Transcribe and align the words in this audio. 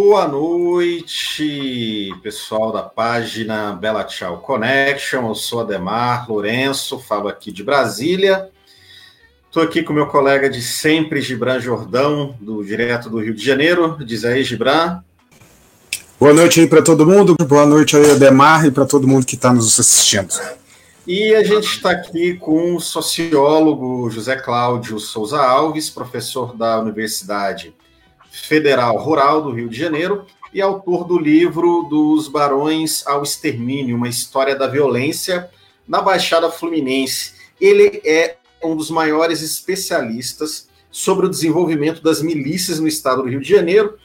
Boa 0.00 0.28
noite, 0.28 2.14
pessoal 2.22 2.70
da 2.70 2.84
página 2.84 3.72
Bela 3.72 4.04
Tchau 4.04 4.38
Connection. 4.38 5.26
Eu 5.26 5.34
sou 5.34 5.62
Ademar 5.62 6.30
Lourenço, 6.30 7.00
falo 7.00 7.26
aqui 7.26 7.50
de 7.50 7.64
Brasília. 7.64 8.48
Estou 9.46 9.60
aqui 9.60 9.82
com 9.82 9.92
meu 9.92 10.06
colega 10.06 10.48
de 10.48 10.62
sempre, 10.62 11.20
Gibran 11.20 11.58
Jordão, 11.58 12.36
do 12.40 12.64
direto 12.64 13.10
do 13.10 13.18
Rio 13.18 13.34
de 13.34 13.44
Janeiro. 13.44 13.98
Diz 14.04 14.24
aí, 14.24 14.44
Gibran. 14.44 15.02
Boa 16.18 16.32
noite 16.32 16.60
aí 16.60 16.68
para 16.68 16.80
todo 16.80 17.04
mundo. 17.04 17.34
Boa 17.44 17.66
noite 17.66 17.96
aí, 17.96 18.08
Ademar, 18.12 18.66
e 18.66 18.70
para 18.70 18.86
todo 18.86 19.08
mundo 19.08 19.26
que 19.26 19.34
está 19.34 19.52
nos 19.52 19.80
assistindo. 19.80 20.32
E 21.08 21.34
a 21.34 21.42
gente 21.42 21.66
está 21.66 21.90
aqui 21.90 22.34
com 22.34 22.76
o 22.76 22.80
sociólogo 22.80 24.08
José 24.10 24.36
Cláudio 24.36 25.00
Souza 25.00 25.42
Alves, 25.42 25.90
professor 25.90 26.56
da 26.56 26.78
Universidade 26.78 27.74
Federal 28.30 28.96
Rural 28.96 29.42
do 29.42 29.52
Rio 29.52 29.68
de 29.68 29.78
Janeiro 29.78 30.26
e 30.52 30.60
autor 30.60 31.04
do 31.04 31.18
livro 31.18 31.86
Dos 31.90 32.28
Barões 32.28 33.06
ao 33.06 33.22
Extermínio, 33.22 33.96
uma 33.96 34.08
história 34.08 34.56
da 34.56 34.66
violência 34.66 35.50
na 35.86 36.00
Baixada 36.00 36.50
Fluminense. 36.50 37.34
Ele 37.60 38.00
é 38.04 38.36
um 38.62 38.76
dos 38.76 38.90
maiores 38.90 39.42
especialistas 39.42 40.68
sobre 40.90 41.26
o 41.26 41.30
desenvolvimento 41.30 42.02
das 42.02 42.22
milícias 42.22 42.80
no 42.80 42.88
estado 42.88 43.22
do 43.22 43.28
Rio 43.28 43.40
de 43.40 43.48
Janeiro, 43.48 43.98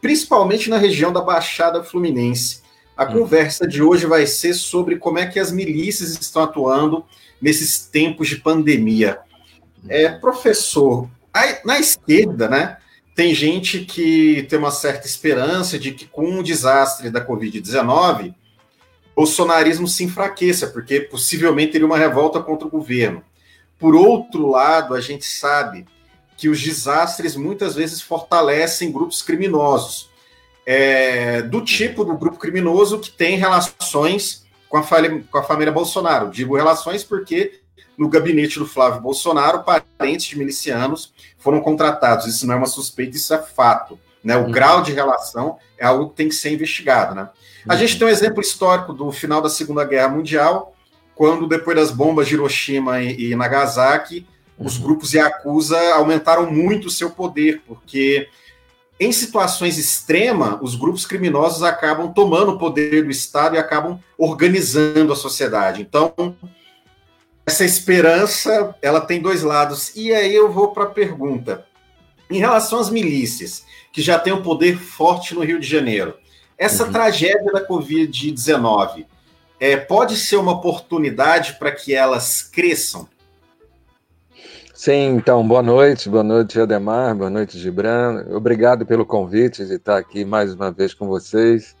principalmente 0.00 0.70
na 0.70 0.78
região 0.78 1.12
da 1.12 1.20
Baixada 1.20 1.82
Fluminense. 1.82 2.62
A 2.96 3.04
hum. 3.04 3.12
conversa 3.12 3.66
de 3.66 3.82
hoje 3.82 4.06
vai 4.06 4.26
ser 4.26 4.54
sobre 4.54 4.96
como 4.96 5.18
é 5.18 5.26
que 5.26 5.38
as 5.38 5.52
milícias 5.52 6.10
estão 6.10 6.42
atuando 6.42 7.04
nesses 7.40 7.80
tempos 7.86 8.28
de 8.28 8.36
pandemia. 8.36 9.18
É, 9.88 10.08
professor, 10.08 11.08
na 11.64 11.78
esquerda, 11.78 12.48
né, 12.48 12.78
tem 13.18 13.34
gente 13.34 13.80
que 13.80 14.46
tem 14.48 14.56
uma 14.56 14.70
certa 14.70 15.04
esperança 15.04 15.76
de 15.76 15.90
que 15.90 16.06
com 16.06 16.38
o 16.38 16.42
desastre 16.42 17.10
da 17.10 17.20
Covid-19, 17.20 18.30
o 18.30 19.22
bolsonarismo 19.22 19.88
se 19.88 20.04
enfraqueça, 20.04 20.68
porque 20.68 21.00
possivelmente 21.00 21.72
teria 21.72 21.84
uma 21.84 21.98
revolta 21.98 22.40
contra 22.40 22.68
o 22.68 22.70
governo. 22.70 23.20
Por 23.76 23.96
outro 23.96 24.48
lado, 24.48 24.94
a 24.94 25.00
gente 25.00 25.26
sabe 25.26 25.84
que 26.36 26.48
os 26.48 26.62
desastres 26.62 27.34
muitas 27.34 27.74
vezes 27.74 28.00
fortalecem 28.00 28.92
grupos 28.92 29.20
criminosos, 29.20 30.08
é, 30.64 31.42
do 31.42 31.60
tipo 31.60 32.04
do 32.04 32.16
grupo 32.16 32.38
criminoso 32.38 33.00
que 33.00 33.10
tem 33.10 33.36
relações 33.36 34.46
com 34.68 34.76
a, 34.76 34.84
com 35.28 35.38
a 35.38 35.42
família 35.42 35.72
Bolsonaro. 35.72 36.30
Digo 36.30 36.56
relações 36.56 37.02
porque 37.02 37.62
no 37.98 38.08
gabinete 38.08 38.58
do 38.58 38.66
Flávio 38.66 39.00
Bolsonaro, 39.00 39.64
parentes 39.64 40.26
de 40.26 40.38
milicianos 40.38 41.12
foram 41.36 41.60
contratados. 41.60 42.26
Isso 42.26 42.46
não 42.46 42.54
é 42.54 42.56
uma 42.56 42.66
suspeita, 42.66 43.16
isso 43.16 43.34
é 43.34 43.38
fato. 43.38 43.98
Né? 44.22 44.36
O 44.36 44.44
uhum. 44.44 44.52
grau 44.52 44.82
de 44.82 44.92
relação 44.92 45.58
é 45.76 45.84
algo 45.84 46.10
que 46.10 46.16
tem 46.16 46.28
que 46.28 46.34
ser 46.34 46.52
investigado. 46.52 47.14
Né? 47.14 47.28
A 47.68 47.72
uhum. 47.72 47.78
gente 47.80 47.98
tem 47.98 48.06
um 48.06 48.10
exemplo 48.10 48.40
histórico 48.40 48.92
do 48.92 49.10
final 49.10 49.42
da 49.42 49.48
Segunda 49.48 49.84
Guerra 49.84 50.08
Mundial, 50.08 50.74
quando, 51.14 51.48
depois 51.48 51.76
das 51.76 51.90
bombas 51.90 52.28
de 52.28 52.34
Hiroshima 52.34 53.02
e, 53.02 53.32
e 53.32 53.34
Nagasaki, 53.34 54.24
uhum. 54.56 54.66
os 54.66 54.78
grupos 54.78 55.12
Yakuza 55.12 55.78
aumentaram 55.94 56.48
muito 56.50 56.86
o 56.86 56.90
seu 56.90 57.10
poder, 57.10 57.62
porque 57.66 58.28
em 59.00 59.12
situações 59.12 59.78
extremas, 59.78 60.58
os 60.60 60.74
grupos 60.74 61.06
criminosos 61.06 61.62
acabam 61.62 62.12
tomando 62.12 62.52
o 62.52 62.58
poder 62.58 63.04
do 63.04 63.10
Estado 63.10 63.54
e 63.54 63.58
acabam 63.58 64.00
organizando 64.16 65.12
a 65.12 65.16
sociedade. 65.16 65.80
Então, 65.80 66.12
essa 67.48 67.64
esperança, 67.64 68.74
ela 68.82 69.00
tem 69.00 69.22
dois 69.22 69.42
lados. 69.42 69.96
E 69.96 70.12
aí 70.12 70.34
eu 70.34 70.52
vou 70.52 70.68
para 70.68 70.84
a 70.84 70.90
pergunta. 70.90 71.64
Em 72.30 72.38
relação 72.38 72.78
às 72.78 72.90
milícias, 72.90 73.64
que 73.90 74.02
já 74.02 74.18
têm 74.18 74.34
um 74.34 74.42
poder 74.42 74.76
forte 74.78 75.34
no 75.34 75.42
Rio 75.42 75.58
de 75.58 75.66
Janeiro, 75.66 76.14
essa 76.58 76.84
uhum. 76.84 76.92
tragédia 76.92 77.50
da 77.50 77.66
Covid-19 77.66 79.06
é, 79.58 79.78
pode 79.78 80.16
ser 80.16 80.36
uma 80.36 80.52
oportunidade 80.52 81.54
para 81.54 81.72
que 81.72 81.94
elas 81.94 82.42
cresçam? 82.42 83.08
Sim, 84.74 85.16
então, 85.16 85.46
boa 85.46 85.62
noite, 85.62 86.10
boa 86.10 86.22
noite, 86.22 86.60
Ademar, 86.60 87.16
boa 87.16 87.30
noite, 87.30 87.58
Gibran. 87.58 88.26
Obrigado 88.30 88.84
pelo 88.84 89.06
convite 89.06 89.64
de 89.64 89.74
estar 89.74 89.96
aqui 89.96 90.22
mais 90.22 90.52
uma 90.52 90.70
vez 90.70 90.92
com 90.92 91.08
vocês. 91.08 91.74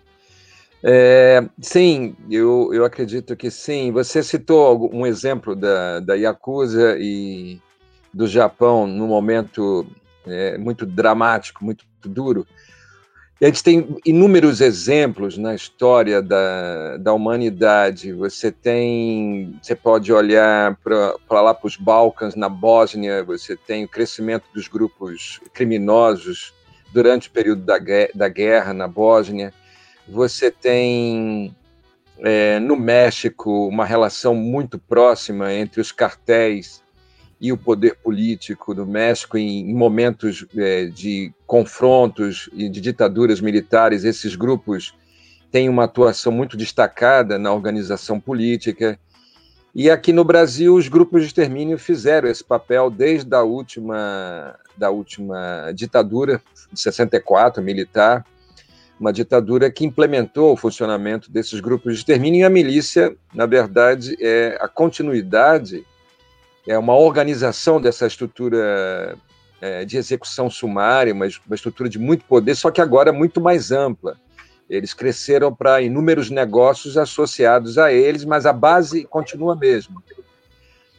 É, 0.82 1.44
sim, 1.60 2.16
eu, 2.30 2.70
eu 2.72 2.84
acredito 2.84 3.36
que 3.36 3.50
sim. 3.50 3.90
Você 3.92 4.22
citou 4.22 4.90
um 4.94 5.06
exemplo 5.06 5.56
da, 5.56 6.00
da 6.00 6.14
Yakuza 6.14 6.96
e 6.98 7.60
do 8.12 8.26
Japão 8.26 8.86
num 8.86 9.06
momento 9.06 9.86
é, 10.26 10.56
muito 10.56 10.86
dramático, 10.86 11.64
muito 11.64 11.84
duro. 12.04 12.46
E 13.40 13.44
a 13.44 13.48
gente 13.48 13.62
tem 13.62 13.96
inúmeros 14.04 14.60
exemplos 14.60 15.38
na 15.38 15.54
história 15.54 16.20
da, 16.20 16.96
da 16.96 17.12
humanidade. 17.12 18.12
Você 18.12 18.50
tem, 18.50 19.56
você 19.62 19.76
pode 19.76 20.12
olhar 20.12 20.76
para 20.82 21.40
lá 21.42 21.54
para 21.54 21.66
os 21.66 21.76
Balcãs, 21.76 22.34
na 22.34 22.48
Bósnia, 22.48 23.22
você 23.22 23.56
tem 23.56 23.84
o 23.84 23.88
crescimento 23.88 24.44
dos 24.52 24.66
grupos 24.66 25.40
criminosos 25.52 26.52
durante 26.92 27.28
o 27.28 27.30
período 27.30 27.62
da, 27.62 27.78
da 28.12 28.28
guerra 28.28 28.72
na 28.72 28.88
Bósnia 28.88 29.52
você 30.08 30.50
tem 30.50 31.54
é, 32.18 32.58
no 32.58 32.76
México 32.76 33.68
uma 33.68 33.84
relação 33.84 34.34
muito 34.34 34.78
próxima 34.78 35.52
entre 35.52 35.80
os 35.80 35.92
cartéis 35.92 36.82
e 37.40 37.52
o 37.52 37.56
poder 37.56 37.96
político 37.96 38.74
do 38.74 38.84
México 38.86 39.38
em, 39.38 39.72
momentos 39.72 40.44
é, 40.56 40.86
de 40.86 41.32
confrontos 41.46 42.50
e 42.52 42.68
de 42.68 42.80
ditaduras 42.80 43.40
militares. 43.40 44.04
Esses 44.04 44.34
grupos 44.34 44.94
têm 45.50 45.68
uma 45.68 45.84
atuação 45.84 46.32
muito 46.32 46.56
destacada 46.56 47.38
na 47.38 47.52
organização 47.52 48.18
política. 48.18 48.98
E 49.74 49.88
aqui 49.88 50.12
no 50.12 50.24
Brasil, 50.24 50.74
os 50.74 50.88
grupos 50.88 51.20
de 51.20 51.28
extermínio 51.28 51.78
fizeram 51.78 52.28
esse 52.28 52.42
papel 52.42 52.90
desde 52.90 53.32
a 53.34 53.42
última, 53.42 54.58
da 54.76 54.90
última 54.90 55.70
ditadura 55.72 56.42
de 56.72 56.80
64, 56.80 57.62
militar, 57.62 58.26
uma 58.98 59.12
ditadura 59.12 59.70
que 59.70 59.84
implementou 59.84 60.52
o 60.52 60.56
funcionamento 60.56 61.30
desses 61.30 61.60
grupos 61.60 61.94
de 61.94 61.98
extermínio, 62.00 62.40
e 62.40 62.44
a 62.44 62.50
milícia, 62.50 63.16
na 63.32 63.46
verdade, 63.46 64.16
é 64.20 64.58
a 64.60 64.68
continuidade, 64.68 65.84
é 66.66 66.76
uma 66.76 66.94
organização 66.94 67.80
dessa 67.80 68.06
estrutura 68.06 69.16
é, 69.60 69.84
de 69.84 69.96
execução 69.96 70.50
sumária, 70.50 71.14
uma, 71.14 71.26
uma 71.46 71.54
estrutura 71.54 71.88
de 71.88 71.98
muito 71.98 72.24
poder, 72.24 72.54
só 72.54 72.70
que 72.70 72.80
agora 72.80 73.12
muito 73.12 73.40
mais 73.40 73.70
ampla. 73.70 74.16
Eles 74.68 74.92
cresceram 74.92 75.54
para 75.54 75.80
inúmeros 75.80 76.28
negócios 76.28 76.98
associados 76.98 77.78
a 77.78 77.90
eles, 77.92 78.24
mas 78.24 78.44
a 78.44 78.52
base 78.52 79.04
continua 79.04 79.54
a 79.54 79.56
mesma. 79.56 80.02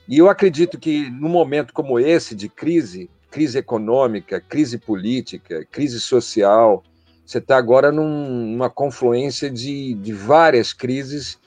E 0.08 0.18
eu 0.18 0.28
acredito 0.28 0.80
que, 0.80 1.08
num 1.12 1.30
momento 1.30 1.72
como 1.72 2.00
esse, 2.00 2.34
de 2.34 2.50
crise, 2.50 3.08
crise 3.30 3.60
econômica, 3.60 4.42
crise 4.42 4.80
política, 4.80 5.64
crise 5.70 6.00
social, 6.00 6.84
você 7.30 7.38
está 7.38 7.58
agora 7.58 7.92
num, 7.92 8.48
numa 8.48 8.72
confluência 8.72 9.52
de, 9.52 9.94
de 9.94 10.12
várias 10.12 10.74
crises 10.74 11.38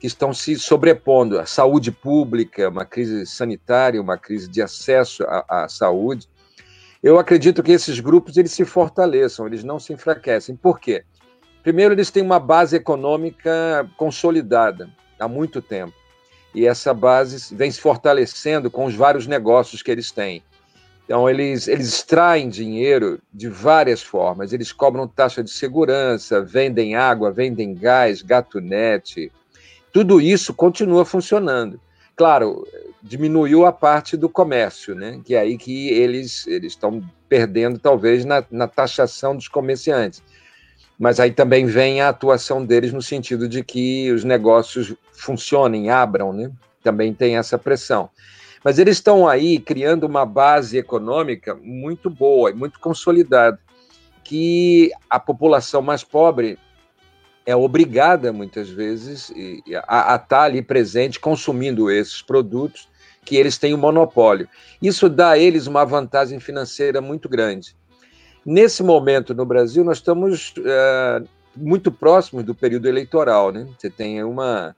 que 0.00 0.08
estão 0.08 0.34
se 0.34 0.58
sobrepondo. 0.58 1.38
A 1.38 1.46
saúde 1.46 1.92
pública, 1.92 2.68
uma 2.68 2.84
crise 2.84 3.24
sanitária, 3.26 4.02
uma 4.02 4.18
crise 4.18 4.48
de 4.48 4.60
acesso 4.60 5.22
à, 5.22 5.44
à 5.48 5.68
saúde. 5.68 6.28
Eu 7.00 7.16
acredito 7.16 7.62
que 7.62 7.70
esses 7.70 8.00
grupos 8.00 8.36
eles 8.36 8.50
se 8.50 8.64
fortaleçam, 8.64 9.46
eles 9.46 9.62
não 9.62 9.78
se 9.78 9.92
enfraquecem. 9.92 10.56
Por 10.56 10.80
quê? 10.80 11.04
Primeiro, 11.62 11.94
eles 11.94 12.10
têm 12.10 12.24
uma 12.24 12.40
base 12.40 12.74
econômica 12.74 13.88
consolidada 13.96 14.90
há 15.16 15.28
muito 15.28 15.62
tempo. 15.62 15.94
E 16.52 16.66
essa 16.66 16.92
base 16.92 17.54
vem 17.54 17.70
se 17.70 17.80
fortalecendo 17.80 18.68
com 18.68 18.84
os 18.84 18.96
vários 18.96 19.28
negócios 19.28 19.80
que 19.80 19.92
eles 19.92 20.10
têm. 20.10 20.42
Então, 21.10 21.28
eles, 21.28 21.66
eles 21.66 21.88
extraem 21.88 22.48
dinheiro 22.48 23.20
de 23.34 23.48
várias 23.48 24.00
formas. 24.00 24.52
Eles 24.52 24.70
cobram 24.70 25.08
taxa 25.08 25.42
de 25.42 25.50
segurança, 25.50 26.40
vendem 26.40 26.94
água, 26.94 27.32
vendem 27.32 27.74
gás, 27.74 28.22
gatunete. 28.22 29.32
Tudo 29.92 30.20
isso 30.20 30.54
continua 30.54 31.04
funcionando. 31.04 31.80
Claro, 32.14 32.64
diminuiu 33.02 33.66
a 33.66 33.72
parte 33.72 34.16
do 34.16 34.28
comércio, 34.28 34.94
né? 34.94 35.20
que 35.24 35.34
é 35.34 35.40
aí 35.40 35.58
que 35.58 35.88
eles 35.88 36.46
estão 36.46 37.02
perdendo, 37.28 37.76
talvez, 37.76 38.24
na, 38.24 38.44
na 38.48 38.68
taxação 38.68 39.34
dos 39.34 39.48
comerciantes. 39.48 40.22
Mas 40.96 41.18
aí 41.18 41.32
também 41.32 41.66
vem 41.66 42.00
a 42.00 42.10
atuação 42.10 42.64
deles 42.64 42.92
no 42.92 43.02
sentido 43.02 43.48
de 43.48 43.64
que 43.64 44.12
os 44.12 44.22
negócios 44.22 44.94
funcionem, 45.10 45.90
abram, 45.90 46.32
né? 46.32 46.52
Também 46.84 47.12
tem 47.12 47.36
essa 47.36 47.58
pressão. 47.58 48.08
Mas 48.62 48.78
eles 48.78 48.96
estão 48.96 49.26
aí 49.26 49.58
criando 49.58 50.04
uma 50.04 50.26
base 50.26 50.76
econômica 50.76 51.54
muito 51.54 52.10
boa 52.10 52.50
e 52.50 52.54
muito 52.54 52.78
consolidada, 52.78 53.58
que 54.22 54.90
a 55.08 55.18
população 55.18 55.80
mais 55.80 56.04
pobre 56.04 56.58
é 57.46 57.56
obrigada, 57.56 58.32
muitas 58.32 58.68
vezes, 58.68 59.32
a, 59.88 60.14
estar 60.16 60.42
ali 60.42 60.62
presente, 60.62 61.18
consumindo 61.18 61.90
esses 61.90 62.22
produtos 62.22 62.88
que 63.24 63.36
eles 63.36 63.58
têm 63.58 63.72
o 63.74 63.76
um 63.76 63.80
monopólio. 63.80 64.48
Isso 64.80 65.08
dá 65.08 65.30
a 65.30 65.38
eles 65.38 65.66
uma 65.66 65.84
vantagem 65.84 66.38
financeira 66.38 67.00
muito 67.00 67.28
grande. 67.28 67.74
Nesse 68.44 68.82
momento 68.82 69.34
no 69.34 69.44
Brasil, 69.44 69.84
nós 69.84 69.98
estamos 69.98 70.54
é, 70.64 71.22
muito 71.56 71.90
próximos 71.90 72.44
do 72.44 72.54
período 72.54 72.88
eleitoral. 72.88 73.52
Né? 73.52 73.66
Você 73.78 73.90
tem 73.90 74.22
uma. 74.22 74.74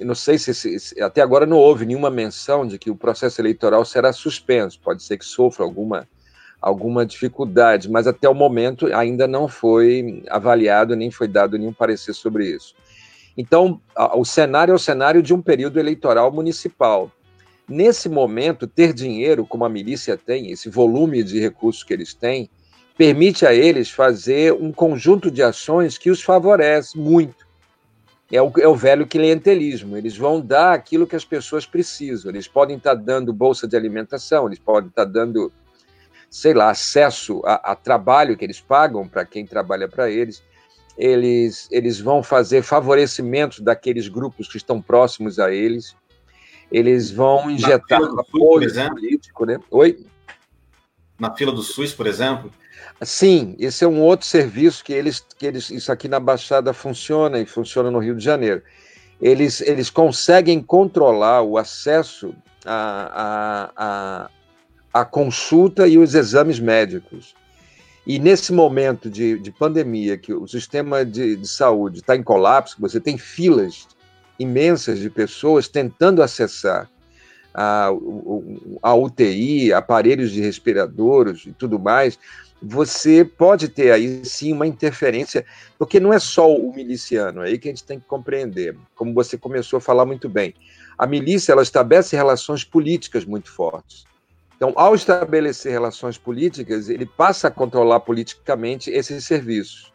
Não 0.00 0.14
sei 0.14 0.38
se, 0.38 0.54
se, 0.54 1.00
até 1.02 1.20
agora 1.20 1.46
não 1.46 1.56
houve 1.56 1.84
nenhuma 1.84 2.10
menção 2.10 2.66
de 2.66 2.78
que 2.78 2.90
o 2.90 2.96
processo 2.96 3.40
eleitoral 3.40 3.84
será 3.84 4.12
suspenso. 4.12 4.80
Pode 4.82 5.02
ser 5.02 5.18
que 5.18 5.24
sofra 5.24 5.64
alguma, 5.64 6.08
alguma 6.60 7.04
dificuldade, 7.04 7.90
mas 7.90 8.06
até 8.06 8.28
o 8.28 8.34
momento 8.34 8.86
ainda 8.94 9.26
não 9.26 9.46
foi 9.46 10.22
avaliado 10.28 10.96
nem 10.96 11.10
foi 11.10 11.28
dado 11.28 11.58
nenhum 11.58 11.72
parecer 11.72 12.14
sobre 12.14 12.46
isso. 12.46 12.74
Então, 13.36 13.80
o 14.14 14.24
cenário 14.24 14.72
é 14.72 14.74
o 14.74 14.78
cenário 14.78 15.22
de 15.22 15.32
um 15.32 15.40
período 15.40 15.78
eleitoral 15.78 16.32
municipal. 16.32 17.10
Nesse 17.68 18.08
momento, 18.08 18.66
ter 18.66 18.92
dinheiro, 18.92 19.46
como 19.46 19.64
a 19.64 19.68
milícia 19.68 20.16
tem, 20.16 20.50
esse 20.50 20.68
volume 20.68 21.22
de 21.22 21.38
recursos 21.38 21.84
que 21.84 21.92
eles 21.92 22.12
têm, 22.12 22.50
permite 22.98 23.46
a 23.46 23.54
eles 23.54 23.88
fazer 23.90 24.52
um 24.52 24.72
conjunto 24.72 25.30
de 25.30 25.42
ações 25.42 25.96
que 25.96 26.10
os 26.10 26.20
favorece 26.20 26.98
muito. 26.98 27.49
É 28.32 28.40
o, 28.40 28.52
é 28.58 28.68
o 28.68 28.74
velho 28.74 29.06
clientelismo. 29.06 29.96
Eles 29.96 30.16
vão 30.16 30.40
dar 30.40 30.72
aquilo 30.72 31.06
que 31.06 31.16
as 31.16 31.24
pessoas 31.24 31.66
precisam. 31.66 32.30
Eles 32.30 32.46
podem 32.46 32.76
estar 32.76 32.94
dando 32.94 33.32
bolsa 33.32 33.66
de 33.66 33.76
alimentação, 33.76 34.46
eles 34.46 34.58
podem 34.58 34.88
estar 34.88 35.04
dando, 35.04 35.52
sei 36.28 36.54
lá, 36.54 36.70
acesso 36.70 37.42
a, 37.44 37.72
a 37.72 37.74
trabalho 37.74 38.36
que 38.36 38.44
eles 38.44 38.60
pagam 38.60 39.08
para 39.08 39.24
quem 39.24 39.44
trabalha 39.44 39.88
para 39.88 40.10
eles. 40.10 40.42
Eles, 40.96 41.66
eles 41.70 41.98
vão 41.98 42.22
fazer 42.22 42.62
favorecimentos 42.62 43.60
daqueles 43.60 44.06
grupos 44.08 44.48
que 44.48 44.56
estão 44.56 44.80
próximos 44.82 45.38
a 45.38 45.52
eles 45.52 45.96
eles 46.70 47.10
vão 47.10 47.50
injetar 47.50 48.00
apoio 48.02 48.72
político, 48.90 49.44
né? 49.44 49.58
Oi? 49.70 50.06
Na 51.18 51.34
fila 51.34 51.52
do 51.52 51.62
SUS, 51.62 51.92
por 51.92 52.06
exemplo? 52.06 52.50
Sim, 53.02 53.56
esse 53.58 53.84
é 53.84 53.88
um 53.88 54.00
outro 54.00 54.26
serviço 54.26 54.84
que 54.84 54.92
eles, 54.92 55.24
que 55.38 55.46
eles, 55.46 55.70
isso 55.70 55.90
aqui 55.90 56.08
na 56.08 56.20
Baixada 56.20 56.72
funciona 56.72 57.38
e 57.38 57.46
funciona 57.46 57.90
no 57.90 57.98
Rio 57.98 58.14
de 58.14 58.24
Janeiro. 58.24 58.62
Eles, 59.20 59.60
eles 59.60 59.90
conseguem 59.90 60.62
controlar 60.62 61.42
o 61.42 61.56
acesso 61.58 62.34
à, 62.64 63.70
à, 63.76 64.30
à, 64.94 65.00
à 65.00 65.04
consulta 65.04 65.86
e 65.86 65.98
os 65.98 66.14
exames 66.14 66.58
médicos. 66.58 67.34
E 68.06 68.18
nesse 68.18 68.52
momento 68.52 69.10
de, 69.10 69.38
de 69.38 69.50
pandemia, 69.50 70.16
que 70.16 70.32
o 70.32 70.46
sistema 70.46 71.04
de, 71.04 71.36
de 71.36 71.48
saúde 71.48 72.00
está 72.00 72.16
em 72.16 72.22
colapso, 72.22 72.76
você 72.78 72.98
tem 72.98 73.16
filas 73.18 73.86
imensas 74.38 74.98
de 74.98 75.10
pessoas 75.10 75.68
tentando 75.68 76.22
acessar 76.22 76.90
a, 77.54 77.90
a 78.82 78.94
UTI, 78.94 79.72
aparelhos 79.72 80.30
de 80.30 80.40
respiradores 80.40 81.44
e 81.46 81.52
tudo 81.52 81.78
mais, 81.78 82.18
você 82.62 83.24
pode 83.24 83.68
ter 83.68 83.90
aí 83.90 84.24
sim 84.24 84.52
uma 84.52 84.66
interferência, 84.66 85.46
porque 85.78 85.98
não 85.98 86.12
é 86.12 86.18
só 86.18 86.54
o 86.54 86.74
miliciano, 86.74 87.42
é 87.42 87.48
aí 87.48 87.58
que 87.58 87.68
a 87.68 87.72
gente 87.72 87.84
tem 87.84 87.98
que 87.98 88.06
compreender, 88.06 88.76
como 88.94 89.14
você 89.14 89.38
começou 89.38 89.78
a 89.78 89.80
falar 89.80 90.04
muito 90.04 90.28
bem. 90.28 90.54
A 90.98 91.06
milícia 91.06 91.52
ela 91.52 91.62
estabelece 91.62 92.14
relações 92.14 92.62
políticas 92.62 93.24
muito 93.24 93.50
fortes. 93.50 94.04
Então, 94.56 94.74
ao 94.76 94.94
estabelecer 94.94 95.72
relações 95.72 96.18
políticas, 96.18 96.90
ele 96.90 97.06
passa 97.06 97.48
a 97.48 97.50
controlar 97.50 98.00
politicamente 98.00 98.90
esses 98.90 99.24
serviços. 99.24 99.90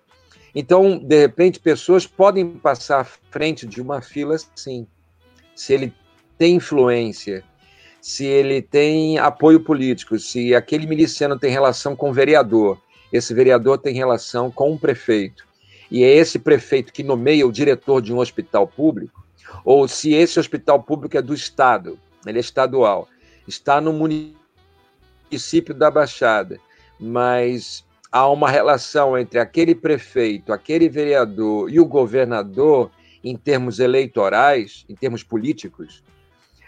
Então, 0.56 0.98
de 0.98 1.20
repente, 1.20 1.60
pessoas 1.60 2.08
podem 2.08 2.50
passar 2.58 3.02
à 3.02 3.04
frente 3.04 3.68
de 3.68 3.80
uma 3.80 4.02
fila, 4.02 4.36
sim. 4.56 4.88
Se 5.56 5.74
ele 5.74 5.94
tem 6.38 6.56
influência, 6.56 7.44
se 8.06 8.24
ele 8.24 8.62
tem 8.62 9.18
apoio 9.18 9.60
político, 9.60 10.20
se 10.20 10.54
aquele 10.54 10.86
miliciano 10.86 11.40
tem 11.40 11.50
relação 11.50 11.96
com 11.96 12.12
o 12.12 12.14
vereador, 12.14 12.80
esse 13.12 13.34
vereador 13.34 13.80
tem 13.80 13.96
relação 13.96 14.52
com 14.52 14.72
o 14.72 14.78
prefeito, 14.78 15.44
e 15.90 16.04
é 16.04 16.16
esse 16.16 16.38
prefeito 16.38 16.94
que 16.94 17.02
nomeia 17.02 17.48
o 17.48 17.52
diretor 17.52 18.04
de 18.04 18.14
um 18.14 18.20
hospital 18.20 18.68
público, 18.68 19.26
ou 19.66 19.88
se 19.88 20.14
esse 20.14 20.40
hospital 20.40 20.84
público 20.84 21.18
é 21.18 21.22
do 21.22 21.34
Estado, 21.34 21.98
ele 22.28 22.38
é 22.38 22.42
estadual, 22.42 23.08
está 23.48 23.82
no 23.82 23.92
município 23.92 25.74
da 25.74 25.90
Baixada, 25.90 26.60
mas 27.00 27.84
há 28.12 28.30
uma 28.30 28.52
relação 28.52 29.18
entre 29.18 29.40
aquele 29.40 29.74
prefeito, 29.74 30.54
aquele 30.54 30.88
vereador 30.88 31.72
e 31.72 31.80
o 31.80 31.86
governador 31.88 32.92
em 33.24 33.36
termos 33.36 33.80
eleitorais, 33.80 34.86
em 34.88 34.94
termos 34.94 35.24
políticos, 35.24 36.04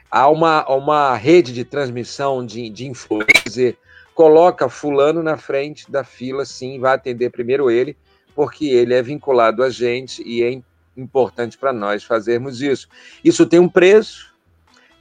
há 0.10 0.30
uma, 0.30 0.68
uma 0.70 1.16
rede 1.16 1.54
de 1.54 1.64
transmissão 1.64 2.46
de, 2.46 2.70
de 2.70 2.88
influência, 2.88 3.76
coloca 4.14 4.68
fulano 4.70 5.22
na 5.22 5.38
frente 5.38 5.90
da 5.92 6.04
fila, 6.04 6.46
sim, 6.46 6.80
vai 6.80 6.96
atender 6.96 7.30
primeiro 7.30 7.70
ele, 7.70 7.96
porque 8.36 8.66
ele 8.66 8.94
é 8.94 9.02
vinculado 9.02 9.64
a 9.64 9.70
gente 9.70 10.24
e 10.24 10.44
é 10.44 10.60
importante 10.96 11.58
para 11.58 11.72
nós 11.72 12.04
fazermos 12.04 12.62
isso. 12.62 12.88
Isso 13.24 13.46
tem 13.46 13.60
um 13.60 13.70
preço, 13.70 14.34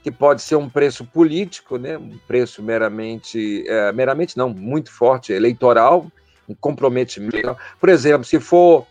que 0.03 0.11
pode 0.11 0.41
ser 0.41 0.55
um 0.55 0.69
preço 0.69 1.03
político, 1.03 1.77
né? 1.77 1.97
um 1.97 2.17
preço 2.27 2.63
meramente, 2.63 3.65
é, 3.67 3.91
meramente 3.91 4.37
não, 4.37 4.49
muito 4.49 4.91
forte, 4.91 5.33
eleitoral, 5.33 6.09
um 6.47 6.55
comprometimento. 6.55 7.57
Por 7.79 7.89
exemplo, 7.89 8.23
se 8.23 8.39
for 8.39 8.87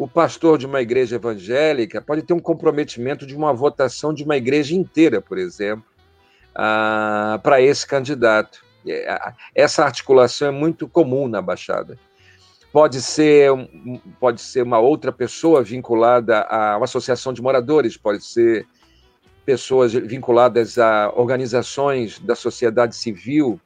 o 0.00 0.08
pastor 0.08 0.56
de 0.56 0.64
uma 0.64 0.80
igreja 0.80 1.16
evangélica, 1.16 2.00
pode 2.00 2.22
ter 2.22 2.32
um 2.32 2.38
comprometimento 2.38 3.26
de 3.26 3.36
uma 3.36 3.52
votação 3.52 4.14
de 4.14 4.24
uma 4.24 4.34
igreja 4.34 4.74
inteira, 4.74 5.20
por 5.20 5.36
exemplo, 5.36 5.84
ah, 6.54 7.38
para 7.42 7.60
esse 7.60 7.86
candidato. 7.86 8.64
É, 8.88 9.34
essa 9.54 9.84
articulação 9.84 10.48
é 10.48 10.50
muito 10.50 10.88
comum 10.88 11.28
na 11.28 11.42
Baixada. 11.42 11.98
Pode 12.72 13.02
ser, 13.02 13.50
pode 14.18 14.40
ser 14.40 14.62
uma 14.62 14.78
outra 14.78 15.12
pessoa 15.12 15.62
vinculada 15.62 16.46
a 16.48 16.78
uma 16.78 16.84
associação 16.84 17.30
de 17.30 17.42
moradores, 17.42 17.98
pode 17.98 18.24
ser 18.24 18.66
pessoas 19.44 19.92
vinculadas 19.92 20.78
a 20.78 21.12
organizações 21.14 22.18
da 22.20 22.34
sociedade 22.34 22.96
civil, 22.96 23.60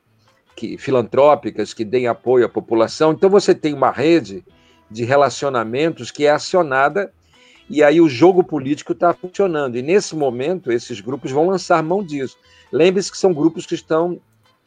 que, 0.57 0.77
filantrópicas 0.79 1.73
que 1.73 1.85
deem 1.85 2.09
apoio 2.09 2.45
à 2.45 2.49
população. 2.49 3.13
Então 3.13 3.31
você 3.31 3.55
tem 3.55 3.73
uma 3.73 3.93
rede 3.93 4.45
de 4.91 5.05
relacionamentos 5.05 6.11
que 6.11 6.27
é 6.27 6.31
acionada 6.31 7.13
e 7.69 7.83
aí 7.83 8.01
o 8.01 8.09
jogo 8.09 8.45
político 8.45 8.93
está 8.93 9.13
funcionando. 9.15 9.77
E 9.77 9.83
nesse 9.83 10.15
momento 10.15 10.71
esses 10.71 11.01
grupos 11.01 11.31
vão 11.31 11.49
lançar 11.49 11.83
mão 11.83 12.05
disso. 12.05 12.37
Lembre-se 12.71 13.11
que 13.11 13.19
são 13.19 13.33
grupos 13.33 13.65
que 13.67 13.75
estão 13.75 14.21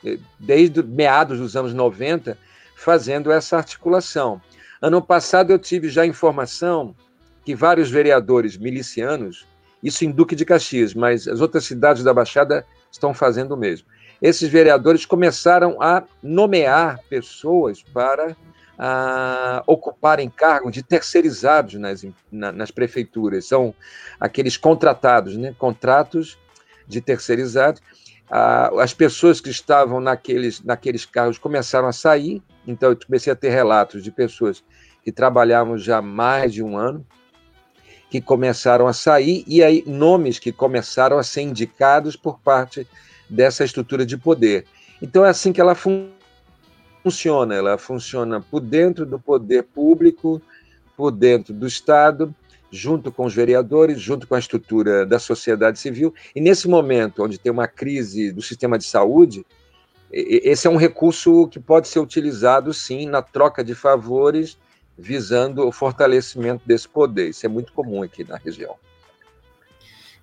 eh, 0.03 0.17
desde 0.39 0.81
meados 0.81 1.39
dos 1.39 1.55
anos 1.55 1.73
90 1.73 2.37
fazendo 2.75 3.31
essa 3.31 3.57
articulação. 3.57 4.41
Ano 4.81 5.01
passado 5.01 5.51
eu 5.51 5.59
tive 5.59 5.89
já 5.89 6.05
informação 6.05 6.95
que 7.45 7.55
vários 7.55 7.89
vereadores 7.89 8.57
milicianos, 8.57 9.47
isso 9.81 10.03
em 10.03 10.11
Duque 10.11 10.35
de 10.35 10.45
Caxias, 10.45 10.93
mas 10.93 11.27
as 11.27 11.39
outras 11.39 11.65
cidades 11.65 12.03
da 12.03 12.13
Baixada 12.13 12.65
estão 12.91 13.13
fazendo 13.13 13.53
o 13.53 13.57
mesmo 13.57 13.87
esses 14.21 14.49
vereadores 14.49 15.05
começaram 15.05 15.81
a 15.81 16.03
nomear 16.21 16.99
pessoas 17.09 17.83
para 17.83 18.35
a, 18.77 19.63
ocuparem 19.65 20.29
cargos 20.29 20.71
de 20.71 20.83
terceirizados 20.83 21.75
nas, 21.75 22.05
na, 22.31 22.51
nas 22.51 22.71
prefeituras. 22.71 23.45
São 23.47 23.73
aqueles 24.19 24.57
contratados, 24.57 25.35
né? 25.35 25.55
contratos 25.57 26.37
de 26.87 27.01
terceirizados. 27.01 27.81
as 28.79 28.93
pessoas 28.93 29.41
que 29.41 29.49
estavam 29.49 29.99
naqueles, 29.99 30.63
naqueles 30.63 31.05
cargos 31.05 31.37
começaram 31.37 31.87
a 31.87 31.93
sair, 31.93 32.41
então 32.65 32.89
eu 32.89 32.97
comecei 32.97 33.31
a 33.31 33.35
ter 33.35 33.49
relatos 33.49 34.03
de 34.03 34.11
pessoas 34.11 34.63
que 35.03 35.11
trabalhavam 35.11 35.77
já 35.77 36.01
mais 36.01 36.53
de 36.53 36.61
um 36.61 36.77
ano, 36.77 37.05
que 38.09 38.21
começaram 38.21 38.87
a 38.87 38.93
sair, 38.93 39.43
e 39.47 39.63
aí 39.63 39.83
nomes 39.85 40.39
que 40.39 40.51
começaram 40.51 41.17
a 41.17 41.23
ser 41.23 41.41
indicados 41.41 42.15
por 42.15 42.39
parte 42.39 42.87
dessa 43.29 43.63
estrutura 43.63 44.05
de 44.05 44.17
poder. 44.17 44.65
Então 45.01 45.25
é 45.25 45.29
assim 45.29 45.51
que 45.51 45.59
ela 45.59 45.75
fun 45.75 46.09
funciona, 47.03 47.55
ela 47.55 47.77
funciona 47.77 48.41
por 48.41 48.59
dentro 48.59 49.05
do 49.05 49.19
poder 49.19 49.63
público, 49.63 50.41
por 50.95 51.11
dentro 51.11 51.53
do 51.53 51.67
Estado, 51.67 52.33
junto 52.71 53.11
com 53.11 53.25
os 53.25 53.33
vereadores, 53.33 53.99
junto 53.99 54.27
com 54.27 54.35
a 54.35 54.39
estrutura 54.39 55.05
da 55.05 55.19
sociedade 55.19 55.79
civil. 55.79 56.13
E 56.35 56.41
nesse 56.41 56.67
momento, 56.67 57.23
onde 57.23 57.37
tem 57.37 57.51
uma 57.51 57.67
crise 57.67 58.31
do 58.31 58.41
sistema 58.41 58.77
de 58.77 58.83
saúde, 58.83 59.45
esse 60.11 60.67
é 60.67 60.69
um 60.69 60.77
recurso 60.77 61.47
que 61.47 61.59
pode 61.59 61.87
ser 61.87 61.99
utilizado, 61.99 62.73
sim, 62.73 63.05
na 63.05 63.21
troca 63.21 63.63
de 63.63 63.75
favores, 63.75 64.57
visando 64.97 65.67
o 65.67 65.71
fortalecimento 65.71 66.65
desse 66.65 66.87
poder. 66.87 67.29
Isso 67.29 67.45
é 67.45 67.49
muito 67.49 67.73
comum 67.73 68.01
aqui 68.01 68.23
na 68.23 68.37
região. 68.37 68.75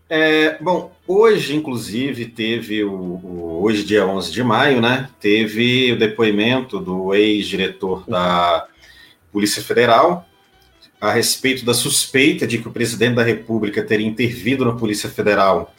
É, 0.08 0.62
bom, 0.62 0.92
hoje, 1.06 1.56
inclusive, 1.56 2.26
teve 2.26 2.84
o, 2.84 2.92
o, 2.92 3.44
Hoje, 3.64 3.82
dia 3.82 4.06
11 4.06 4.30
de 4.30 4.44
maio, 4.44 4.80
né? 4.80 5.08
Teve 5.18 5.92
o 5.92 5.99
depoimento 5.99 6.78
do 6.78 7.14
ex-diretor 7.14 8.04
da 8.06 8.66
Polícia 9.32 9.62
Federal 9.62 10.28
a 11.00 11.11
respeito 11.11 11.64
da 11.64 11.73
suspeita 11.73 12.46
de 12.46 12.58
que 12.58 12.68
o 12.68 12.73
presidente 12.73 13.14
da 13.14 13.23
República 13.23 13.82
teria 13.82 14.06
intervido 14.06 14.64
na 14.64 14.73
Polícia 14.73 15.08
Federal 15.08 15.75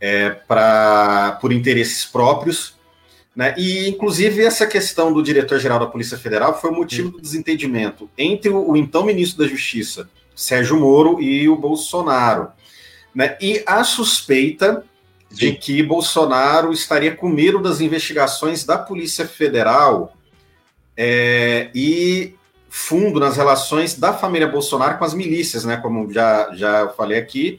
é, 0.00 0.30
pra, 0.30 1.36
por 1.40 1.52
interesses 1.52 2.04
próprios. 2.04 2.74
Né? 3.34 3.54
E, 3.58 3.88
inclusive, 3.88 4.44
essa 4.44 4.66
questão 4.66 5.12
do 5.12 5.22
diretor-geral 5.22 5.80
da 5.80 5.86
Polícia 5.86 6.16
Federal 6.16 6.60
foi 6.60 6.70
o 6.70 6.74
motivo 6.74 7.10
do 7.10 7.20
desentendimento 7.20 8.08
entre 8.16 8.50
o, 8.50 8.70
o 8.70 8.76
então 8.76 9.04
ministro 9.04 9.42
da 9.42 9.50
Justiça, 9.50 10.08
Sérgio 10.34 10.78
Moro, 10.78 11.20
e 11.20 11.48
o 11.48 11.56
Bolsonaro. 11.56 12.48
Né? 13.16 13.34
E 13.40 13.64
a 13.66 13.82
suspeita 13.82 14.84
de 15.30 15.52
que 15.52 15.82
Bolsonaro 15.82 16.70
estaria 16.70 17.16
com 17.16 17.30
medo 17.30 17.58
das 17.58 17.80
investigações 17.80 18.62
da 18.62 18.76
Polícia 18.76 19.26
Federal 19.26 20.14
é, 20.94 21.70
e 21.74 22.34
fundo 22.68 23.18
nas 23.18 23.38
relações 23.38 23.98
da 23.98 24.12
família 24.12 24.46
Bolsonaro 24.46 24.98
com 24.98 25.04
as 25.06 25.14
milícias, 25.14 25.64
né? 25.64 25.78
Como 25.78 26.12
já, 26.12 26.54
já 26.54 26.88
falei 26.90 27.18
aqui, 27.18 27.58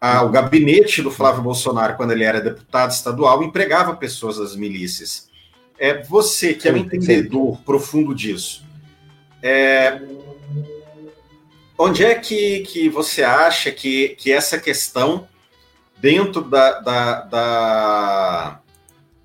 a, 0.00 0.22
o 0.22 0.30
gabinete 0.30 1.02
do 1.02 1.10
Flávio 1.10 1.42
Bolsonaro, 1.42 1.96
quando 1.96 2.12
ele 2.12 2.22
era 2.22 2.40
deputado 2.40 2.92
estadual, 2.92 3.42
empregava 3.42 3.96
pessoas 3.96 4.38
das 4.38 4.54
milícias. 4.54 5.28
É, 5.76 6.00
você, 6.04 6.54
que 6.54 6.68
é 6.68 6.72
um 6.72 6.76
entendedor 6.76 7.58
profundo 7.62 8.14
disso, 8.14 8.64
é, 9.42 10.00
onde 11.78 12.04
é 12.04 12.14
que, 12.14 12.60
que 12.60 12.88
você 12.88 13.22
acha 13.22 13.70
que, 13.70 14.10
que 14.10 14.32
essa 14.32 14.58
questão 14.58 15.28
dentro 15.98 16.42
da, 16.42 16.80
da, 16.80 17.20
da, 17.22 18.60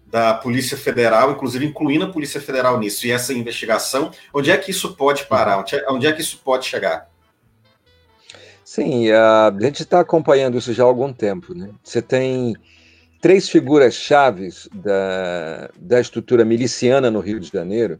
da, 0.08 0.34
Polícia 0.36 0.78
Federal, 0.78 1.32
inclusive 1.32 1.66
incluindo 1.66 2.06
a 2.06 2.12
Polícia 2.12 2.42
Federal 2.42 2.80
nisso, 2.80 3.06
e 3.06 3.12
essa 3.12 3.34
investigação, 3.34 4.12
onde 4.34 4.52
é 4.52 4.58
que 4.58 4.72
isso 4.72 4.96
pode 4.96 5.26
parar? 5.26 5.60
Onde 5.60 5.76
é, 5.76 5.86
onde 5.90 6.08
é 6.08 6.12
que 6.12 6.22
isso 6.22 6.40
pode 6.44 6.66
chegar? 6.66 7.10
Sim, 8.64 9.12
a 9.12 9.54
gente 9.60 9.84
está 9.84 10.00
acompanhando 10.00 10.58
isso 10.58 10.74
já 10.74 10.84
há 10.84 10.86
algum 10.86 11.12
tempo. 11.12 11.54
Né? 11.54 11.70
Você 11.84 12.02
tem 12.02 12.56
três 13.20 13.50
figuras 13.50 13.94
chaves 13.94 14.70
da, 14.74 15.70
da 15.78 16.00
estrutura 16.00 16.46
miliciana 16.46 17.12
no 17.12 17.20
Rio 17.20 17.40
de 17.40 17.50
Janeiro 17.52 18.00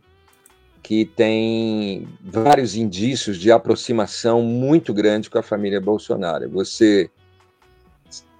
que 0.82 1.06
tem 1.06 2.08
vários 2.22 2.76
indícios 2.76 3.38
de 3.38 3.52
aproximação 3.52 4.42
muito 4.42 4.94
grande 4.94 5.30
com 5.30 5.38
a 5.38 5.44
família 5.44 5.80
Bolsonaro. 5.80 6.50
Você 6.50 7.10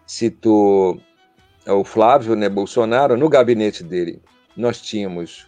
citou 0.06 1.00
o 1.68 1.84
Flávio 1.84 2.36
né, 2.36 2.50
Bolsonaro, 2.50 3.16
no 3.16 3.30
gabinete 3.30 3.84
dele 3.84 4.22
nós 4.56 4.82
tínhamos 4.82 5.48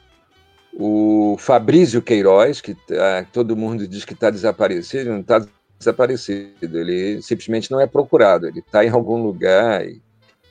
o 0.74 1.36
Fabrício 1.40 2.02
Queiroz, 2.02 2.60
que 2.62 2.74
tá, 2.74 3.26
todo 3.32 3.56
mundo 3.56 3.88
diz 3.88 4.06
que 4.06 4.14
está 4.14 4.30
desaparecido, 4.30 5.12
não 5.12 5.20
está 5.20 5.46
desaparecido, 5.78 6.80
ele 6.80 7.22
simplesmente 7.22 7.70
não 7.70 7.80
é 7.80 7.86
procurado, 7.86 8.48
ele 8.48 8.60
está 8.60 8.84
em 8.84 8.90
algum 8.90 9.22
lugar. 9.22 9.86
E, 9.86 10.02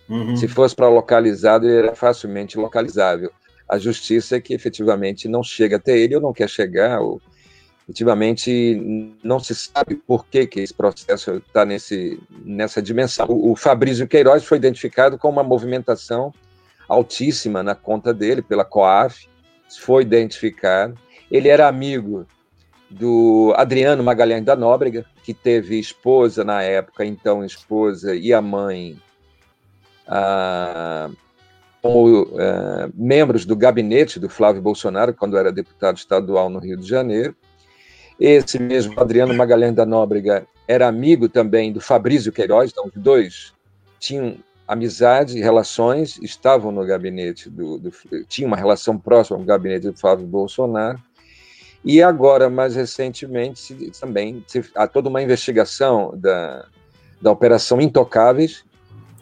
uhum. 0.08 0.36
Se 0.36 0.46
fosse 0.46 0.76
para 0.76 0.88
localizado, 0.88 1.66
ele 1.66 1.88
era 1.88 1.96
facilmente 1.96 2.56
localizável. 2.56 3.32
A 3.72 3.78
justiça 3.78 4.38
que 4.38 4.52
efetivamente 4.52 5.26
não 5.26 5.42
chega 5.42 5.76
até 5.76 5.96
ele 5.96 6.14
ou 6.14 6.20
não 6.20 6.32
quer 6.34 6.46
chegar, 6.46 7.00
ou 7.00 7.22
efetivamente 7.88 9.16
não 9.24 9.40
se 9.40 9.54
sabe 9.54 9.94
por 9.96 10.26
que, 10.26 10.46
que 10.46 10.60
esse 10.60 10.74
processo 10.74 11.36
está 11.36 11.64
nessa 11.64 12.82
dimensão. 12.82 13.26
O, 13.30 13.52
o 13.52 13.56
Fabrício 13.56 14.06
Queiroz 14.06 14.44
foi 14.44 14.58
identificado 14.58 15.16
com 15.16 15.30
uma 15.30 15.42
movimentação 15.42 16.34
altíssima 16.86 17.62
na 17.62 17.74
conta 17.74 18.12
dele 18.12 18.42
pela 18.42 18.62
COAF, 18.62 19.26
foi 19.80 20.02
identificado. 20.02 20.98
Ele 21.30 21.48
era 21.48 21.66
amigo 21.66 22.26
do 22.90 23.54
Adriano 23.56 24.04
Magalhães 24.04 24.44
da 24.44 24.54
Nóbrega, 24.54 25.06
que 25.24 25.32
teve 25.32 25.78
esposa 25.78 26.44
na 26.44 26.62
época, 26.62 27.06
então 27.06 27.42
esposa 27.42 28.14
e 28.14 28.34
a 28.34 28.42
mãe 28.42 29.00
ah, 30.06 31.08
como 31.82 32.28
ah, 32.38 32.88
membros 32.94 33.44
do 33.44 33.56
gabinete 33.56 34.20
do 34.20 34.28
Flávio 34.28 34.62
Bolsonaro, 34.62 35.12
quando 35.12 35.36
era 35.36 35.50
deputado 35.50 35.96
estadual 35.96 36.48
no 36.48 36.60
Rio 36.60 36.76
de 36.76 36.88
Janeiro. 36.88 37.34
Esse 38.18 38.58
mesmo 38.58 38.98
Adriano 39.00 39.34
Magalhães 39.34 39.74
da 39.74 39.84
Nóbrega 39.84 40.46
era 40.68 40.86
amigo 40.86 41.28
também 41.28 41.72
do 41.72 41.80
Fabrício 41.80 42.32
Queiroz, 42.32 42.70
então 42.70 42.86
os 42.86 43.02
dois 43.02 43.52
tinham 43.98 44.36
amizade, 44.66 45.40
relações, 45.40 46.18
estavam 46.22 46.70
no 46.70 46.86
gabinete 46.86 47.50
do, 47.50 47.78
do 47.78 47.90
tinham 48.28 48.48
uma 48.48 48.56
relação 48.56 48.96
próxima 48.96 49.36
ao 49.36 49.44
gabinete 49.44 49.90
do 49.90 49.98
Flávio 49.98 50.26
Bolsonaro. 50.26 50.98
E 51.84 52.00
agora, 52.00 52.48
mais 52.48 52.76
recentemente, 52.76 53.90
também 54.00 54.44
há 54.76 54.86
toda 54.86 55.08
uma 55.08 55.20
investigação 55.20 56.16
da, 56.16 56.64
da 57.20 57.32
Operação 57.32 57.80
Intocáveis, 57.80 58.64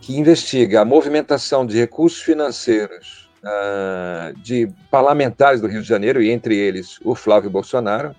que 0.01 0.17
investiga 0.17 0.81
a 0.81 0.85
movimentação 0.85 1.67
de 1.67 1.79
recursos 1.79 2.21
financeiros 2.21 3.29
uh, 3.45 4.37
de 4.41 4.69
parlamentares 4.91 5.61
do 5.61 5.67
Rio 5.67 5.83
de 5.83 5.89
Janeiro, 5.89 6.23
e 6.23 6.31
entre 6.31 6.57
eles 6.57 6.99
o 7.05 7.15
Flávio 7.15 7.51
Bolsonaro, 7.51 8.15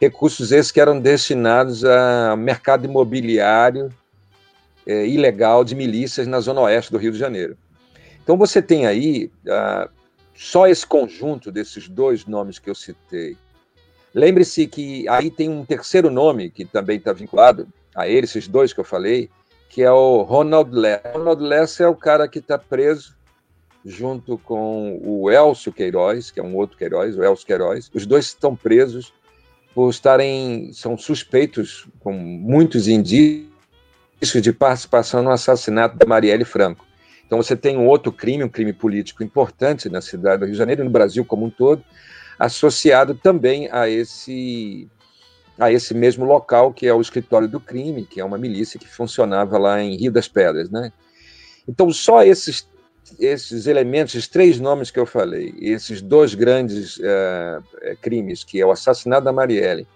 recursos 0.00 0.52
esses 0.52 0.72
que 0.72 0.80
eram 0.80 1.00
destinados 1.00 1.84
ao 1.84 2.36
mercado 2.36 2.84
imobiliário 2.84 3.88
é, 4.86 5.06
ilegal 5.06 5.64
de 5.64 5.74
milícias 5.74 6.26
na 6.26 6.40
zona 6.40 6.60
oeste 6.62 6.90
do 6.90 6.98
Rio 6.98 7.12
de 7.12 7.18
Janeiro. 7.18 7.56
Então 8.22 8.36
você 8.36 8.60
tem 8.60 8.84
aí 8.84 9.30
ah, 9.48 9.88
só 10.34 10.66
esse 10.66 10.86
conjunto 10.86 11.52
desses 11.52 11.88
dois 11.88 12.26
nomes 12.26 12.58
que 12.58 12.68
eu 12.68 12.74
citei. 12.74 13.36
Lembre-se 14.14 14.66
que 14.66 15.08
aí 15.08 15.30
tem 15.30 15.48
um 15.48 15.64
terceiro 15.64 16.10
nome 16.10 16.50
que 16.50 16.64
também 16.64 16.98
está 16.98 17.12
vinculado 17.12 17.68
a 17.94 18.08
eles, 18.08 18.30
esses 18.30 18.48
dois 18.48 18.72
que 18.72 18.80
eu 18.80 18.84
falei, 18.84 19.30
que 19.72 19.82
é 19.82 19.90
o 19.90 20.20
Ronald 20.20 20.70
Less. 20.70 21.02
Ronald 21.14 21.42
Less 21.42 21.82
é 21.82 21.88
o 21.88 21.96
cara 21.96 22.28
que 22.28 22.40
está 22.40 22.58
preso 22.58 23.16
junto 23.82 24.36
com 24.36 25.00
o 25.02 25.30
Elcio 25.30 25.72
Queiroz, 25.72 26.30
que 26.30 26.38
é 26.38 26.42
um 26.42 26.54
outro 26.54 26.76
Queiroz, 26.76 27.16
o 27.16 27.24
Elcio 27.24 27.46
Queiroz. 27.46 27.90
Os 27.94 28.04
dois 28.04 28.26
estão 28.26 28.54
presos 28.54 29.14
por 29.74 29.88
estarem, 29.88 30.70
são 30.74 30.98
suspeitos 30.98 31.88
com 32.00 32.12
muitos 32.12 32.86
indícios 32.86 33.48
de 34.20 34.52
participação 34.52 35.22
no 35.22 35.30
assassinato 35.30 35.96
da 35.96 36.04
Marielle 36.04 36.44
Franco. 36.44 36.84
Então 37.26 37.42
você 37.42 37.56
tem 37.56 37.78
um 37.78 37.86
outro 37.86 38.12
crime, 38.12 38.44
um 38.44 38.50
crime 38.50 38.74
político 38.74 39.24
importante 39.24 39.88
na 39.88 40.02
cidade 40.02 40.40
do 40.40 40.44
Rio 40.44 40.52
de 40.52 40.58
Janeiro 40.58 40.82
e 40.82 40.84
no 40.84 40.90
Brasil 40.90 41.24
como 41.24 41.46
um 41.46 41.50
todo, 41.50 41.82
associado 42.38 43.14
também 43.14 43.70
a 43.72 43.88
esse 43.88 44.86
a 45.58 45.70
esse 45.70 45.94
mesmo 45.94 46.24
local 46.24 46.72
que 46.72 46.86
é 46.86 46.94
o 46.94 47.00
escritório 47.00 47.48
do 47.48 47.60
crime, 47.60 48.04
que 48.04 48.20
é 48.20 48.24
uma 48.24 48.38
milícia 48.38 48.78
que 48.78 48.88
funcionava 48.88 49.58
lá 49.58 49.82
em 49.82 49.96
Rio 49.96 50.12
das 50.12 50.28
Pedras, 50.28 50.70
né? 50.70 50.92
Então 51.68 51.92
só 51.92 52.22
esses 52.22 52.70
esses 53.18 53.66
elementos, 53.66 54.14
esses 54.14 54.28
três 54.28 54.58
nomes 54.58 54.90
que 54.90 54.98
eu 54.98 55.04
falei, 55.04 55.54
esses 55.60 56.00
dois 56.00 56.34
grandes 56.34 56.96
uh, 56.98 57.62
crimes, 58.00 58.44
que 58.44 58.60
é 58.60 58.64
o 58.64 58.70
assassinato 58.70 59.24
da 59.24 59.32
Marielle 59.32 59.86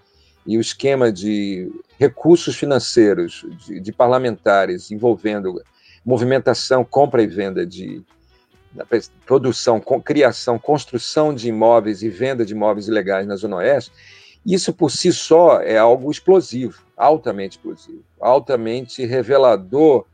e 0.46 0.58
o 0.58 0.60
esquema 0.60 1.10
de 1.10 1.70
recursos 1.98 2.56
financeiros 2.56 3.46
de, 3.64 3.80
de 3.80 3.92
parlamentares 3.92 4.90
envolvendo 4.90 5.62
movimentação, 6.04 6.84
compra 6.84 7.22
e 7.22 7.26
venda 7.26 7.66
de 7.66 8.02
produção, 9.24 9.80
criação, 9.80 10.58
construção 10.58 11.34
de 11.34 11.48
imóveis 11.48 12.02
e 12.02 12.08
venda 12.08 12.44
de 12.44 12.52
imóveis 12.52 12.88
ilegais 12.88 13.26
na 13.26 13.36
Zona 13.36 13.56
Oeste, 13.56 13.90
isso 14.46 14.72
por 14.72 14.90
si 14.90 15.12
só 15.12 15.60
é 15.60 15.76
algo 15.76 16.10
explosivo, 16.10 16.80
altamente 16.96 17.56
explosivo, 17.56 18.04
altamente 18.20 19.04
revelador 19.04 20.06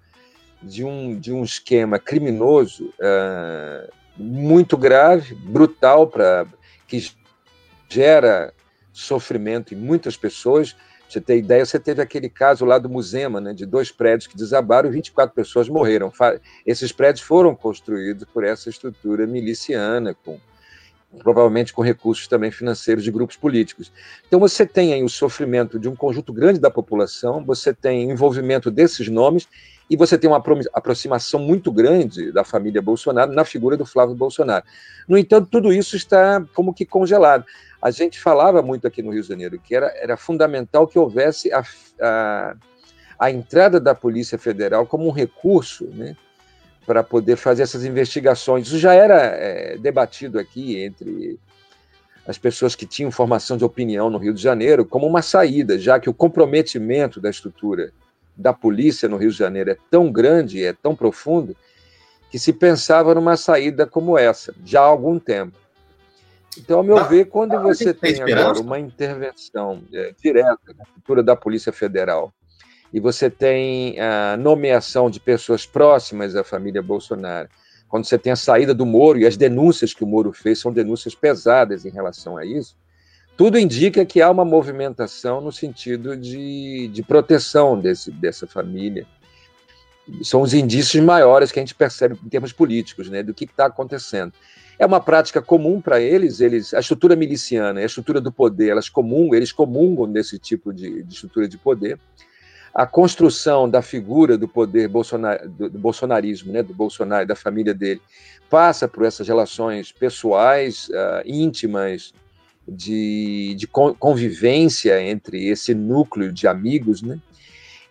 de 0.63 0.83
um, 0.85 1.19
de 1.19 1.31
um 1.33 1.45
esquema 1.45 1.99
criminoso 1.99 2.87
uh, 2.99 3.93
muito 4.17 4.77
grave, 4.77 5.35
brutal, 5.35 6.07
pra, 6.07 6.47
que 6.89 7.13
gera 7.89 8.55
sofrimento 8.93 9.75
em 9.75 9.77
muitas 9.77 10.17
pessoas. 10.17 10.75
Você 11.09 11.21
tem 11.21 11.41
ideia, 11.41 11.67
você 11.67 11.79
teve 11.79 12.01
aquele 12.01 12.31
caso 12.31 12.65
lá 12.65 12.79
do 12.79 12.89
Musema, 12.89 13.39
né, 13.39 13.53
de 13.53 13.67
dois 13.67 13.91
prédios 13.91 14.27
que 14.27 14.37
desabaram 14.37 14.89
e 14.89 14.93
24 14.93 15.35
pessoas 15.35 15.69
morreram. 15.69 16.11
Esses 16.65 16.91
prédios 16.91 17.23
foram 17.23 17.55
construídos 17.55 18.27
por 18.33 18.45
essa 18.45 18.71
estrutura 18.71 19.27
miliciana, 19.27 20.15
com 20.15 20.41
provavelmente 21.19 21.73
com 21.73 21.83
recursos 21.83 22.27
também 22.27 22.51
financeiros 22.51 23.05
de 23.05 23.11
grupos 23.11 23.37
políticos. 23.37 23.93
Então 24.27 24.41
você 24.41 24.65
tem 24.65 24.93
aí 24.93 25.03
o 25.03 25.09
sofrimento 25.09 25.79
de 25.79 25.89
um 25.89 25.97
conjunto 25.97 26.33
grande 26.33 26.59
da 26.59 26.71
população, 26.71 27.45
você 27.45 27.75
tem 27.75 28.11
envolvimento 28.11 28.71
desses 28.71 29.09
nomes 29.09 29.47
e 29.91 29.97
você 29.97 30.17
tem 30.17 30.31
uma 30.31 30.43
aproximação 30.73 31.39
muito 31.41 31.71
grande 31.71 32.33
da 32.33 32.45
família 32.45 32.81
Bolsonaro 32.81 33.33
na 33.33 33.45
figura 33.45 33.77
do 33.77 33.85
Flávio 33.85 34.15
Bolsonaro. 34.15 34.65
No 35.07 35.19
entanto, 35.19 35.49
tudo 35.51 35.73
isso 35.73 35.97
está 35.97 36.43
como 36.55 36.73
que 36.73 36.87
congelado. 36.87 37.45
A 37.81 37.91
gente 37.91 38.19
falava 38.19 38.63
muito 38.63 38.87
aqui 38.87 39.03
no 39.03 39.11
Rio 39.11 39.23
de 39.23 39.29
Janeiro 39.29 39.59
que 39.59 39.75
era, 39.75 39.93
era 39.97 40.17
fundamental 40.17 40.87
que 40.87 40.99
houvesse 40.99 41.53
a, 41.53 41.63
a, 42.01 42.55
a 43.19 43.31
entrada 43.31 43.79
da 43.79 43.95
Polícia 43.95 44.39
Federal 44.39 44.87
como 44.87 45.07
um 45.07 45.13
recurso 45.13 45.85
né, 45.93 46.17
para 46.87 47.03
poder 47.03 47.37
fazer 47.37 47.63
essas 47.63 47.85
investigações. 47.85 48.67
Isso 48.67 48.79
já 48.79 48.95
era 48.95 49.17
é, 49.17 49.77
debatido 49.79 50.39
aqui 50.39 50.83
entre 50.83 51.39
as 52.27 52.39
pessoas 52.39 52.75
que 52.75 52.87
tinham 52.87 53.11
formação 53.11 53.57
de 53.57 53.65
opinião 53.65 54.09
no 54.09 54.19
Rio 54.19 54.35
de 54.35 54.43
Janeiro 54.43 54.85
como 54.85 55.07
uma 55.07 55.23
saída, 55.23 55.79
já 55.79 55.99
que 55.99 56.09
o 56.09 56.15
comprometimento 56.15 57.21
da 57.21 57.31
estrutura 57.31 57.93
da 58.37 58.53
polícia 58.53 59.09
no 59.09 59.17
Rio 59.17 59.31
de 59.31 59.37
Janeiro 59.37 59.71
é 59.71 59.77
tão 59.91 60.11
grande, 60.11 60.65
é 60.65 60.73
tão 60.73 60.95
profundo, 60.95 61.57
que 62.31 62.39
se 62.39 62.53
pensava 62.53 63.15
numa 63.15 63.37
saída 63.37 63.87
como 63.87 64.17
essa, 64.17 64.55
já 64.65 64.81
há 64.81 64.85
algum 64.85 65.19
tempo. 65.19 65.57
Então, 66.57 66.79
ao 66.79 66.85
meu 66.85 67.05
ver, 67.05 67.27
quando 67.27 67.61
você 67.61 67.95
tem 67.95 68.21
agora 68.23 68.61
uma 68.61 68.79
intervenção 68.79 69.83
é, 69.93 70.15
direta 70.23 70.59
na 70.77 70.85
estrutura 70.85 71.23
da 71.23 71.35
Polícia 71.35 71.73
Federal 71.73 72.33
e 72.93 73.01
você 73.01 73.31
tem 73.31 73.99
a 73.99 74.37
nomeação 74.37 75.09
de 75.09 75.19
pessoas 75.19 75.65
próximas 75.65 76.37
à 76.37 76.45
família 76.45 76.83
Bolsonaro, 76.83 77.49
quando 77.89 78.05
você 78.05 78.19
tem 78.19 78.33
a 78.33 78.37
saída 78.37 78.75
do 78.75 78.87
Moro 78.87 79.19
e 79.19 79.27
as 79.27 79.37
denúncias 79.37 79.93
que 79.93 80.05
o 80.05 80.07
Moro 80.07 80.33
fez 80.33 80.59
são 80.59 80.73
denúncias 80.73 81.15
pesadas 81.15 81.85
em 81.85 81.91
relação 81.91 82.37
a 82.37 82.45
isso, 82.45 82.77
tudo 83.37 83.59
indica 83.59 84.05
que 84.05 84.21
há 84.21 84.31
uma 84.31 84.45
movimentação 84.45 85.41
no 85.41 85.51
sentido 85.51 86.17
de, 86.17 86.89
de 86.89 87.03
proteção 87.03 87.79
desse, 87.79 88.11
dessa 88.11 88.47
família. 88.47 89.07
São 90.23 90.43
os 90.43 90.53
indícios 90.53 91.03
maiores 91.03 91.51
que 91.51 91.59
a 91.59 91.63
gente 91.63 91.75
percebe 91.75 92.19
em 92.25 92.29
termos 92.29 92.53
políticos, 92.53 93.09
né, 93.09 93.23
do 93.23 93.33
que 93.33 93.45
está 93.45 93.67
acontecendo. 93.67 94.33
É 94.79 94.85
uma 94.85 95.01
prática 95.01 95.41
comum 95.41 95.81
para 95.81 96.01
eles, 96.01 96.41
eles, 96.41 96.75
a 96.75 96.81
estrutura 96.81 97.15
miliciana, 97.15 97.81
a 97.81 97.85
estrutura 97.85 98.21
do 98.21 98.33
poder, 98.33 98.71
elas 98.71 98.89
comungam, 98.89 99.35
eles 99.35 99.53
comungam 99.53 100.11
desse 100.11 100.39
tipo 100.39 100.73
de, 100.73 101.03
de 101.03 101.15
estrutura 101.15 101.49
de 101.49 101.57
poder. 101.57 101.99
A 102.75 102.87
construção 102.87 103.69
da 103.69 103.83
figura 103.83 104.39
do 104.39 104.49
poder 104.49 104.89
bolsonar, 104.89 105.47
do, 105.49 105.69
do 105.69 105.79
bolsonarismo, 105.79 106.53
né, 106.53 106.63
do 106.63 106.73
Bolsonaro, 106.73 107.27
da 107.27 107.37
família 107.37 107.75
dele, 107.75 108.01
passa 108.49 108.89
por 108.89 109.05
essas 109.05 109.29
relações 109.29 109.93
pessoais, 109.93 110.89
uh, 110.89 111.23
íntimas, 111.27 112.13
de, 112.67 113.55
de 113.57 113.67
convivência 113.67 115.03
entre 115.03 115.49
esse 115.49 115.75
núcleo 115.75 116.33
de 116.33 116.47
amigos, 116.47 117.03
né? 117.03 117.19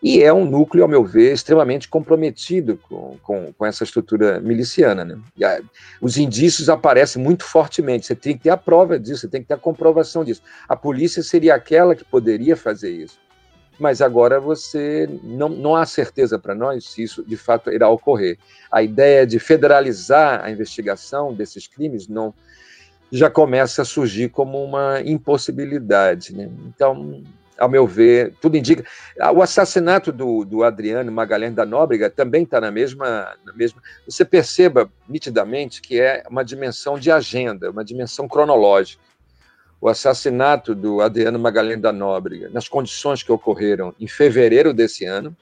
E 0.03 0.23
é 0.23 0.33
um 0.33 0.45
núcleo, 0.45 0.83
ao 0.83 0.89
meu 0.89 1.05
ver, 1.05 1.31
extremamente 1.31 1.87
comprometido 1.87 2.79
com, 2.89 3.17
com, 3.21 3.53
com 3.53 3.65
essa 3.65 3.83
estrutura 3.83 4.39
miliciana. 4.39 5.05
Né? 5.05 5.19
A, 5.43 5.61
os 6.01 6.17
indícios 6.17 6.69
aparecem 6.69 7.21
muito 7.21 7.43
fortemente. 7.43 8.07
Você 8.07 8.15
tem 8.15 8.35
que 8.35 8.43
ter 8.43 8.49
a 8.49 8.57
prova 8.57 8.97
disso, 8.97 9.21
você 9.21 9.27
tem 9.27 9.41
que 9.43 9.49
ter 9.49 9.53
a 9.53 9.57
comprovação 9.57 10.23
disso. 10.23 10.41
A 10.67 10.75
polícia 10.75 11.21
seria 11.21 11.53
aquela 11.53 11.93
que 11.95 12.03
poderia 12.03 12.57
fazer 12.57 12.89
isso. 12.89 13.19
Mas 13.81 13.99
agora 13.99 14.39
você 14.39 15.09
não, 15.23 15.49
não 15.49 15.75
há 15.75 15.87
certeza 15.87 16.37
para 16.37 16.53
nós 16.53 16.85
se 16.85 17.01
isso 17.01 17.23
de 17.23 17.35
fato 17.35 17.71
irá 17.71 17.89
ocorrer. 17.89 18.37
A 18.71 18.83
ideia 18.83 19.25
de 19.25 19.39
federalizar 19.39 20.45
a 20.45 20.51
investigação 20.51 21.33
desses 21.33 21.65
crimes 21.65 22.07
não, 22.07 22.31
já 23.11 23.27
começa 23.27 23.81
a 23.81 23.85
surgir 23.85 24.29
como 24.29 24.63
uma 24.63 25.01
impossibilidade. 25.01 26.31
Né? 26.37 26.47
Então, 26.67 27.23
ao 27.57 27.67
meu 27.67 27.87
ver, 27.87 28.35
tudo 28.39 28.55
indica. 28.55 28.85
O 29.33 29.41
assassinato 29.41 30.11
do, 30.11 30.45
do 30.45 30.63
Adriano 30.63 31.11
Magalhães 31.11 31.55
da 31.55 31.65
Nóbrega 31.65 32.07
também 32.07 32.43
está 32.43 32.61
na 32.61 32.69
mesma, 32.69 33.35
na 33.43 33.51
mesma. 33.51 33.81
Você 34.07 34.23
perceba 34.23 34.91
nitidamente 35.09 35.81
que 35.81 35.99
é 35.99 36.23
uma 36.29 36.45
dimensão 36.45 36.99
de 36.99 37.09
agenda, 37.09 37.71
uma 37.71 37.83
dimensão 37.83 38.27
cronológica. 38.27 39.01
O 39.81 39.89
assassinato 39.89 40.73
do 40.75 41.01
Adriano 41.01 41.39
Magalhães 41.39 41.81
da 41.81 41.91
Nóbrega, 41.91 42.49
nas 42.49 42.69
condições 42.69 43.23
que 43.23 43.31
ocorreram 43.31 43.93
em 43.99 44.07
fevereiro 44.07 44.73
desse 44.73 45.05
ano, 45.05 45.35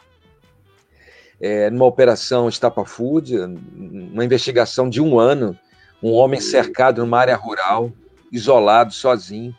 é, 1.42 1.70
numa 1.70 1.86
operação 1.86 2.48
estapafúrdia, 2.50 3.46
uma 3.76 4.26
investigação 4.26 4.90
de 4.90 5.02
um 5.02 5.20
ano 5.20 5.58
um 6.02 6.14
homem 6.14 6.40
cercado 6.40 7.02
numa 7.02 7.20
área 7.20 7.36
rural, 7.36 7.92
isolado, 8.32 8.94
sozinho, 8.94 9.56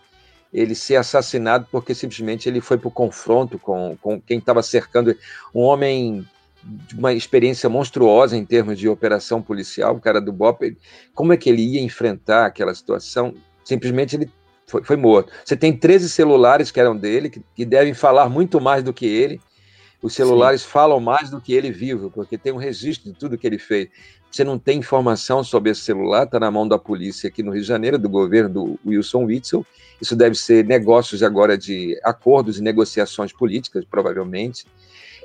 ele 0.52 0.74
ser 0.74 0.96
assassinado 0.96 1.66
porque 1.70 1.94
simplesmente 1.94 2.48
ele 2.48 2.60
foi 2.60 2.76
para 2.76 2.88
o 2.88 2.92
confronto 2.92 3.58
com, 3.58 3.96
com 4.00 4.20
quem 4.20 4.38
estava 4.38 4.62
cercando. 4.62 5.14
Um 5.54 5.60
homem 5.60 6.26
de 6.62 6.96
uma 6.96 7.12
experiência 7.12 7.68
monstruosa 7.68 8.36
em 8.36 8.44
termos 8.44 8.78
de 8.78 8.88
operação 8.88 9.40
policial, 9.40 9.94
o 9.94 10.00
cara 10.00 10.20
do 10.20 10.32
BOP, 10.32 10.76
como 11.14 11.32
é 11.32 11.36
que 11.36 11.48
ele 11.48 11.62
ia 11.62 11.80
enfrentar 11.80 12.46
aquela 12.46 12.74
situação? 12.74 13.34
Simplesmente 13.64 14.16
ele 14.16 14.30
foi, 14.70 14.82
foi 14.84 14.96
morto. 14.96 15.32
Você 15.44 15.56
tem 15.56 15.76
13 15.76 16.08
celulares 16.08 16.70
que 16.70 16.80
eram 16.80 16.96
dele, 16.96 17.28
que, 17.28 17.42
que 17.54 17.64
devem 17.64 17.92
falar 17.92 18.28
muito 18.28 18.60
mais 18.60 18.82
do 18.82 18.92
que 18.92 19.06
ele, 19.06 19.40
os 20.02 20.14
celulares 20.14 20.62
Sim. 20.62 20.68
falam 20.68 20.98
mais 20.98 21.28
do 21.28 21.40
que 21.40 21.52
ele 21.52 21.70
vivo, 21.70 22.10
porque 22.10 22.38
tem 22.38 22.52
um 22.52 22.56
registro 22.56 23.12
de 23.12 23.18
tudo 23.18 23.36
que 23.36 23.46
ele 23.46 23.58
fez. 23.58 23.88
Você 24.30 24.44
não 24.44 24.58
tem 24.58 24.78
informação 24.78 25.42
sobre 25.42 25.70
esse 25.70 25.80
celular, 25.80 26.24
está 26.24 26.38
na 26.38 26.50
mão 26.50 26.66
da 26.66 26.78
polícia 26.78 27.28
aqui 27.28 27.42
no 27.42 27.50
Rio 27.50 27.60
de 27.62 27.66
Janeiro, 27.66 27.98
do 27.98 28.08
governo 28.08 28.48
do 28.48 28.80
Wilson 28.86 29.24
Witzel. 29.24 29.66
Isso 30.00 30.14
deve 30.16 30.36
ser 30.36 30.64
negócios 30.64 31.22
agora 31.22 31.58
de 31.58 31.98
acordos 32.02 32.58
e 32.58 32.62
negociações 32.62 33.32
políticas, 33.32 33.84
provavelmente. 33.84 34.64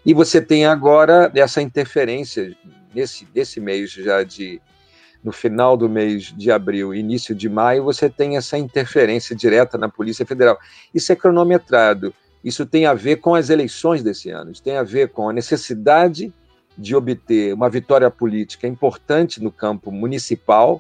E 0.06 0.14
você 0.14 0.42
tem 0.42 0.66
agora 0.66 1.32
essa 1.36 1.62
interferência 1.62 2.56
nesse, 2.94 3.28
nesse 3.34 3.60
mês 3.60 3.92
já 3.92 4.24
de 4.24 4.60
no 5.26 5.32
final 5.32 5.76
do 5.76 5.90
mês 5.90 6.32
de 6.38 6.52
abril, 6.52 6.94
início 6.94 7.34
de 7.34 7.50
maio, 7.50 7.84
você 7.84 8.08
tem 8.08 8.38
essa 8.38 8.60
interferência 8.60 9.36
direta 9.36 9.76
na 9.76 9.90
Polícia 9.90 10.24
Federal. 10.24 10.56
Isso 10.94 11.12
é 11.12 11.16
cronometrado. 11.16 12.14
Isso 12.44 12.64
tem 12.64 12.86
a 12.86 12.94
ver 12.94 13.16
com 13.16 13.34
as 13.34 13.50
eleições 13.50 14.04
desse 14.04 14.30
ano. 14.30 14.52
Isso 14.52 14.62
tem 14.62 14.78
a 14.78 14.84
ver 14.84 15.10
com 15.10 15.28
a 15.28 15.34
necessidade 15.34 16.32
de 16.78 16.96
obter 16.96 17.56
uma 17.56 17.72
vitória 17.72 18.12
política 18.12 18.68
importante 18.68 19.42
no 19.42 19.52
campo 19.52 19.92
municipal, 19.92 20.80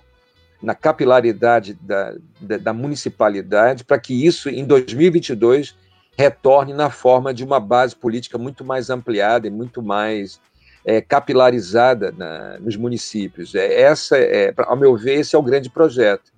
na 0.62 0.76
capilaridade 0.76 1.74
da, 1.82 2.14
da, 2.40 2.58
da 2.58 2.74
municipalidade, 2.74 3.84
para 3.84 3.98
que 3.98 4.14
isso, 4.28 4.48
em 4.48 4.64
2022, 4.64 5.76
retorne 6.16 6.72
na 6.72 6.92
forma 6.92 7.34
de 7.34 7.44
uma 7.44 7.60
base 7.60 7.96
política 7.96 8.38
muito 8.38 8.64
mais 8.64 8.92
ampliada 8.92 9.48
e 9.48 9.50
muito 9.50 9.82
mais 9.82 10.40
é, 10.86 11.02
capilarizada 11.02 12.14
na, 12.16 12.60
nos 12.60 12.78
municípios. 12.78 13.56
É, 13.56 13.82
essa, 13.82 14.18
é, 14.18 14.54
ao 14.56 14.78
meu 14.78 14.96
ver, 14.96 15.20
esse 15.20 15.36
é 15.36 15.40
o 15.40 15.44
grande 15.44 15.70
projeto. 15.70 16.32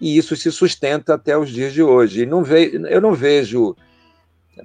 E 0.00 0.18
isso 0.18 0.36
se 0.36 0.50
sustenta 0.50 1.14
até 1.14 1.38
os 1.38 1.48
dias 1.48 1.72
de 1.72 1.82
hoje. 1.82 2.22
E 2.22 2.26
não 2.26 2.42
ve, 2.42 2.72
eu 2.88 3.00
não 3.00 3.14
vejo 3.14 3.76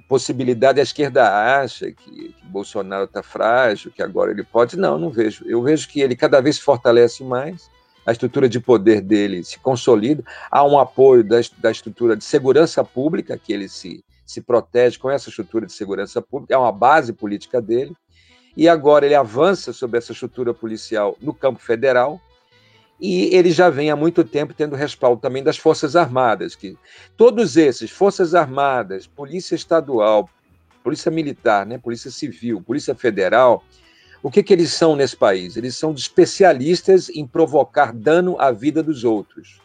possibilidade, 0.08 0.80
a 0.80 0.82
esquerda 0.82 1.60
acha 1.60 1.92
que, 1.92 2.32
que 2.32 2.46
Bolsonaro 2.46 3.04
está 3.04 3.22
frágil, 3.22 3.92
que 3.92 4.02
agora 4.02 4.32
ele 4.32 4.42
pode. 4.42 4.76
Não, 4.76 4.98
não 4.98 5.10
vejo. 5.10 5.44
Eu 5.46 5.62
vejo 5.62 5.88
que 5.88 6.00
ele 6.00 6.16
cada 6.16 6.40
vez 6.40 6.56
se 6.56 6.62
fortalece 6.62 7.22
mais, 7.22 7.70
a 8.04 8.12
estrutura 8.12 8.48
de 8.48 8.58
poder 8.58 9.00
dele 9.00 9.44
se 9.44 9.58
consolida, 9.60 10.24
há 10.50 10.64
um 10.64 10.78
apoio 10.78 11.22
da, 11.22 11.36
da 11.58 11.70
estrutura 11.70 12.16
de 12.16 12.24
segurança 12.24 12.82
pública, 12.82 13.38
que 13.38 13.52
ele 13.52 13.68
se, 13.68 14.04
se 14.26 14.40
protege 14.40 14.98
com 14.98 15.10
essa 15.10 15.28
estrutura 15.28 15.66
de 15.66 15.72
segurança 15.72 16.20
pública, 16.20 16.54
é 16.54 16.58
uma 16.58 16.72
base 16.72 17.12
política 17.12 17.60
dele, 17.60 17.94
e 18.56 18.68
agora 18.68 19.06
ele 19.06 19.14
avança 19.14 19.72
sobre 19.72 19.98
essa 19.98 20.12
estrutura 20.12 20.52
policial 20.52 21.16
no 21.20 21.32
campo 21.32 21.60
federal, 21.60 22.20
e 23.00 23.34
ele 23.34 23.50
já 23.50 23.68
vem 23.68 23.90
há 23.90 23.96
muito 23.96 24.22
tempo 24.22 24.54
tendo 24.54 24.76
respaldo 24.76 25.20
também 25.20 25.42
das 25.42 25.56
Forças 25.58 25.96
Armadas, 25.96 26.54
que 26.54 26.76
todos 27.16 27.56
esses, 27.56 27.90
Forças 27.90 28.34
Armadas, 28.34 29.06
Polícia 29.06 29.56
Estadual, 29.56 30.30
Polícia 30.84 31.10
Militar, 31.10 31.66
né, 31.66 31.78
Polícia 31.78 32.10
Civil, 32.10 32.60
Polícia 32.60 32.94
Federal, 32.94 33.64
o 34.22 34.30
que, 34.30 34.42
que 34.42 34.52
eles 34.52 34.72
são 34.72 34.94
nesse 34.94 35.16
país? 35.16 35.56
Eles 35.56 35.76
são 35.76 35.92
especialistas 35.92 37.08
em 37.08 37.26
provocar 37.26 37.92
dano 37.92 38.40
à 38.40 38.52
vida 38.52 38.82
dos 38.82 39.02
outros. 39.02 39.60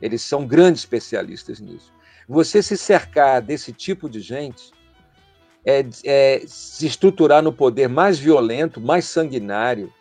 Eles 0.00 0.22
são 0.22 0.46
grandes 0.46 0.80
especialistas 0.80 1.60
nisso. 1.60 1.92
Você 2.26 2.62
se 2.62 2.78
cercar 2.78 3.42
desse 3.42 3.72
tipo 3.72 4.08
de 4.08 4.20
gente 4.20 4.72
é, 5.64 5.84
é 6.04 6.42
se 6.46 6.86
estruturar 6.86 7.42
no 7.42 7.52
poder 7.52 7.88
mais 7.88 8.18
violento, 8.18 8.80
mais 8.80 9.06
sanguinário 9.06 9.92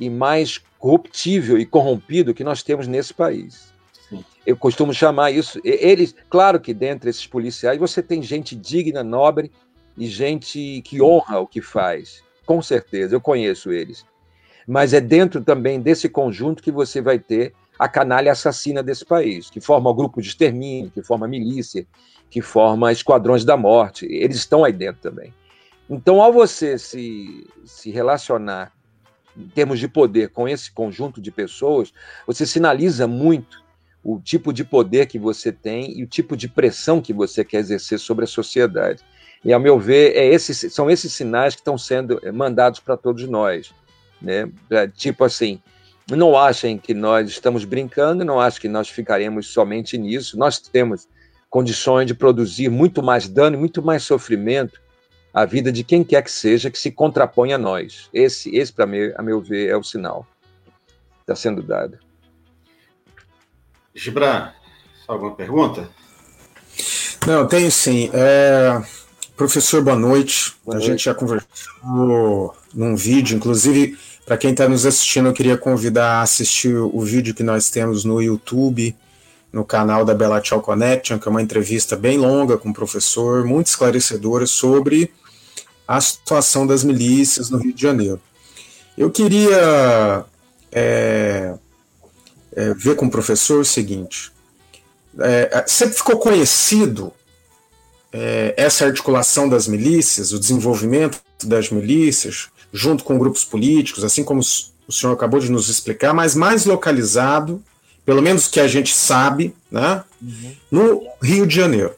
e 0.00 0.08
mais 0.08 0.60
corruptível 0.78 1.58
e 1.58 1.66
corrompido 1.66 2.34
que 2.34 2.42
nós 2.42 2.62
temos 2.62 2.86
nesse 2.86 3.12
país. 3.12 3.72
Sim. 4.08 4.24
Eu 4.46 4.56
costumo 4.56 4.92
chamar 4.92 5.30
isso. 5.30 5.60
Eles, 5.62 6.14
claro 6.28 6.58
que 6.58 6.74
dentre 6.74 7.10
esses 7.10 7.26
policiais 7.26 7.78
você 7.78 8.02
tem 8.02 8.22
gente 8.22 8.56
digna, 8.56 9.04
nobre 9.04 9.50
e 9.96 10.06
gente 10.06 10.82
que 10.84 11.00
honra 11.02 11.38
o 11.38 11.46
que 11.46 11.60
faz. 11.60 12.22
Com 12.46 12.60
certeza, 12.60 13.14
eu 13.14 13.20
conheço 13.20 13.70
eles. 13.70 14.04
Mas 14.66 14.92
é 14.92 15.00
dentro 15.00 15.42
também 15.42 15.80
desse 15.80 16.08
conjunto 16.08 16.62
que 16.62 16.72
você 16.72 17.00
vai 17.00 17.18
ter 17.18 17.52
a 17.78 17.88
canalha 17.88 18.32
assassina 18.32 18.82
desse 18.82 19.04
país, 19.04 19.50
que 19.50 19.60
forma 19.60 19.90
o 19.90 19.94
grupo 19.94 20.20
de 20.20 20.28
extermínio, 20.28 20.90
que 20.90 21.02
forma 21.02 21.26
milícia, 21.26 21.86
que 22.30 22.40
forma 22.40 22.92
esquadrões 22.92 23.44
da 23.44 23.56
morte. 23.56 24.06
Eles 24.06 24.36
estão 24.36 24.64
aí 24.64 24.72
dentro 24.72 25.02
também. 25.02 25.34
Então, 25.88 26.22
ao 26.22 26.32
você 26.32 26.78
se, 26.78 27.46
se 27.64 27.90
relacionar 27.90 28.72
em 29.36 29.48
termos 29.48 29.78
de 29.78 29.88
poder 29.88 30.30
com 30.30 30.48
esse 30.48 30.70
conjunto 30.70 31.20
de 31.20 31.30
pessoas, 31.30 31.92
você 32.26 32.46
sinaliza 32.46 33.06
muito 33.06 33.62
o 34.04 34.20
tipo 34.20 34.52
de 34.52 34.64
poder 34.64 35.06
que 35.06 35.18
você 35.18 35.52
tem 35.52 35.98
e 35.98 36.02
o 36.02 36.06
tipo 36.06 36.36
de 36.36 36.48
pressão 36.48 37.00
que 37.00 37.12
você 37.12 37.44
quer 37.44 37.58
exercer 37.58 37.98
sobre 37.98 38.24
a 38.24 38.28
sociedade. 38.28 39.02
E, 39.44 39.52
ao 39.52 39.60
meu 39.60 39.78
ver, 39.78 40.16
é 40.16 40.38
são 40.38 40.90
esses 40.90 41.12
sinais 41.12 41.54
que 41.54 41.60
estão 41.60 41.76
sendo 41.76 42.20
mandados 42.32 42.80
para 42.80 42.96
todos 42.96 43.28
nós. 43.28 43.72
Né? 44.20 44.50
É, 44.70 44.86
tipo 44.86 45.24
assim, 45.24 45.60
não 46.16 46.36
achem 46.36 46.78
que 46.78 46.94
nós 46.94 47.28
estamos 47.28 47.64
brincando, 47.64 48.24
não 48.24 48.40
achem 48.40 48.60
que 48.60 48.68
nós 48.68 48.88
ficaremos 48.88 49.48
somente 49.48 49.96
nisso. 49.96 50.38
Nós 50.38 50.58
temos 50.58 51.08
condições 51.48 52.06
de 52.06 52.14
produzir 52.14 52.68
muito 52.68 53.02
mais 53.02 53.28
dano, 53.28 53.58
muito 53.58 53.82
mais 53.82 54.02
sofrimento 54.02 54.80
a 55.32 55.44
vida 55.46 55.72
de 55.72 55.82
quem 55.82 56.04
quer 56.04 56.22
que 56.22 56.30
seja 56.30 56.70
que 56.70 56.78
se 56.78 56.90
contrapõe 56.90 57.52
a 57.52 57.58
nós. 57.58 58.08
Esse, 58.12 58.54
esse 58.54 58.72
para 58.72 58.86
mim, 58.86 59.12
a 59.16 59.22
meu 59.22 59.40
ver, 59.40 59.70
é 59.70 59.76
o 59.76 59.82
sinal. 59.82 60.26
está 61.20 61.34
sendo 61.34 61.62
dada. 61.62 61.98
Gibran, 63.94 64.52
alguma 65.08 65.34
pergunta? 65.34 65.88
Não, 67.26 67.46
tenho 67.46 67.70
sim. 67.70 68.10
É... 68.12 68.82
Professor, 69.36 69.82
boa 69.82 69.96
noite. 69.96 70.54
boa 70.64 70.76
noite. 70.76 70.86
A 70.86 70.90
gente 70.90 71.04
já 71.04 71.14
conversou 71.14 72.56
num 72.74 72.94
vídeo, 72.94 73.36
inclusive, 73.36 73.98
para 74.32 74.38
quem 74.38 74.52
está 74.52 74.66
nos 74.66 74.86
assistindo, 74.86 75.28
eu 75.28 75.34
queria 75.34 75.58
convidar 75.58 76.20
a 76.20 76.22
assistir 76.22 76.74
o 76.74 77.00
vídeo 77.02 77.34
que 77.34 77.42
nós 77.42 77.68
temos 77.68 78.02
no 78.02 78.18
YouTube, 78.18 78.96
no 79.52 79.62
canal 79.62 80.06
da 80.06 80.14
Bela 80.14 80.40
Tchau 80.40 80.62
Connection, 80.62 81.18
que 81.18 81.28
é 81.28 81.30
uma 81.30 81.42
entrevista 81.42 81.96
bem 81.96 82.16
longa 82.16 82.56
com 82.56 82.70
o 82.70 82.72
professor, 82.72 83.44
muito 83.44 83.66
esclarecedora 83.66 84.46
sobre 84.46 85.12
a 85.86 86.00
situação 86.00 86.66
das 86.66 86.82
milícias 86.82 87.50
no 87.50 87.58
Rio 87.58 87.74
de 87.74 87.82
Janeiro. 87.82 88.18
Eu 88.96 89.10
queria 89.10 90.24
é, 90.72 91.54
é, 92.56 92.72
ver 92.72 92.96
com 92.96 93.04
o 93.04 93.10
professor 93.10 93.60
o 93.60 93.66
seguinte: 93.66 94.32
é, 95.18 95.62
sempre 95.66 95.94
ficou 95.94 96.16
conhecido 96.16 97.12
é, 98.10 98.54
essa 98.56 98.86
articulação 98.86 99.46
das 99.46 99.68
milícias, 99.68 100.32
o 100.32 100.40
desenvolvimento 100.40 101.20
das 101.44 101.68
milícias, 101.68 102.48
junto 102.72 103.04
com 103.04 103.18
grupos 103.18 103.44
políticos, 103.44 104.02
assim 104.02 104.24
como 104.24 104.40
o 104.88 104.92
senhor 104.92 105.12
acabou 105.12 105.38
de 105.38 105.50
nos 105.50 105.68
explicar, 105.68 106.12
mas 106.14 106.34
mais 106.34 106.64
localizado, 106.64 107.62
pelo 108.04 108.22
menos 108.22 108.48
que 108.48 108.60
a 108.60 108.66
gente 108.66 108.94
sabe, 108.94 109.54
né, 109.70 110.02
uhum. 110.20 110.52
no 110.70 111.02
Rio 111.22 111.46
de 111.46 111.54
Janeiro. 111.54 111.94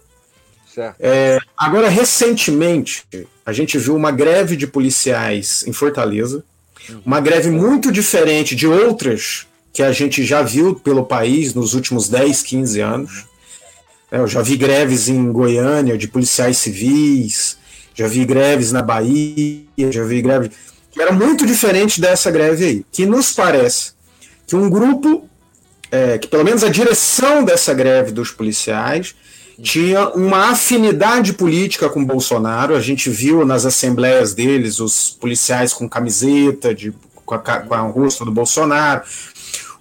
É, 0.99 1.39
agora, 1.57 1.89
recentemente, 1.89 3.05
a 3.47 3.53
gente 3.53 3.79
viu 3.79 3.95
uma 3.95 4.11
greve 4.11 4.57
de 4.57 4.67
policiais 4.67 5.65
em 5.67 5.73
Fortaleza, 5.73 6.45
uhum. 6.89 7.03
uma 7.07 7.21
greve 7.21 7.51
muito 7.51 7.93
diferente 7.93 8.57
de 8.57 8.67
outras 8.67 9.47
que 9.73 9.83
a 9.83 9.93
gente 9.93 10.25
já 10.25 10.43
viu 10.43 10.75
pelo 10.75 11.05
país 11.05 11.55
nos 11.55 11.75
últimos 11.75 12.09
10, 12.09 12.43
15 12.43 12.81
anos. 12.81 13.27
É, 14.11 14.19
eu 14.19 14.27
já 14.27 14.43
vi 14.43 14.57
greves 14.57 15.09
em 15.09 15.33
Goiânia 15.33 15.99
de 15.99 16.09
policiais 16.09 16.59
civis, 16.59 17.57
já 17.95 18.09
vi 18.09 18.25
greves 18.25 18.73
na 18.73 18.83
Bahia, 18.83 19.65
já 19.91 20.05
vi 20.05 20.21
greves. 20.21 20.51
que 20.91 21.01
era 21.01 21.13
muito 21.13 21.47
diferente 21.47 22.01
dessa 22.01 22.31
greve 22.31 22.65
aí, 22.65 22.87
que 22.91 23.07
nos 23.07 23.33
parece 23.33 23.93
que 24.47 24.57
um 24.57 24.69
grupo, 24.69 25.29
é, 25.91 26.19
que 26.19 26.27
pelo 26.27 26.45
menos 26.45 26.63
a 26.63 26.69
direção 26.69 27.45
dessa 27.45 27.73
greve 27.73 28.13
dos 28.13 28.31
policiais, 28.31 29.15
tinha 29.63 30.09
uma 30.09 30.51
afinidade 30.51 31.33
política 31.33 31.89
com 31.89 32.05
Bolsonaro. 32.05 32.75
A 32.75 32.81
gente 32.81 33.09
viu 33.09 33.47
nas 33.47 33.65
assembleias 33.65 34.35
deles 34.35 34.81
os 34.81 35.11
policiais 35.11 35.73
com 35.73 35.89
camiseta, 35.89 36.75
de, 36.75 36.93
com, 37.25 37.35
a, 37.35 37.39
com 37.39 37.75
a 37.75 37.81
rosto 37.81 38.25
do 38.25 38.33
Bolsonaro. 38.33 39.03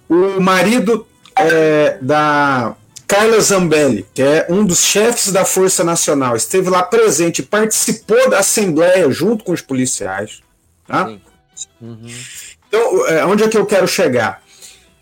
O 0.08 0.40
marido 0.40 1.06
é, 1.36 1.98
da 2.00 2.76
Carla 3.06 3.40
Zambelli, 3.40 4.06
que 4.14 4.22
é 4.22 4.46
um 4.48 4.64
dos 4.64 4.80
chefes 4.80 5.30
da 5.30 5.44
Força 5.44 5.84
Nacional, 5.84 6.36
esteve 6.36 6.70
lá 6.70 6.82
presente, 6.82 7.42
participou 7.42 8.30
da 8.30 8.38
Assembleia 8.38 9.10
junto 9.10 9.44
com 9.44 9.52
os 9.52 9.60
policiais. 9.60 10.40
Tá? 10.86 11.06
Uhum. 11.80 12.06
Então, 12.68 13.06
é, 13.06 13.24
onde 13.24 13.44
é 13.44 13.48
que 13.48 13.56
eu 13.56 13.66
quero 13.66 13.86
chegar? 13.86 14.42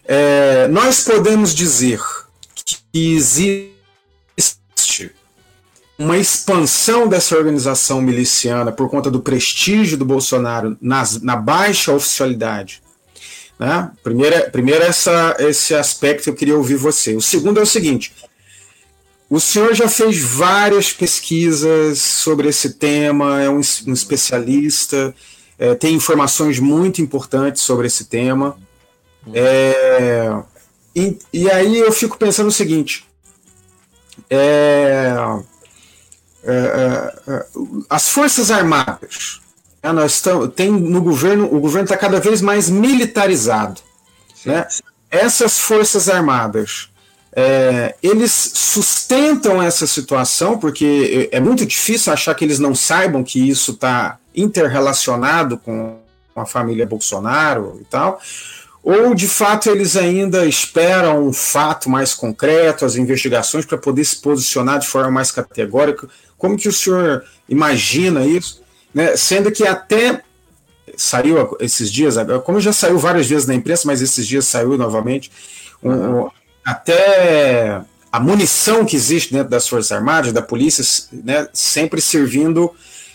É, 0.05 0.69
nós 0.69 1.05
podemos 1.05 1.55
dizer 1.55 2.01
que 2.65 2.77
existe 2.93 3.73
uma 5.99 6.19
expansão 6.19 7.07
dessa 7.07 7.37
organização 7.37 8.03
miliciana 8.03 8.73
por 8.73 8.91
conta 8.91 9.11
do 9.11 9.21
prestígio 9.21 9.97
do 9.97 10.05
Bolsonaro 10.05 10.77
nas, 10.81 11.23
na 11.23 11.37
baixa 11.37 11.93
oficialidade 11.93 12.83
né? 13.63 13.93
Primeiro, 14.03 14.51
primeiro 14.51 14.83
essa, 14.83 15.37
esse 15.39 15.73
aspecto 15.73 16.29
eu 16.29 16.35
queria 16.35 16.57
ouvir 16.57 16.75
você. 16.75 17.15
O 17.15 17.21
segundo 17.21 17.61
é 17.61 17.63
o 17.63 17.67
seguinte: 17.67 18.13
o 19.31 19.39
senhor 19.39 19.73
já 19.73 19.89
fez 19.89 20.21
várias 20.21 20.93
pesquisas 20.93 22.01
sobre 22.01 22.49
esse 22.49 22.75
tema, 22.75 23.41
é 23.41 23.49
um, 23.49 23.61
um 23.87 23.93
especialista, 23.93 25.15
é, 25.57 25.77
tem 25.77 25.95
informações 25.95 26.59
muito 26.59 27.01
importantes 27.01 27.63
sobre 27.63 27.87
esse 27.87 28.07
tema. 28.07 28.59
É, 29.33 30.43
e, 30.97 31.17
e, 31.33 31.49
aí 31.49 31.79
eu 31.79 31.93
fico 31.93 32.19
pensando 32.19 32.49
o 32.49 32.53
seguinte: 32.53 33.07
é, 34.29 35.15
é, 36.43 36.53
é 37.29 37.47
as 37.89 38.09
Forças 38.09 38.51
Armadas 38.51 39.42
é, 39.83 39.93
nós 39.93 40.13
estamos, 40.13 40.53
tem 40.55 40.71
no 40.71 41.03
governo, 41.03 41.47
o 41.47 41.59
governo 41.59 41.85
está 41.85 41.97
cada 41.97 42.21
vez 42.21 42.41
mais 42.41 42.71
militarizado. 42.71 43.81
Né? 44.47 44.67
Essas 45.11 45.59
forças 45.59 46.09
armadas, 46.09 46.89
é, 47.35 47.97
eles 48.03 48.31
sustentam 48.33 49.61
essa 49.61 49.87
situação, 49.87 50.59
porque 50.59 51.29
é, 51.33 51.37
é 51.37 51.41
muito 51.41 51.67
difícil 51.67 52.13
achar 52.13 52.35
que 52.35 52.45
eles 52.45 52.59
não 52.59 52.75
saibam 52.75 53.25
que 53.25 53.49
isso 53.49 53.73
está 53.73 54.19
interrelacionado 54.35 55.59
com 55.59 55.99
a 56.35 56.47
família 56.47 56.87
Bolsonaro 56.87 57.79
e 57.81 57.85
tal, 57.85 58.21
ou 58.83 59.15
de 59.15 59.29
fato 59.29 59.69
eles 59.69 59.97
ainda 59.97 60.47
esperam 60.47 61.27
um 61.27 61.33
fato 61.33 61.91
mais 61.91 62.15
concreto, 62.15 62.85
as 62.85 62.97
investigações, 62.97 63.65
para 63.65 63.79
poder 63.79 64.05
se 64.05 64.17
posicionar 64.17 64.79
de 64.79 64.87
forma 64.87 65.11
mais 65.11 65.31
categórica? 65.31 66.09
Como 66.39 66.57
que 66.57 66.69
o 66.69 66.73
senhor 66.73 67.25
imagina 67.49 68.25
isso? 68.25 68.62
Né? 68.95 69.17
Sendo 69.17 69.51
que 69.51 69.67
até 69.67 70.23
saiu 70.97 71.57
esses 71.61 71.91
dias, 71.91 72.17
como 72.45 72.61
já 72.61 72.73
saiu 72.73 72.99
várias 72.99 73.27
vezes 73.27 73.47
na 73.47 73.55
imprensa, 73.55 73.85
mas 73.87 74.03
esses 74.03 74.27
dias 74.27 74.47
saiu 74.47 74.77
novamente, 74.77 75.31
um, 75.83 76.29
até 76.65 77.81
a 78.11 78.21
munição 78.21 78.85
que 78.85 78.95
existe 78.95 79.33
dentro 79.33 79.49
das 79.49 79.67
Forças 79.67 79.91
Armadas, 79.91 80.33
da 80.33 80.43
polícia, 80.43 80.85
né, 81.13 81.49
sempre 81.53 82.01
servindo 82.01 82.71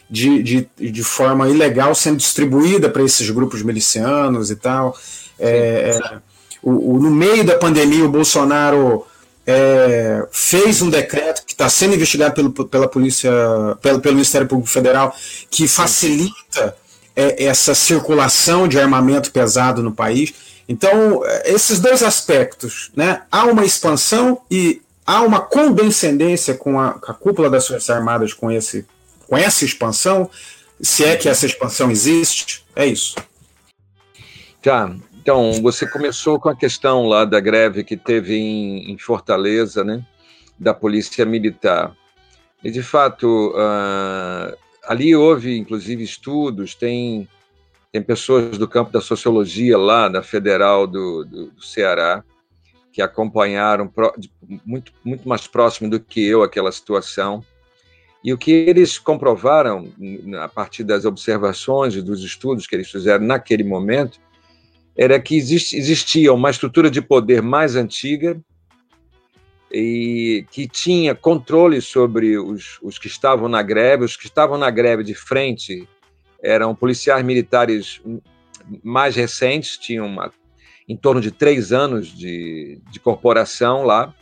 de, 0.09 0.41
de, 0.41 0.69
de 0.75 1.03
forma 1.03 1.47
ilegal, 1.49 1.93
sendo 1.93 2.17
distribuída 2.17 2.89
para 2.89 3.03
esses 3.03 3.29
grupos 3.29 3.61
milicianos 3.61 4.49
e 4.49 4.55
tal. 4.55 4.97
É, 5.39 5.99
é, 6.01 6.17
o, 6.63 6.95
o, 6.95 6.99
no 6.99 7.11
meio 7.11 7.45
da 7.45 7.57
pandemia, 7.57 8.05
o 8.05 8.09
Bolsonaro 8.09 9.05
é, 9.47 10.27
fez 10.29 10.81
um 10.81 10.89
decreto 10.89 11.45
que 11.45 11.53
está 11.53 11.69
sendo 11.69 11.95
investigado 11.95 12.35
pelo, 12.35 12.51
pela 12.67 12.87
polícia, 12.87 13.31
pelo, 13.81 14.01
pelo 14.01 14.15
Ministério 14.15 14.45
Público 14.45 14.69
Federal, 14.69 15.15
que 15.49 15.69
facilita 15.69 16.75
é, 17.15 17.45
essa 17.45 17.73
circulação 17.73 18.67
de 18.67 18.77
armamento 18.77 19.31
pesado 19.31 19.81
no 19.81 19.93
país. 19.93 20.33
Então, 20.67 21.25
é, 21.25 21.53
esses 21.53 21.79
dois 21.79 22.03
aspectos, 22.03 22.91
né? 22.93 23.21
Há 23.31 23.45
uma 23.45 23.63
expansão 23.63 24.41
e 24.51 24.81
há 25.05 25.21
uma 25.21 25.39
condescendência 25.39 26.53
com 26.53 26.77
a, 26.77 26.95
com 26.95 27.09
a 27.09 27.15
cúpula 27.15 27.49
das 27.49 27.65
Forças 27.65 27.89
Armadas 27.89 28.33
com, 28.33 28.51
esse, 28.51 28.85
com 29.25 29.37
essa 29.37 29.63
expansão, 29.63 30.29
se 30.81 31.05
é 31.05 31.15
que 31.15 31.29
essa 31.29 31.45
expansão 31.45 31.89
existe, 31.89 32.65
é 32.75 32.85
isso. 32.85 33.15
Tá, 34.61 34.93
então, 35.27 35.51
você 35.61 35.85
começou 35.85 36.39
com 36.39 36.47
a 36.47 36.55
questão 36.55 37.05
lá 37.05 37.25
da 37.25 37.41
greve 37.41 37.83
que 37.83 37.97
teve 37.97 38.37
em, 38.37 38.89
em 38.89 38.97
Fortaleza, 38.97 39.83
né, 39.83 40.01
da 40.57 40.73
Polícia 40.73 41.25
Militar. 41.25 41.93
E, 42.63 42.71
de 42.71 42.81
fato, 42.81 43.49
uh, 43.49 44.57
ali 44.85 45.13
houve, 45.13 45.57
inclusive, 45.57 46.01
estudos, 46.01 46.75
tem, 46.75 47.27
tem 47.91 48.01
pessoas 48.01 48.57
do 48.57 48.69
campo 48.69 48.89
da 48.89 49.01
sociologia 49.01 49.77
lá, 49.77 50.07
da 50.07 50.23
Federal 50.23 50.87
do, 50.87 51.25
do, 51.25 51.47
do 51.47 51.61
Ceará, 51.61 52.23
que 52.93 53.01
acompanharam 53.01 53.85
pro, 53.85 54.13
muito, 54.65 54.93
muito 55.03 55.27
mais 55.27 55.45
próximo 55.45 55.89
do 55.89 55.99
que 55.99 56.25
eu 56.25 56.41
aquela 56.41 56.71
situação. 56.71 57.43
E 58.23 58.31
o 58.31 58.37
que 58.37 58.51
eles 58.51 58.97
comprovaram, 58.97 59.91
a 60.41 60.47
partir 60.47 60.85
das 60.85 61.03
observações 61.03 61.95
e 61.95 62.01
dos 62.01 62.23
estudos 62.23 62.65
que 62.65 62.77
eles 62.77 62.89
fizeram 62.89 63.25
naquele 63.25 63.65
momento, 63.65 64.25
era 64.97 65.19
que 65.19 65.37
existia 65.37 66.33
uma 66.33 66.49
estrutura 66.49 66.89
de 66.89 67.01
poder 67.01 67.41
mais 67.41 67.75
antiga 67.75 68.39
e 69.71 70.45
que 70.49 70.67
tinha 70.67 71.13
controle 71.13 71.81
sobre 71.81 72.37
os, 72.37 72.79
os 72.81 72.97
que 72.97 73.07
estavam 73.07 73.47
na 73.47 73.61
greve. 73.61 74.05
Os 74.05 74.17
que 74.17 74.25
estavam 74.25 74.57
na 74.57 74.71
greve 74.71 75.03
de 75.03 75.13
frente 75.13 75.87
eram 76.41 76.73
policiais 76.73 77.23
militares 77.23 78.01
mais 78.83 79.15
recentes, 79.15 79.77
tinham 79.77 80.07
uma, 80.07 80.31
em 80.89 80.97
torno 80.97 81.21
de 81.21 81.31
três 81.31 81.71
anos 81.71 82.07
de, 82.07 82.81
de 82.89 82.99
corporação 82.99 83.83
lá, 83.83 84.13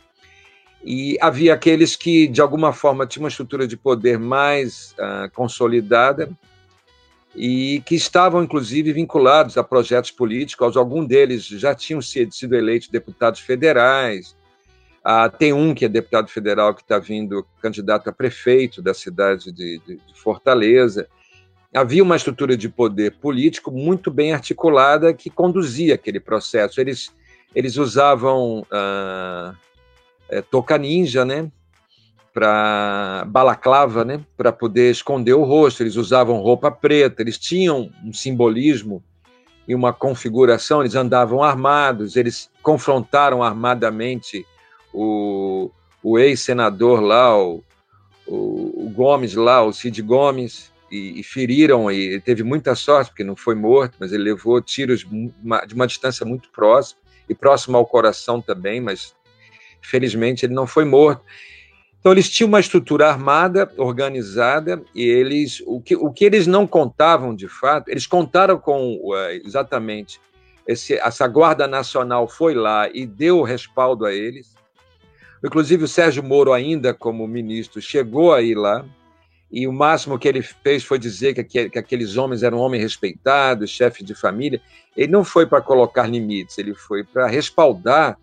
e 0.84 1.16
havia 1.20 1.52
aqueles 1.52 1.96
que, 1.96 2.28
de 2.28 2.40
alguma 2.40 2.72
forma, 2.72 3.06
tinham 3.06 3.24
uma 3.24 3.28
estrutura 3.28 3.66
de 3.66 3.76
poder 3.76 4.18
mais 4.18 4.94
uh, 4.98 5.28
consolidada 5.34 6.30
e 7.36 7.82
que 7.84 7.94
estavam, 7.94 8.42
inclusive, 8.42 8.92
vinculados 8.92 9.58
a 9.58 9.62
projetos 9.62 10.10
políticos. 10.10 10.76
Algum 10.76 11.04
deles 11.04 11.44
já 11.44 11.74
tinham 11.74 12.00
sido 12.00 12.54
eleitos 12.54 12.88
deputados 12.88 13.40
federais. 13.40 14.34
Ah, 15.04 15.28
tem 15.28 15.52
um 15.52 15.74
que 15.74 15.84
é 15.84 15.88
deputado 15.88 16.28
federal 16.28 16.74
que 16.74 16.82
está 16.82 16.98
vindo 16.98 17.46
candidato 17.60 18.08
a 18.08 18.12
prefeito 18.12 18.80
da 18.82 18.94
cidade 18.94 19.52
de, 19.52 19.78
de, 19.86 19.96
de 19.96 20.20
Fortaleza. 20.20 21.06
havia 21.72 22.02
uma 22.02 22.16
estrutura 22.16 22.56
de 22.56 22.68
poder 22.68 23.18
político 23.18 23.70
muito 23.70 24.10
bem 24.10 24.32
articulada 24.32 25.12
que 25.12 25.30
conduzia 25.30 25.94
aquele 25.94 26.18
processo. 26.18 26.80
Eles, 26.80 27.12
eles 27.54 27.76
usavam 27.76 28.66
ah, 28.72 29.54
é, 30.28 30.40
toca 30.42 30.76
ninja, 30.78 31.24
né? 31.24 31.50
Para 32.36 33.24
balaclava, 33.28 34.04
né? 34.04 34.20
Para 34.36 34.52
poder 34.52 34.90
esconder 34.90 35.32
o 35.32 35.42
rosto. 35.42 35.82
Eles 35.82 35.96
usavam 35.96 36.36
roupa 36.36 36.70
preta. 36.70 37.22
Eles 37.22 37.38
tinham 37.38 37.90
um 38.04 38.12
simbolismo 38.12 39.02
e 39.66 39.74
uma 39.74 39.90
configuração. 39.90 40.80
Eles 40.80 40.94
andavam 40.94 41.42
armados. 41.42 42.14
Eles 42.14 42.50
confrontaram 42.62 43.42
armadamente 43.42 44.44
o, 44.92 45.70
o 46.02 46.18
ex-senador 46.18 47.00
lá, 47.00 47.38
o, 47.38 47.64
o, 48.26 48.86
o, 48.86 48.90
Gomes 48.90 49.34
lá, 49.34 49.62
o 49.62 49.72
Cid 49.72 50.00
Gomes, 50.02 50.72
e, 50.90 51.20
e, 51.20 51.22
feriram, 51.22 51.90
e 51.90 51.96
ele 51.96 52.20
teve 52.20 52.42
muita 52.42 52.74
sorte, 52.74 53.10
porque 53.10 53.24
não 53.24 53.36
foi 53.36 53.54
morto, 53.54 53.96
mas 53.98 54.12
ele 54.12 54.22
levou 54.22 54.60
tiros 54.62 55.00
de 55.00 55.32
uma, 55.42 55.66
de 55.66 55.74
uma 55.74 55.86
distância 55.86 56.24
muito 56.24 56.48
próxima, 56.50 57.00
e 57.28 57.34
próximo 57.34 57.76
ao 57.76 57.84
coração 57.84 58.40
também, 58.40 58.80
mas 58.80 59.14
felizmente 59.82 60.46
ele 60.46 60.54
não 60.54 60.66
foi 60.66 60.84
morto. 60.84 61.22
Então 62.06 62.12
eles 62.12 62.30
tinham 62.30 62.46
uma 62.46 62.60
estrutura 62.60 63.08
armada, 63.08 63.68
organizada, 63.76 64.80
e 64.94 65.02
eles 65.02 65.60
o 65.66 65.80
que, 65.80 65.96
o 65.96 66.12
que 66.12 66.24
eles 66.24 66.46
não 66.46 66.64
contavam 66.64 67.34
de 67.34 67.48
fato, 67.48 67.88
eles 67.88 68.06
contaram 68.06 68.60
com 68.60 69.00
exatamente 69.44 70.20
esse, 70.68 70.94
essa 70.94 71.26
Guarda 71.26 71.66
Nacional 71.66 72.28
foi 72.28 72.54
lá 72.54 72.88
e 72.94 73.04
deu 73.04 73.42
respaldo 73.42 74.06
a 74.06 74.14
eles, 74.14 74.54
Inclusive, 75.44 75.82
o 75.82 75.88
Sérgio 75.88 76.22
Moro, 76.22 76.52
ainda 76.52 76.94
como 76.94 77.26
ministro, 77.26 77.80
chegou 77.82 78.32
a 78.32 78.40
ir 78.40 78.54
lá, 78.54 78.84
e 79.50 79.66
o 79.66 79.72
máximo 79.72 80.16
que 80.16 80.28
ele 80.28 80.42
fez 80.42 80.84
foi 80.84 81.00
dizer 81.00 81.34
que, 81.34 81.68
que 81.68 81.78
aqueles 81.78 82.16
homens 82.16 82.44
eram 82.44 82.58
homens 82.58 82.82
respeitados, 82.82 83.68
chefes 83.68 84.06
de 84.06 84.14
família. 84.14 84.60
Ele 84.96 85.10
não 85.10 85.24
foi 85.24 85.44
para 85.44 85.60
colocar 85.60 86.06
limites, 86.06 86.56
ele 86.56 86.72
foi 86.72 87.02
para 87.02 87.26
respaldar 87.26 88.16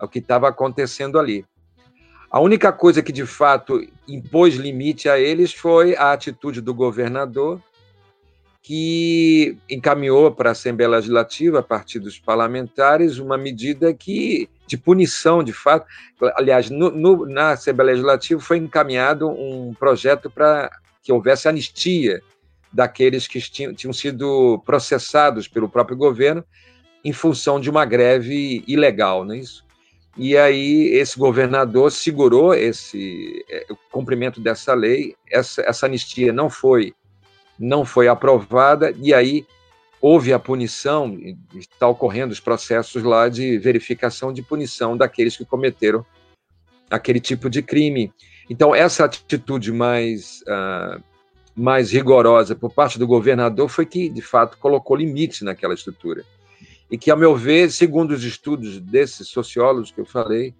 o 0.00 0.06
que 0.06 0.20
estava 0.20 0.48
acontecendo 0.48 1.18
ali. 1.18 1.44
A 2.36 2.38
única 2.38 2.70
coisa 2.70 3.02
que 3.02 3.12
de 3.12 3.24
fato 3.24 3.80
impôs 4.06 4.56
limite 4.56 5.08
a 5.08 5.18
eles 5.18 5.54
foi 5.54 5.96
a 5.96 6.12
atitude 6.12 6.60
do 6.60 6.74
governador, 6.74 7.62
que 8.62 9.56
encaminhou 9.70 10.30
para 10.30 10.50
a 10.50 10.52
Assembleia 10.52 10.90
Legislativa, 10.90 11.60
a 11.60 11.62
partir 11.62 11.98
dos 11.98 12.18
parlamentares, 12.18 13.16
uma 13.16 13.38
medida 13.38 13.94
que 13.94 14.50
de 14.66 14.76
punição, 14.76 15.42
de 15.42 15.54
fato. 15.54 15.86
Aliás, 16.34 16.68
no, 16.68 16.90
no, 16.90 17.24
na 17.24 17.52
Assembleia 17.52 17.92
Legislativa 17.92 18.38
foi 18.38 18.58
encaminhado 18.58 19.30
um 19.30 19.72
projeto 19.72 20.28
para 20.28 20.70
que 21.02 21.10
houvesse 21.10 21.48
anistia 21.48 22.20
daqueles 22.70 23.26
que 23.26 23.40
tinham, 23.40 23.72
tinham 23.72 23.94
sido 23.94 24.62
processados 24.66 25.48
pelo 25.48 25.70
próprio 25.70 25.96
governo 25.96 26.44
em 27.02 27.14
função 27.14 27.58
de 27.58 27.70
uma 27.70 27.86
greve 27.86 28.62
ilegal, 28.68 29.24
não 29.24 29.32
é 29.32 29.38
isso? 29.38 29.65
E 30.16 30.36
aí 30.36 30.88
esse 30.94 31.18
governador 31.18 31.92
segurou 31.92 32.54
esse 32.54 33.44
é, 33.50 33.66
o 33.70 33.76
cumprimento 33.90 34.40
dessa 34.40 34.72
lei. 34.74 35.14
Essa, 35.30 35.62
essa 35.62 35.86
anistia 35.86 36.32
não 36.32 36.48
foi 36.48 36.94
não 37.58 37.84
foi 37.84 38.06
aprovada 38.06 38.94
e 38.98 39.14
aí 39.14 39.46
houve 40.00 40.32
a 40.32 40.38
punição, 40.38 41.18
está 41.54 41.88
ocorrendo 41.88 42.32
os 42.32 42.40
processos 42.40 43.02
lá 43.02 43.28
de 43.28 43.58
verificação 43.58 44.32
de 44.32 44.42
punição 44.42 44.96
daqueles 44.96 45.36
que 45.36 45.44
cometeram 45.44 46.04
aquele 46.90 47.20
tipo 47.20 47.48
de 47.50 47.62
crime. 47.62 48.12
Então, 48.48 48.74
essa 48.74 49.04
atitude 49.04 49.72
mais, 49.72 50.42
uh, 50.42 51.02
mais 51.54 51.90
rigorosa 51.90 52.54
por 52.54 52.72
parte 52.72 52.98
do 52.98 53.06
governador 53.06 53.68
foi 53.68 53.86
que, 53.86 54.08
de 54.08 54.22
fato, 54.22 54.58
colocou 54.58 54.96
limites 54.96 55.42
naquela 55.42 55.74
estrutura. 55.74 56.24
E 56.90 56.96
que, 56.96 57.10
a 57.10 57.16
meu 57.16 57.34
ver, 57.34 57.70
segundo 57.70 58.12
os 58.12 58.22
estudos 58.22 58.80
desses 58.80 59.28
sociólogos 59.28 59.90
que 59.90 60.00
eu 60.00 60.06
falei, 60.06 60.54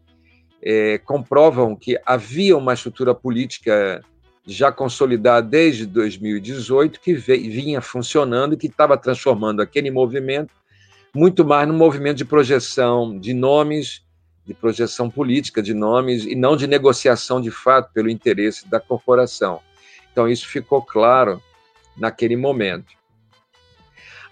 é, 0.63 0.99
comprovam 0.99 1.77
que 1.77 1.99
havia 2.05 2.57
uma 2.57 2.75
estrutura 2.75 3.15
política 3.15 4.03
já 4.47 4.71
consolidada 4.71 5.47
desde 5.47 5.87
2018, 5.87 7.01
que 7.01 7.15
vinha 7.15 7.81
funcionando 7.81 8.55
e 8.55 8.57
que 8.57 8.69
estava 8.69 8.97
transformando 8.97 9.61
aquele 9.61 9.91
movimento 9.91 10.53
muito 11.15 11.45
mais 11.45 11.67
num 11.67 11.77
movimento 11.77 12.19
de 12.19 12.25
projeção 12.25 13.19
de 13.19 13.33
nomes, 13.33 14.03
de 14.45 14.55
projeção 14.55 15.11
política 15.11 15.63
de 15.63 15.75
nomes, 15.75 16.25
e 16.25 16.35
não 16.35 16.57
de 16.57 16.67
negociação 16.67 17.41
de 17.41 17.51
fato 17.51 17.93
pelo 17.93 18.09
interesse 18.09 18.69
da 18.69 18.79
corporação. 18.79 19.61
Então, 20.13 20.29
isso 20.29 20.47
ficou 20.47 20.83
claro 20.83 21.43
naquele 21.97 22.37
momento. 22.37 22.95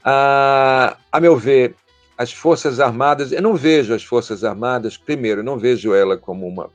Ah, 0.04 0.96
a 1.10 1.18
meu 1.18 1.36
ver, 1.36 1.74
as 2.16 2.32
Forças 2.32 2.80
Armadas, 2.80 3.32
eu 3.32 3.42
não 3.42 3.54
vejo 3.54 3.94
as 3.94 4.04
Forças 4.04 4.44
Armadas, 4.44 4.96
primeiro, 4.96 5.40
eu 5.40 5.44
não 5.44 5.58
vejo 5.58 5.94
ela 5.94 6.16
como 6.16 6.46
uma 6.46 6.70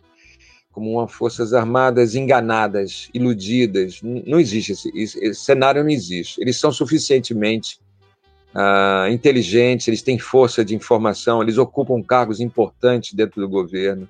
como 0.71 0.91
uma 0.91 1.08
forças 1.08 1.52
armadas 1.52 2.13
enganadas, 2.13 3.10
iludidas. 3.13 4.02
Não 4.02 4.39
existe 4.39 4.71
esse, 4.71 4.91
esse 4.95 5.36
cenário, 5.36 5.84
não 5.84 5.89
existe. 5.89 6.39
Eles 6.39 6.58
são 6.58 6.71
suficientemente 6.71 7.80
uh, 8.54 9.12
inteligentes, 9.12 9.88
eles 9.88 10.02
têm 10.02 10.19
força 10.19 10.63
de 10.63 10.75
informação, 10.75 11.41
eles 11.41 11.58
ocupam 11.58 12.02
cargos 12.02 12.39
importantes 12.39 13.13
dentro 13.13 13.41
do 13.41 13.49
governo. 13.49 14.08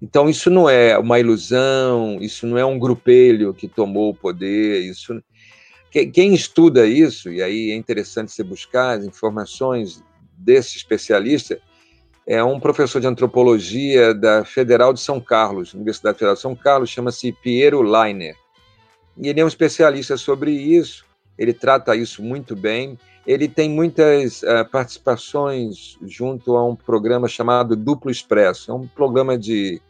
Então 0.00 0.28
isso 0.28 0.50
não 0.50 0.68
é 0.68 0.98
uma 0.98 1.18
ilusão, 1.18 2.18
isso 2.20 2.46
não 2.46 2.58
é 2.58 2.64
um 2.64 2.78
grupelho 2.78 3.54
que 3.54 3.68
tomou 3.68 4.10
o 4.10 4.14
poder, 4.14 4.80
isso 4.82 5.22
quem 6.12 6.34
estuda 6.34 6.86
isso, 6.86 7.32
e 7.32 7.42
aí 7.42 7.70
é 7.70 7.74
interessante 7.74 8.30
você 8.30 8.42
buscar 8.42 8.98
as 8.98 9.04
informações 9.06 10.04
desse 10.36 10.76
especialista, 10.76 11.60
é 12.26 12.42
um 12.42 12.58
professor 12.58 13.00
de 13.00 13.06
antropologia 13.06 14.12
da 14.12 14.44
Federal 14.44 14.92
de 14.92 15.00
São 15.00 15.20
Carlos, 15.20 15.74
Universidade 15.74 16.18
Federal 16.18 16.34
de 16.34 16.40
São 16.40 16.56
Carlos, 16.56 16.90
chama-se 16.90 17.32
Piero 17.32 17.82
Leiner. 17.82 18.34
E 19.16 19.28
ele 19.28 19.40
é 19.40 19.44
um 19.44 19.48
especialista 19.48 20.16
sobre 20.16 20.50
isso, 20.50 21.06
ele 21.38 21.52
trata 21.52 21.94
isso 21.94 22.22
muito 22.22 22.56
bem. 22.56 22.98
Ele 23.26 23.48
tem 23.48 23.68
muitas 23.68 24.42
uh, 24.42 24.64
participações 24.70 25.98
junto 26.02 26.56
a 26.56 26.64
um 26.66 26.76
programa 26.76 27.26
chamado 27.28 27.74
Duplo 27.74 28.10
Expresso, 28.10 28.70
é 28.70 28.74
um 28.74 28.86
programa 28.86 29.36
de, 29.36 29.80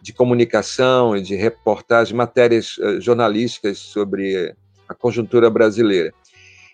de 0.00 0.12
comunicação 0.12 1.16
e 1.16 1.22
de 1.22 1.34
reportagem, 1.34 2.16
matérias 2.16 2.78
uh, 2.78 3.00
jornalísticas 3.00 3.78
sobre 3.78 4.54
a 4.88 4.94
conjuntura 4.94 5.50
brasileira. 5.50 6.12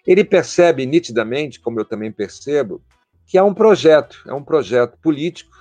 Ele 0.07 0.23
percebe 0.23 0.85
nitidamente, 0.85 1.59
como 1.59 1.81
eu 1.81 1.85
também 1.85 2.13
percebo, 2.13 2.83
que 3.27 3.39
é 3.39 3.43
um 3.43 3.55
projeto, 3.55 4.23
é 4.27 4.35
um 4.35 4.43
projeto 4.43 4.99
político 4.99 5.57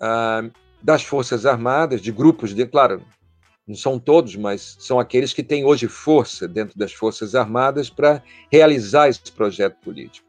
ah, 0.00 0.44
das 0.82 1.02
Forças 1.02 1.46
Armadas, 1.46 2.00
de 2.00 2.12
grupos 2.12 2.54
de, 2.54 2.66
claro, 2.66 3.02
não 3.66 3.74
são 3.74 3.98
todos, 3.98 4.36
mas 4.36 4.76
são 4.78 5.00
aqueles 5.00 5.32
que 5.32 5.42
têm 5.42 5.64
hoje 5.64 5.88
força 5.88 6.46
dentro 6.46 6.78
das 6.78 6.92
Forças 6.92 7.34
Armadas 7.34 7.90
para 7.90 8.22
realizar 8.50 9.08
esse 9.08 9.32
projeto 9.32 9.76
político. 9.82 10.26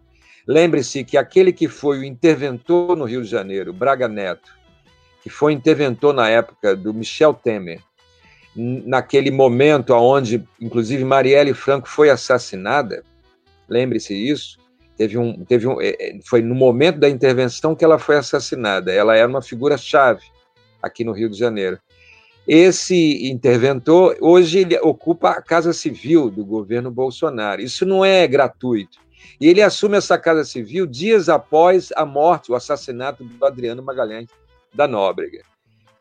Lembre-se 0.47 1.03
que 1.03 1.17
aquele 1.17 1.51
que 1.51 1.67
foi 1.67 1.99
o 1.99 2.03
interventor 2.03 2.95
no 2.95 3.05
Rio 3.05 3.21
de 3.21 3.29
Janeiro, 3.29 3.73
Braga 3.73 4.07
Neto, 4.07 4.55
que 5.21 5.29
foi 5.29 5.53
interventor 5.53 6.13
na 6.13 6.29
época 6.29 6.75
do 6.75 6.93
Michel 6.93 7.33
Temer, 7.33 7.81
naquele 8.55 9.29
momento 9.29 9.93
onde, 9.93 10.43
inclusive, 10.59 11.03
Marielle 11.03 11.53
Franco 11.53 11.87
foi 11.87 12.09
assassinada, 12.09 13.03
lembre-se 13.69 14.15
isso, 14.15 14.57
Teve 14.97 15.17
um, 15.17 15.45
teve 15.45 15.67
um, 15.67 15.79
é, 15.79 15.89
é, 15.99 16.19
foi 16.25 16.41
no 16.41 16.55
momento 16.55 16.99
da 16.99 17.07
intervenção 17.07 17.75
que 17.75 17.85
ela 17.85 17.99
foi 17.99 18.17
assassinada. 18.17 18.91
Ela 18.91 19.15
era 19.15 19.27
uma 19.27 19.41
figura-chave 19.41 20.23
aqui 20.81 21.03
no 21.03 21.11
Rio 21.11 21.29
de 21.29 21.37
Janeiro. 21.37 21.79
Esse 22.47 23.29
interventor, 23.29 24.17
hoje, 24.19 24.59
ele 24.59 24.77
ocupa 24.79 25.31
a 25.31 25.41
Casa 25.41 25.73
Civil 25.73 26.31
do 26.31 26.43
governo 26.43 26.89
Bolsonaro. 26.89 27.61
Isso 27.61 27.85
não 27.85 28.03
é 28.03 28.25
gratuito. 28.25 28.97
E 29.39 29.47
ele 29.47 29.61
assume 29.61 29.97
essa 29.97 30.17
Casa 30.17 30.43
Civil 30.43 30.87
dias 30.87 31.29
após 31.29 31.91
a 31.95 32.05
morte, 32.05 32.51
o 32.51 32.55
assassinato 32.55 33.23
do 33.23 33.45
Adriano 33.45 33.83
Magalhães 33.83 34.29
da 34.73 34.87
Nóbrega. 34.87 35.43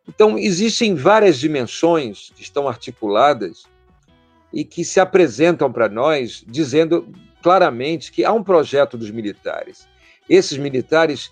Então, 0.09 0.39
existem 0.39 0.95
várias 0.95 1.39
dimensões 1.39 2.31
que 2.35 2.43
estão 2.43 2.69
articuladas 2.69 3.65
e 4.53 4.65
que 4.65 4.85
se 4.85 5.01
apresentam 5.01 5.71
para 5.71 5.89
nós 5.89 6.45
dizendo 6.47 7.13
claramente 7.47 8.11
que 8.11 8.25
há 8.25 8.33
um 8.33 8.43
projeto 8.43 8.99
dos 8.99 9.09
militares. 9.09 9.87
Esses 10.29 10.59
militares, 10.59 11.31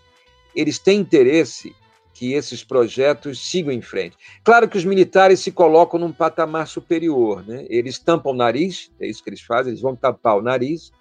eles 0.55 0.79
têm 0.79 1.01
interesse 1.01 1.75
que 2.13 2.35
esses 2.35 2.63
projetos 2.63 3.45
sigam 3.45 3.73
em 3.73 3.83
frente. 3.83 4.17
Claro 4.45 4.69
que 4.69 4.79
os 4.79 4.85
militares 4.85 5.41
se 5.41 5.51
colocam 5.51 5.99
num 5.99 6.13
patamar 6.13 6.69
superior, 6.69 7.45
né? 7.45 7.67
Eles 7.69 7.99
tampam 7.99 8.31
o 8.31 8.37
nariz, 8.37 8.93
é 9.01 9.09
isso 9.09 9.25
que 9.25 9.29
eles 9.29 9.41
fazem, 9.41 9.73
eles 9.73 9.83
vão 9.83 9.97
tapar 9.97 10.37
o 10.37 10.41
nariz 10.41 10.93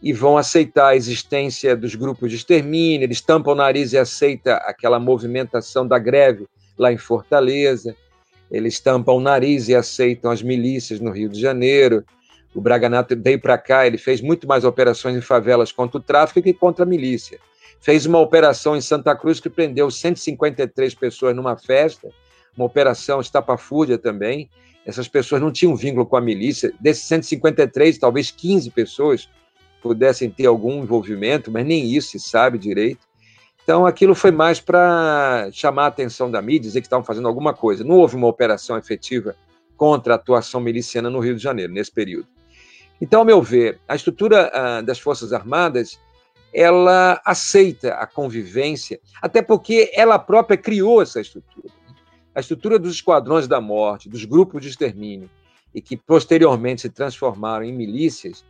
e 0.00 0.12
vão 0.12 0.38
aceitar 0.38 0.90
a 0.90 0.96
existência 0.96 1.76
dos 1.76 1.96
grupos 1.96 2.30
de 2.30 2.36
extermínio, 2.36 3.04
eles 3.04 3.20
tampam 3.20 3.50
o 3.50 3.56
nariz 3.56 3.94
e 3.94 3.98
aceitam 3.98 4.54
aquela 4.62 5.00
movimentação 5.00 5.88
da 5.88 5.98
greve 5.98 6.46
lá 6.78 6.92
em 6.92 6.96
Fortaleza, 6.96 7.96
eles 8.48 8.78
tampam 8.78 9.16
o 9.16 9.20
nariz 9.20 9.66
e 9.66 9.74
aceitam 9.74 10.30
as 10.30 10.40
milícias 10.40 11.00
no 11.00 11.10
Rio 11.10 11.28
de 11.28 11.40
Janeiro, 11.40 12.04
O 12.54 12.60
Braga 12.60 12.88
Neto 12.88 13.16
veio 13.20 13.40
para 13.40 13.58
cá, 13.58 13.86
ele 13.86 13.98
fez 13.98 14.20
muito 14.20 14.46
mais 14.46 14.64
operações 14.64 15.16
em 15.16 15.20
favelas 15.20 15.72
contra 15.72 15.98
o 15.98 16.00
tráfico 16.00 16.42
que 16.42 16.52
contra 16.52 16.84
a 16.84 16.88
milícia. 16.88 17.38
Fez 17.80 18.06
uma 18.06 18.18
operação 18.18 18.76
em 18.76 18.80
Santa 18.80 19.14
Cruz 19.14 19.40
que 19.40 19.50
prendeu 19.50 19.90
153 19.90 20.94
pessoas 20.94 21.36
numa 21.36 21.56
festa, 21.56 22.08
uma 22.56 22.64
operação 22.64 23.20
estapafúrdia 23.20 23.98
também. 23.98 24.48
Essas 24.84 25.06
pessoas 25.06 25.42
não 25.42 25.52
tinham 25.52 25.76
vínculo 25.76 26.06
com 26.06 26.16
a 26.16 26.20
milícia. 26.20 26.72
Desses 26.80 27.04
153, 27.04 27.98
talvez 27.98 28.30
15 28.30 28.70
pessoas 28.70 29.28
pudessem 29.82 30.30
ter 30.30 30.46
algum 30.46 30.82
envolvimento, 30.82 31.50
mas 31.50 31.66
nem 31.66 31.94
isso 31.94 32.10
se 32.10 32.20
sabe 32.20 32.58
direito. 32.58 33.06
Então, 33.62 33.84
aquilo 33.84 34.14
foi 34.14 34.30
mais 34.30 34.60
para 34.60 35.48
chamar 35.52 35.84
a 35.84 35.88
atenção 35.88 36.30
da 36.30 36.40
mídia, 36.40 36.68
dizer 36.68 36.80
que 36.80 36.86
estavam 36.86 37.04
fazendo 37.04 37.26
alguma 37.26 37.52
coisa. 37.52 37.82
Não 37.82 37.96
houve 37.96 38.14
uma 38.14 38.28
operação 38.28 38.78
efetiva 38.78 39.34
contra 39.76 40.14
a 40.14 40.16
atuação 40.16 40.60
miliciana 40.60 41.10
no 41.10 41.18
Rio 41.18 41.36
de 41.36 41.42
Janeiro, 41.42 41.72
nesse 41.72 41.90
período. 41.90 42.28
Então, 43.00 43.20
ao 43.20 43.26
meu 43.26 43.42
ver, 43.42 43.80
a 43.86 43.94
estrutura 43.94 44.50
ah, 44.52 44.80
das 44.80 44.98
Forças 44.98 45.32
Armadas 45.32 45.98
ela 46.52 47.20
aceita 47.24 47.94
a 47.94 48.06
convivência, 48.06 48.98
até 49.20 49.42
porque 49.42 49.90
ela 49.94 50.18
própria 50.18 50.56
criou 50.56 51.02
essa 51.02 51.20
estrutura. 51.20 51.68
A 52.34 52.40
estrutura 52.40 52.78
dos 52.78 52.94
esquadrões 52.94 53.46
da 53.46 53.60
morte, 53.60 54.08
dos 54.08 54.24
grupos 54.24 54.62
de 54.62 54.68
extermínio, 54.68 55.28
e 55.74 55.82
que 55.82 55.98
posteriormente 55.98 56.82
se 56.82 56.88
transformaram 56.88 57.64
em 57.64 57.72
milícias, 57.72 58.42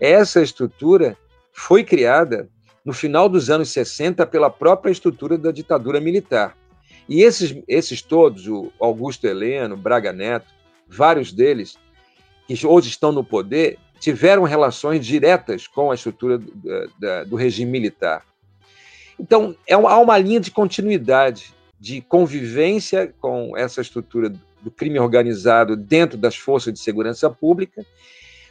essa 0.00 0.40
estrutura 0.40 1.16
foi 1.52 1.82
criada 1.82 2.48
no 2.84 2.92
final 2.92 3.28
dos 3.28 3.50
anos 3.50 3.70
60 3.70 4.24
pela 4.26 4.48
própria 4.48 4.92
estrutura 4.92 5.36
da 5.36 5.50
ditadura 5.50 6.00
militar. 6.00 6.56
E 7.08 7.22
esses, 7.22 7.60
esses 7.66 8.00
todos, 8.00 8.46
o 8.46 8.70
Augusto 8.80 9.26
Heleno, 9.26 9.76
Braga 9.76 10.12
Neto, 10.12 10.46
vários 10.86 11.32
deles, 11.32 11.76
que 12.46 12.66
hoje 12.66 12.88
estão 12.88 13.10
no 13.10 13.24
poder, 13.24 13.78
tiveram 13.98 14.44
relações 14.44 15.04
diretas 15.04 15.66
com 15.66 15.90
a 15.90 15.94
estrutura 15.94 16.38
do, 16.38 16.52
da, 16.98 17.24
do 17.24 17.36
regime 17.36 17.70
militar. 17.70 18.24
Então, 19.18 19.56
é 19.66 19.76
uma, 19.76 19.90
há 19.90 19.98
uma 19.98 20.18
linha 20.18 20.40
de 20.40 20.50
continuidade, 20.50 21.52
de 21.80 22.00
convivência 22.00 23.12
com 23.20 23.56
essa 23.56 23.80
estrutura 23.80 24.32
do 24.60 24.70
crime 24.70 24.98
organizado 24.98 25.76
dentro 25.76 26.16
das 26.16 26.36
forças 26.36 26.72
de 26.72 26.78
segurança 26.78 27.28
pública, 27.30 27.84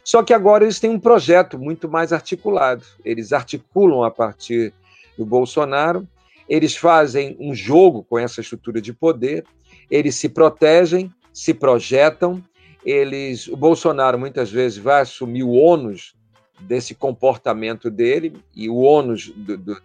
só 0.04 0.22
que 0.22 0.32
agora 0.32 0.64
eles 0.64 0.80
têm 0.80 0.90
um 0.90 1.00
projeto 1.00 1.58
muito 1.58 1.86
mais 1.86 2.14
articulado. 2.14 2.82
Eles 3.04 3.30
articulam 3.32 4.02
a 4.02 4.10
partir 4.10 4.72
do 5.18 5.26
Bolsonaro, 5.26 6.08
eles 6.48 6.74
fazem 6.74 7.36
um 7.38 7.54
jogo 7.54 8.02
com 8.08 8.18
essa 8.18 8.40
estrutura 8.40 8.80
de 8.80 8.92
poder, 8.92 9.44
eles 9.90 10.14
se 10.14 10.28
protegem, 10.28 11.12
se 11.30 11.52
projetam 11.52 12.42
eles, 12.88 13.48
o 13.48 13.56
Bolsonaro 13.56 14.18
muitas 14.18 14.50
vezes 14.50 14.78
vai 14.78 15.02
assumir 15.02 15.42
o 15.42 15.52
ônus 15.52 16.14
desse 16.60 16.94
comportamento 16.94 17.90
dele 17.90 18.32
e 18.56 18.70
o 18.70 18.76
ônus 18.76 19.30
do, 19.36 19.58
do, 19.58 19.82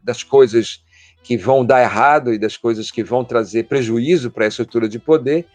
das 0.00 0.22
coisas 0.22 0.84
que 1.24 1.36
vão 1.36 1.64
dar 1.64 1.82
errado 1.82 2.32
e 2.32 2.38
das 2.38 2.56
coisas 2.56 2.92
que 2.92 3.02
vão 3.02 3.24
trazer 3.24 3.64
prejuízo 3.64 4.30
para 4.30 4.44
a 4.44 4.48
estrutura 4.48 4.88
de 4.88 5.00
poder, 5.00 5.46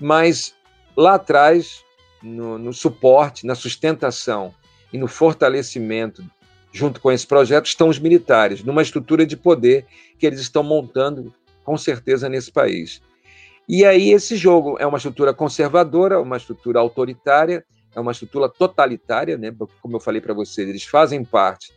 mas 0.00 0.56
lá 0.96 1.14
atrás, 1.14 1.84
no, 2.20 2.58
no 2.58 2.72
suporte, 2.72 3.46
na 3.46 3.54
sustentação 3.54 4.52
e 4.92 4.98
no 4.98 5.06
fortalecimento, 5.06 6.24
junto 6.72 7.00
com 7.00 7.12
esse 7.12 7.26
projeto, 7.26 7.66
estão 7.66 7.88
os 7.88 8.00
militares, 8.00 8.64
numa 8.64 8.82
estrutura 8.82 9.24
de 9.24 9.36
poder 9.36 9.86
que 10.18 10.26
eles 10.26 10.40
estão 10.40 10.64
montando 10.64 11.32
com 11.62 11.78
certeza 11.78 12.28
nesse 12.28 12.50
país. 12.50 13.00
E 13.68 13.84
aí 13.84 14.10
esse 14.10 14.36
jogo 14.36 14.76
é 14.78 14.86
uma 14.86 14.98
estrutura 14.98 15.32
conservadora, 15.32 16.20
uma 16.20 16.36
estrutura 16.36 16.80
autoritária, 16.80 17.64
é 17.94 18.00
uma 18.00 18.12
estrutura 18.12 18.48
totalitária, 18.48 19.38
né? 19.38 19.54
Como 19.80 19.96
eu 19.96 20.00
falei 20.00 20.20
para 20.20 20.34
vocês, 20.34 20.68
eles 20.68 20.84
fazem 20.84 21.24
parte 21.24 21.72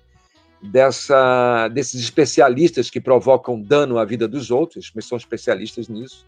dessa 0.62 1.67
desses 1.69 2.02
especialistas 2.02 2.89
que 2.89 3.00
provocam 3.00 3.62
dano 3.62 3.97
à 3.97 4.06
vida 4.06 4.28
dos 4.28 4.52
outros, 4.52 4.91
mas 4.93 5.06
são 5.06 5.17
especialistas 5.17 5.88
nisso. 5.88 6.26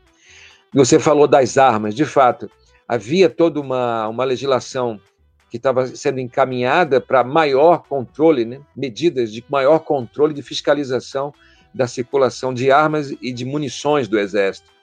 Você 0.74 1.00
falou 1.00 1.28
das 1.28 1.58
armas, 1.58 1.96
de 1.96 2.06
fato, 2.06 2.50
havia 2.88 3.30
toda 3.30 3.60
uma, 3.60 4.08
uma 4.08 4.24
legislação 4.24 5.00
que 5.50 5.58
estava 5.58 5.88
sendo 5.88 6.20
encaminhada 6.20 7.02
para 7.02 7.24
maior 7.24 7.80
controle, 7.90 8.46
né? 8.46 8.62
medidas 8.76 9.32
de 9.32 9.44
maior 9.50 9.80
controle 9.80 10.32
de 10.32 10.44
fiscalização 10.44 11.34
da 11.74 11.88
circulação 11.88 12.54
de 12.54 12.72
armas 12.72 13.12
e 13.20 13.32
de 13.32 13.46
munições 13.46 14.08
do 14.08 14.20
Exército 14.20 14.79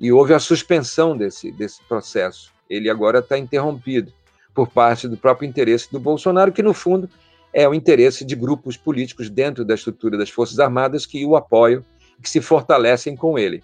e 0.00 0.12
houve 0.12 0.34
a 0.34 0.38
suspensão 0.38 1.16
desse, 1.16 1.50
desse 1.50 1.82
processo. 1.84 2.52
Ele 2.68 2.88
agora 2.88 3.18
está 3.18 3.38
interrompido 3.38 4.12
por 4.54 4.68
parte 4.68 5.08
do 5.08 5.16
próprio 5.16 5.48
interesse 5.48 5.90
do 5.90 5.98
Bolsonaro, 5.98 6.52
que 6.52 6.62
no 6.62 6.74
fundo 6.74 7.08
é 7.52 7.68
o 7.68 7.74
interesse 7.74 8.24
de 8.24 8.34
grupos 8.34 8.76
políticos 8.76 9.30
dentro 9.30 9.64
da 9.64 9.74
estrutura 9.74 10.18
das 10.18 10.30
Forças 10.30 10.58
Armadas 10.58 11.06
que 11.06 11.24
o 11.24 11.36
apoiam, 11.36 11.84
que 12.22 12.28
se 12.28 12.40
fortalecem 12.40 13.16
com 13.16 13.38
ele. 13.38 13.62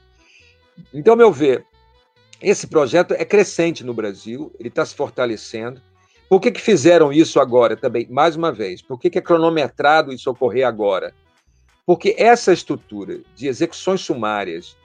Então, 0.92 1.16
meu 1.16 1.32
ver, 1.32 1.64
esse 2.40 2.66
projeto 2.66 3.14
é 3.14 3.24
crescente 3.24 3.84
no 3.84 3.94
Brasil, 3.94 4.52
ele 4.58 4.68
está 4.68 4.84
se 4.84 4.94
fortalecendo. 4.94 5.80
Por 6.28 6.40
que, 6.40 6.50
que 6.50 6.60
fizeram 6.60 7.12
isso 7.12 7.38
agora 7.38 7.76
também? 7.76 8.06
Mais 8.10 8.34
uma 8.34 8.50
vez, 8.50 8.82
por 8.82 8.98
que, 8.98 9.10
que 9.10 9.18
é 9.18 9.22
cronometrado 9.22 10.12
isso 10.12 10.30
ocorrer 10.30 10.66
agora? 10.66 11.14
Porque 11.86 12.14
essa 12.18 12.52
estrutura 12.52 13.20
de 13.34 13.46
execuções 13.46 14.00
sumárias, 14.00 14.76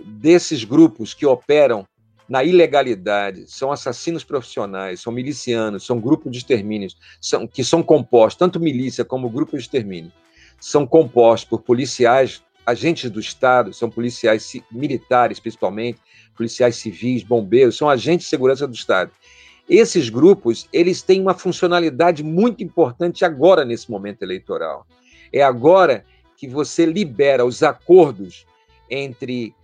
desses 0.00 0.64
grupos 0.64 1.14
que 1.14 1.26
operam 1.26 1.86
na 2.28 2.42
ilegalidade, 2.42 3.44
são 3.46 3.70
assassinos 3.70 4.24
profissionais, 4.24 5.00
são 5.00 5.12
milicianos, 5.12 5.86
são 5.86 6.00
grupos 6.00 6.32
de 6.32 6.38
extermínio, 6.38 6.88
são, 7.20 7.46
que 7.46 7.62
são 7.62 7.82
compostos, 7.82 8.38
tanto 8.38 8.58
milícia 8.58 9.04
como 9.04 9.30
grupo 9.30 9.56
de 9.56 9.62
extermínio, 9.62 10.12
são 10.60 10.86
compostos 10.86 11.48
por 11.48 11.62
policiais, 11.62 12.42
agentes 12.64 13.08
do 13.10 13.20
Estado, 13.20 13.72
são 13.72 13.88
policiais 13.88 14.52
militares, 14.72 15.38
principalmente, 15.38 16.00
policiais 16.36 16.76
civis, 16.76 17.22
bombeiros, 17.22 17.76
são 17.76 17.88
agentes 17.88 18.26
de 18.26 18.30
segurança 18.30 18.66
do 18.66 18.74
Estado. 18.74 19.12
Esses 19.68 20.08
grupos, 20.08 20.68
eles 20.72 21.02
têm 21.02 21.20
uma 21.20 21.34
funcionalidade 21.34 22.24
muito 22.24 22.62
importante 22.62 23.24
agora, 23.24 23.64
nesse 23.64 23.90
momento 23.90 24.22
eleitoral. 24.22 24.86
É 25.32 25.42
agora 25.42 26.04
que 26.36 26.48
você 26.48 26.84
libera 26.84 27.44
os 27.44 27.62
acordos 27.62 28.46
entre 28.90 29.54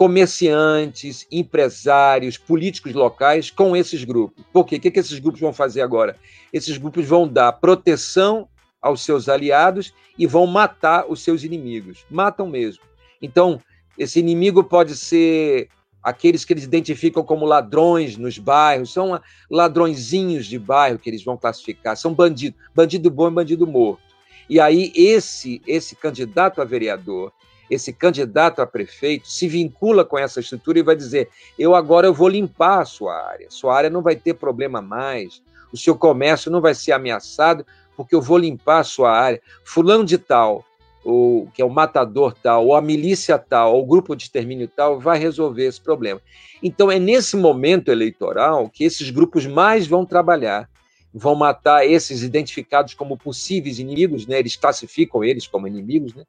comerciantes, 0.00 1.26
empresários, 1.30 2.38
políticos 2.38 2.94
locais 2.94 3.50
com 3.50 3.76
esses 3.76 4.02
grupos. 4.02 4.42
Por 4.50 4.64
quê? 4.64 4.76
O 4.76 4.80
que, 4.80 4.90
que 4.90 4.98
esses 4.98 5.18
grupos 5.18 5.42
vão 5.42 5.52
fazer 5.52 5.82
agora? 5.82 6.16
Esses 6.50 6.78
grupos 6.78 7.04
vão 7.04 7.28
dar 7.28 7.52
proteção 7.52 8.48
aos 8.80 9.04
seus 9.04 9.28
aliados 9.28 9.92
e 10.18 10.26
vão 10.26 10.46
matar 10.46 11.04
os 11.06 11.22
seus 11.22 11.44
inimigos. 11.44 12.06
Matam 12.10 12.48
mesmo. 12.48 12.82
Então, 13.20 13.60
esse 13.98 14.18
inimigo 14.18 14.64
pode 14.64 14.96
ser 14.96 15.68
aqueles 16.02 16.46
que 16.46 16.54
eles 16.54 16.64
identificam 16.64 17.22
como 17.22 17.44
ladrões 17.44 18.16
nos 18.16 18.38
bairros, 18.38 18.94
são 18.94 19.20
ladrõezinhos 19.50 20.46
de 20.46 20.58
bairro 20.58 20.98
que 20.98 21.10
eles 21.10 21.22
vão 21.22 21.36
classificar, 21.36 21.94
são 21.94 22.14
bandido, 22.14 22.56
bandido 22.74 23.10
bom 23.10 23.28
e 23.28 23.32
bandido 23.32 23.66
morto. 23.66 24.00
E 24.48 24.58
aí 24.58 24.92
esse 24.94 25.60
esse 25.66 25.94
candidato 25.94 26.62
a 26.62 26.64
vereador, 26.64 27.34
esse 27.70 27.92
candidato 27.92 28.60
a 28.60 28.66
prefeito 28.66 29.28
se 29.28 29.46
vincula 29.46 30.04
com 30.04 30.18
essa 30.18 30.40
estrutura 30.40 30.80
e 30.80 30.82
vai 30.82 30.96
dizer: 30.96 31.28
eu 31.58 31.74
agora 31.74 32.06
eu 32.06 32.12
vou 32.12 32.28
limpar 32.28 32.80
a 32.80 32.84
sua 32.84 33.14
área, 33.14 33.46
sua 33.48 33.76
área 33.76 33.88
não 33.88 34.02
vai 34.02 34.16
ter 34.16 34.34
problema 34.34 34.82
mais, 34.82 35.40
o 35.72 35.76
seu 35.76 35.94
comércio 35.94 36.50
não 36.50 36.60
vai 36.60 36.74
ser 36.74 36.92
ameaçado, 36.92 37.64
porque 37.96 38.14
eu 38.14 38.20
vou 38.20 38.38
limpar 38.38 38.80
a 38.80 38.84
sua 38.84 39.12
área. 39.12 39.40
Fulano 39.64 40.04
de 40.04 40.18
tal, 40.18 40.64
ou 41.04 41.46
que 41.54 41.62
é 41.62 41.64
o 41.64 41.70
matador 41.70 42.34
tal, 42.34 42.66
ou 42.66 42.74
a 42.74 42.82
milícia 42.82 43.38
tal, 43.38 43.74
ou 43.74 43.82
o 43.82 43.86
grupo 43.86 44.16
de 44.16 44.24
extermínio 44.24 44.68
tal, 44.68 44.98
vai 44.98 45.18
resolver 45.18 45.66
esse 45.66 45.80
problema. 45.80 46.20
Então 46.62 46.90
é 46.90 46.98
nesse 46.98 47.36
momento 47.36 47.90
eleitoral 47.90 48.68
que 48.68 48.84
esses 48.84 49.10
grupos 49.10 49.46
mais 49.46 49.86
vão 49.86 50.04
trabalhar 50.04 50.68
vão 51.12 51.34
matar 51.34 51.86
esses 51.86 52.22
identificados 52.22 52.94
como 52.94 53.16
possíveis 53.16 53.78
inimigos, 53.78 54.26
né? 54.26 54.38
Eles 54.38 54.56
classificam 54.56 55.24
eles 55.24 55.46
como 55.46 55.66
inimigos, 55.66 56.14
né? 56.14 56.24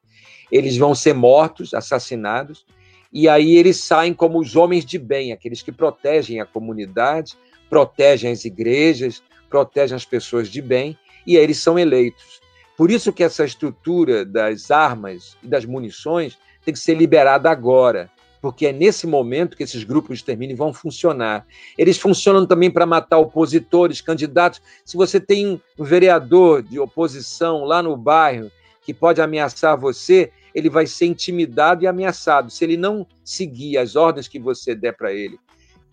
Eles 0.51 0.78
vão 0.78 0.95
ser 0.95 1.14
mortos, 1.14 1.74
assassinados, 1.74 2.66
e 3.14 3.28
aí 3.28 3.56
eles 3.56 3.78
saem 3.78 4.14
como 4.14 4.39
os 4.39 4.56
homens 4.56 4.86
de 4.86 4.97
bem, 4.97 5.32
aqueles 5.32 5.62
que 5.62 5.72
protegem 5.72 6.39
a 6.39 6.45
comunidade, 6.45 7.34
protegem 7.70 8.32
as 8.32 8.43
igrejas, 8.45 9.22
protegem 9.49 9.95
as 9.95 10.06
pessoas 10.06 10.49
de 10.49 10.62
bem, 10.62 10.97
e 11.26 11.38
aí 11.38 11.43
eles 11.43 11.58
são 11.58 11.78
eleitos. 11.78 12.41
Por 12.76 12.89
isso 12.89 13.14
que 13.14 13.24
essa 13.24 13.45
estrutura 13.45 14.26
das 14.26 14.72
armas 14.72 15.38
e 15.43 15.47
das 15.47 15.66
munições 15.66 16.38
tem 16.66 16.74
que 16.74 16.80
ser 16.80 16.95
liberada 16.95 17.49
agora 17.49 18.10
porque 18.42 18.66
é 18.66 18.74
nesse 18.74 19.06
momento 19.06 19.56
que 19.56 19.64
esses 19.64 19.84
grupos 19.84 20.10
de 20.10 20.16
extermínio 20.16 20.58
vão 20.58 20.74
funcionar. 20.74 21.46
Eles 21.78 21.98
funcionam 21.98 22.46
também 22.46 22.72
para 22.72 22.86
matar 22.86 23.20
opositores, 23.20 24.02
candidatos. 24.02 24.62
Se 24.84 24.98
você 24.98 25.20
tem 25.20 25.62
um 25.78 25.84
vereador 25.84 26.64
de 26.64 26.80
oposição 26.80 27.64
lá 27.64 27.84
no 27.84 27.96
bairro 27.96 28.52
que 28.84 28.94
pode 28.94 29.22
ameaçar 29.22 29.78
você, 29.78 30.32
ele 30.56 30.70
vai 30.70 30.88
ser 30.88 31.06
intimidado 31.06 31.84
e 31.84 31.88
ameaçado. 31.88 32.50
Se 32.50 32.66
ele 32.66 32.78
não 32.78 33.06
seguir 33.24 33.78
as 33.78 33.96
ordens 33.96 34.28
que 34.28 34.39
você 34.39 34.74
der 34.74 34.94
para 34.94 35.14
ele, 35.14 35.39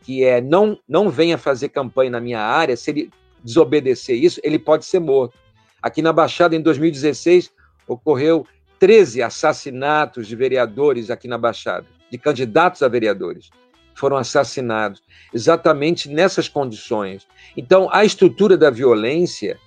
que 0.03 0.25
é 0.25 0.41
não 0.41 0.79
não 0.89 1.11
venha 1.11 1.37
fazer 1.37 1.69
campanha 1.69 2.11
na 2.11 2.21
minha 2.21 2.41
área, 2.41 2.77
se 2.77 2.91
ele 2.91 3.11
desobedecer 3.45 4.17
isso, 4.17 4.41
ele 4.43 4.59
pode 4.59 4.87
ser 4.87 5.01
morto. 5.01 5.37
Aqui 5.83 6.01
na 6.01 6.13
Baixada, 6.13 6.57
em 6.57 6.63
2016, 6.63 7.53
ocorreu 7.87 8.47
13 8.79 9.23
assassinatos 9.23 10.27
de 10.27 10.35
vereadores 10.35 11.11
aqui 11.11 11.29
na 11.29 11.39
Baixada, 11.39 11.87
de 12.11 12.19
candidatos 12.19 12.83
a 12.83 12.89
vereadores. 12.89 13.51
Foram 13.95 14.17
assassinados 14.17 15.03
exatamente 15.33 16.09
nessas 16.09 16.49
condições. 16.49 17.27
Então, 17.57 17.89
a 17.93 18.05
estrutura 18.05 18.57
da 18.57 18.71
violência, 18.71 19.59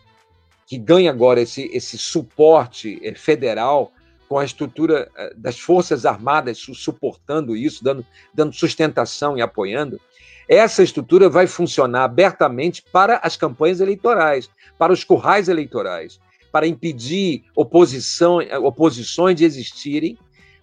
que 0.66 0.78
ganha 0.78 1.12
agora 1.12 1.42
esse, 1.42 1.70
esse 1.74 1.98
suporte 1.98 3.00
eh, 3.04 3.14
federal, 3.14 3.92
com 4.30 4.40
a 4.40 4.46
estrutura 4.46 5.12
eh, 5.18 5.34
das 5.36 5.60
Forças 5.60 6.06
Armadas 6.06 6.58
suportando 6.58 7.58
isso, 7.58 7.84
dando, 7.84 8.06
dando 8.34 8.54
sustentação 8.54 9.38
e 9.38 9.42
apoiando, 9.42 10.00
essa 10.48 10.84
estrutura 10.84 11.30
vai 11.30 11.48
funcionar 11.48 12.06
abertamente 12.06 12.84
para 12.92 13.18
as 13.24 13.36
campanhas 13.36 13.82
eleitorais, 13.82 14.50
para 14.78 14.94
os 14.94 15.04
currais 15.04 15.50
eleitorais, 15.50 16.20
para 16.52 16.68
impedir 16.68 17.44
oposição, 17.56 18.40
oposições 18.62 19.36
de 19.36 19.46
existirem, 19.46 20.18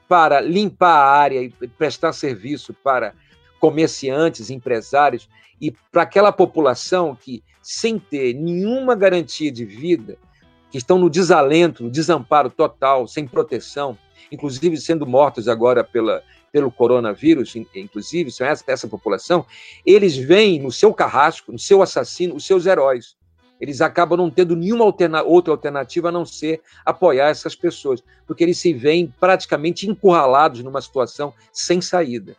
para 0.09 0.41
limpar 0.41 0.97
a 0.97 1.11
área 1.11 1.43
e 1.43 1.51
prestar 1.51 2.13
serviço 2.13 2.73
para 2.73 3.15
comerciantes, 3.61 4.51
empresários 4.51 5.29
e 5.61 5.71
para 5.93 6.03
aquela 6.03 6.33
população 6.33 7.15
que, 7.15 7.43
sem 7.61 7.99
ter 7.99 8.35
nenhuma 8.35 8.95
garantia 8.95 9.53
de 9.53 9.65
vida, 9.65 10.17
que 10.71 10.79
estão 10.79 10.99
no 10.99 11.11
desalento, 11.11 11.85
no 11.85 11.91
desamparo 11.91 12.51
total, 12.51 13.07
sem 13.07 13.27
proteção, 13.27 13.99
inclusive 14.31 14.77
sendo 14.77 15.07
mortos 15.07 15.49
agora 15.49 15.83
pela, 15.83 16.23
pelo 16.53 16.71
coronavírus, 16.71 17.55
inclusive, 17.75 18.31
são 18.31 18.47
essa, 18.47 18.65
essa 18.67 18.89
população, 18.89 19.45
eles 19.85 20.17
veem 20.17 20.61
no 20.61 20.71
seu 20.71 20.93
carrasco, 20.95 21.53
no 21.53 21.59
seu 21.59 21.83
assassino, 21.83 22.35
os 22.35 22.47
seus 22.47 22.67
heróis. 22.67 23.18
Eles 23.61 23.81
acabam 23.81 24.17
não 24.17 24.31
tendo 24.31 24.55
nenhuma 24.55 24.85
alterna 24.85 25.23
outra 25.23 25.53
alternativa 25.53 26.09
a 26.09 26.13
não 26.13 26.25
ser 26.25 26.61
apoiar 26.85 27.29
essas 27.29 27.57
pessoas, 27.57 28.03
porque 28.27 28.45
eles 28.45 28.59
se 28.59 28.73
veem 28.73 29.13
praticamente 29.19 29.89
encurralados 29.89 30.63
numa 30.63 30.81
situação 30.81 31.35
sem 31.53 31.81
saída. 31.81 32.37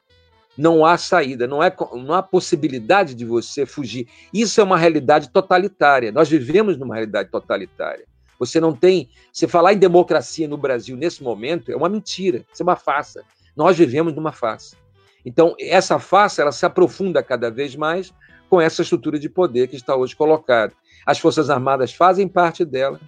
Não 0.57 0.85
há 0.85 0.97
saída, 0.97 1.47
não, 1.47 1.63
é, 1.63 1.73
não 1.93 2.13
há 2.13 2.21
possibilidade 2.21 3.13
de 3.13 3.25
você 3.25 3.65
fugir. 3.65 4.07
Isso 4.33 4.59
é 4.59 4.63
uma 4.63 4.77
realidade 4.77 5.29
totalitária. 5.29 6.11
Nós 6.11 6.29
vivemos 6.29 6.77
numa 6.77 6.95
realidade 6.95 7.29
totalitária. 7.29 8.05
Você 8.37 8.59
não 8.59 8.73
tem. 8.73 9.09
Você 9.31 9.47
falar 9.47 9.73
em 9.73 9.77
democracia 9.77 10.47
no 10.47 10.57
Brasil 10.57 10.95
nesse 10.95 11.21
momento 11.21 11.71
é 11.71 11.75
uma 11.75 11.89
mentira, 11.89 12.45
isso 12.51 12.61
é 12.61 12.63
uma 12.63 12.75
farsa. 12.75 13.23
Nós 13.55 13.77
vivemos 13.77 14.15
numa 14.15 14.31
farsa. 14.31 14.77
Então, 15.25 15.55
essa 15.59 15.99
farsa 15.99 16.41
ela 16.41 16.51
se 16.51 16.65
aprofunda 16.65 17.21
cada 17.21 17.51
vez 17.51 17.75
mais 17.75 18.13
com 18.49 18.59
essa 18.59 18.81
estrutura 18.81 19.19
de 19.19 19.29
poder 19.29 19.67
que 19.67 19.75
está 19.75 19.95
hoje 19.95 20.15
colocada. 20.15 20.73
As 21.05 21.19
Forças 21.19 21.49
Armadas 21.49 21.93
fazem 21.93 22.27
parte 22.27 22.63
dela, 22.63 22.99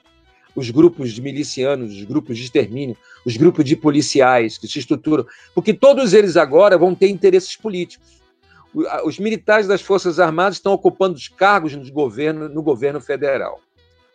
os 0.55 0.69
grupos 0.69 1.13
de 1.13 1.21
milicianos, 1.21 1.95
os 1.95 2.03
grupos 2.03 2.37
de 2.37 2.43
extermínio, 2.43 2.97
os 3.25 3.37
grupos 3.37 3.63
de 3.63 3.75
policiais 3.75 4.57
que 4.57 4.67
se 4.67 4.79
estruturam, 4.79 5.25
porque 5.55 5.73
todos 5.73 6.13
eles 6.13 6.35
agora 6.35 6.77
vão 6.77 6.93
ter 6.93 7.09
interesses 7.09 7.55
políticos. 7.55 8.21
Os 9.03 9.19
militares 9.19 9.67
das 9.67 9.81
Forças 9.81 10.19
Armadas 10.19 10.55
estão 10.55 10.73
ocupando 10.73 11.15
os 11.15 11.27
cargos 11.27 11.75
no 11.75 11.91
governo, 11.91 12.47
no 12.47 12.63
governo 12.63 13.01
federal 13.01 13.59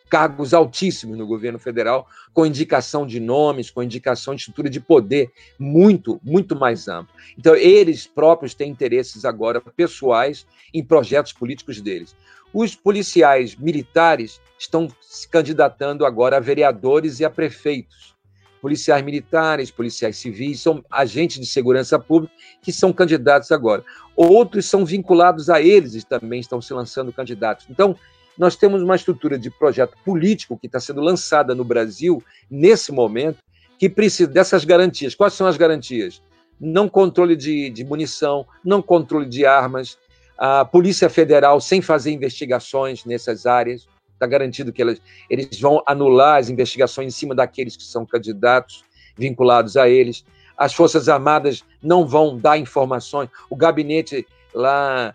cargos 0.09 0.55
altíssimos 0.55 1.19
no 1.19 1.27
governo 1.27 1.59
federal, 1.59 2.07
com 2.33 2.47
indicação 2.47 3.07
de 3.07 3.19
nomes, 3.19 3.71
com 3.71 3.83
indicação 3.83 4.35
de 4.35 4.41
estrutura 4.43 4.71
de 4.71 4.81
poder 4.81 5.31
muito, 5.59 6.21
muito 6.23 6.55
mais 6.55 6.89
ampla. 6.89 7.15
Então, 7.37 7.55
eles 7.55 8.07
próprios 8.07 8.55
têm 8.55 8.71
interesses 8.71 9.25
agora 9.25 9.61
pessoais 9.61 10.47
em 10.73 10.85
projetos 10.85 11.33
políticos 11.33 11.81
deles. 11.81 12.15
Os 12.53 12.75
policiais 12.75 13.57
militares 13.57 14.41
estão 14.59 14.89
se 15.01 15.29
candidatando 15.29 16.07
agora 16.07 16.37
a 16.37 16.41
vereadores 16.41 17.21
e 17.21 17.25
a 17.25 17.31
prefeitos. 17.31 18.15
Policiais 18.63 19.05
militares, 19.05 19.71
policiais 19.71 20.17
civis, 20.17 20.61
são 20.61 20.85
agentes 20.91 21.39
de 21.39 21.47
segurança 21.47 21.99
pública 21.99 22.35
que 22.63 22.73
são 22.73 22.93
candidatos 22.93 23.53
agora. 23.53 23.85
Outros 24.17 24.65
são 24.67 24.85
vinculados 24.85 25.51
a 25.51 25.61
eles 25.61 25.95
e 25.95 26.05
também 26.05 26.41
estão 26.41 26.61
se 26.61 26.73
lançando 26.73 27.13
candidatos. 27.13 27.67
Então, 27.69 27.95
nós 28.39 28.57
temos 28.57 28.83
uma 28.83 28.97
estrutura 28.97 29.39
de 29.39 29.51
projeto 29.51 29.97
político 30.05 30.59
que 30.59 30.67
está 30.67 30.79
sendo 30.79 31.01
lançada 31.01 31.55
no 31.55 31.65
Brasil, 31.65 32.23
nesse 32.51 32.93
momento, 32.93 33.39
que 33.79 33.89
precisa 33.89 34.31
dessas 34.31 34.65
garantias. 34.65 35.15
Quais 35.15 35.35
são 35.35 35.47
as 35.47 35.57
garantias? 35.57 36.23
Não 36.61 36.89
controle 36.89 37.37
de, 37.37 37.71
de 37.71 37.85
munição, 37.85 38.47
não 38.65 38.81
controle 38.81 39.27
de 39.27 39.45
armas, 39.45 39.99
a 40.39 40.65
Polícia 40.65 41.09
Federal 41.09 41.61
sem 41.61 41.81
fazer 41.81 42.11
investigações 42.11 43.05
nessas 43.05 43.47
áreas. 43.47 43.89
Está 44.13 44.27
garantido 44.27 44.73
que 44.73 44.83
elas, 44.83 45.01
eles 45.29 45.61
vão 45.61 45.83
anular 45.87 46.39
as 46.39 46.49
investigações 46.49 47.09
em 47.09 47.17
cima 47.17 47.35
daqueles 47.35 47.77
que 47.77 47.85
são 47.85 48.05
candidatos 48.05 48.85
vinculados 49.17 49.77
a 49.77 49.89
eles. 49.89 50.25
As 50.57 50.75
Forças 50.75 51.09
Armadas 51.09 51.65
não 51.83 52.07
vão 52.07 52.39
dar 52.39 52.59
informações. 52.59 53.29
O 53.49 53.57
gabinete 53.57 54.27
lá 54.55 55.15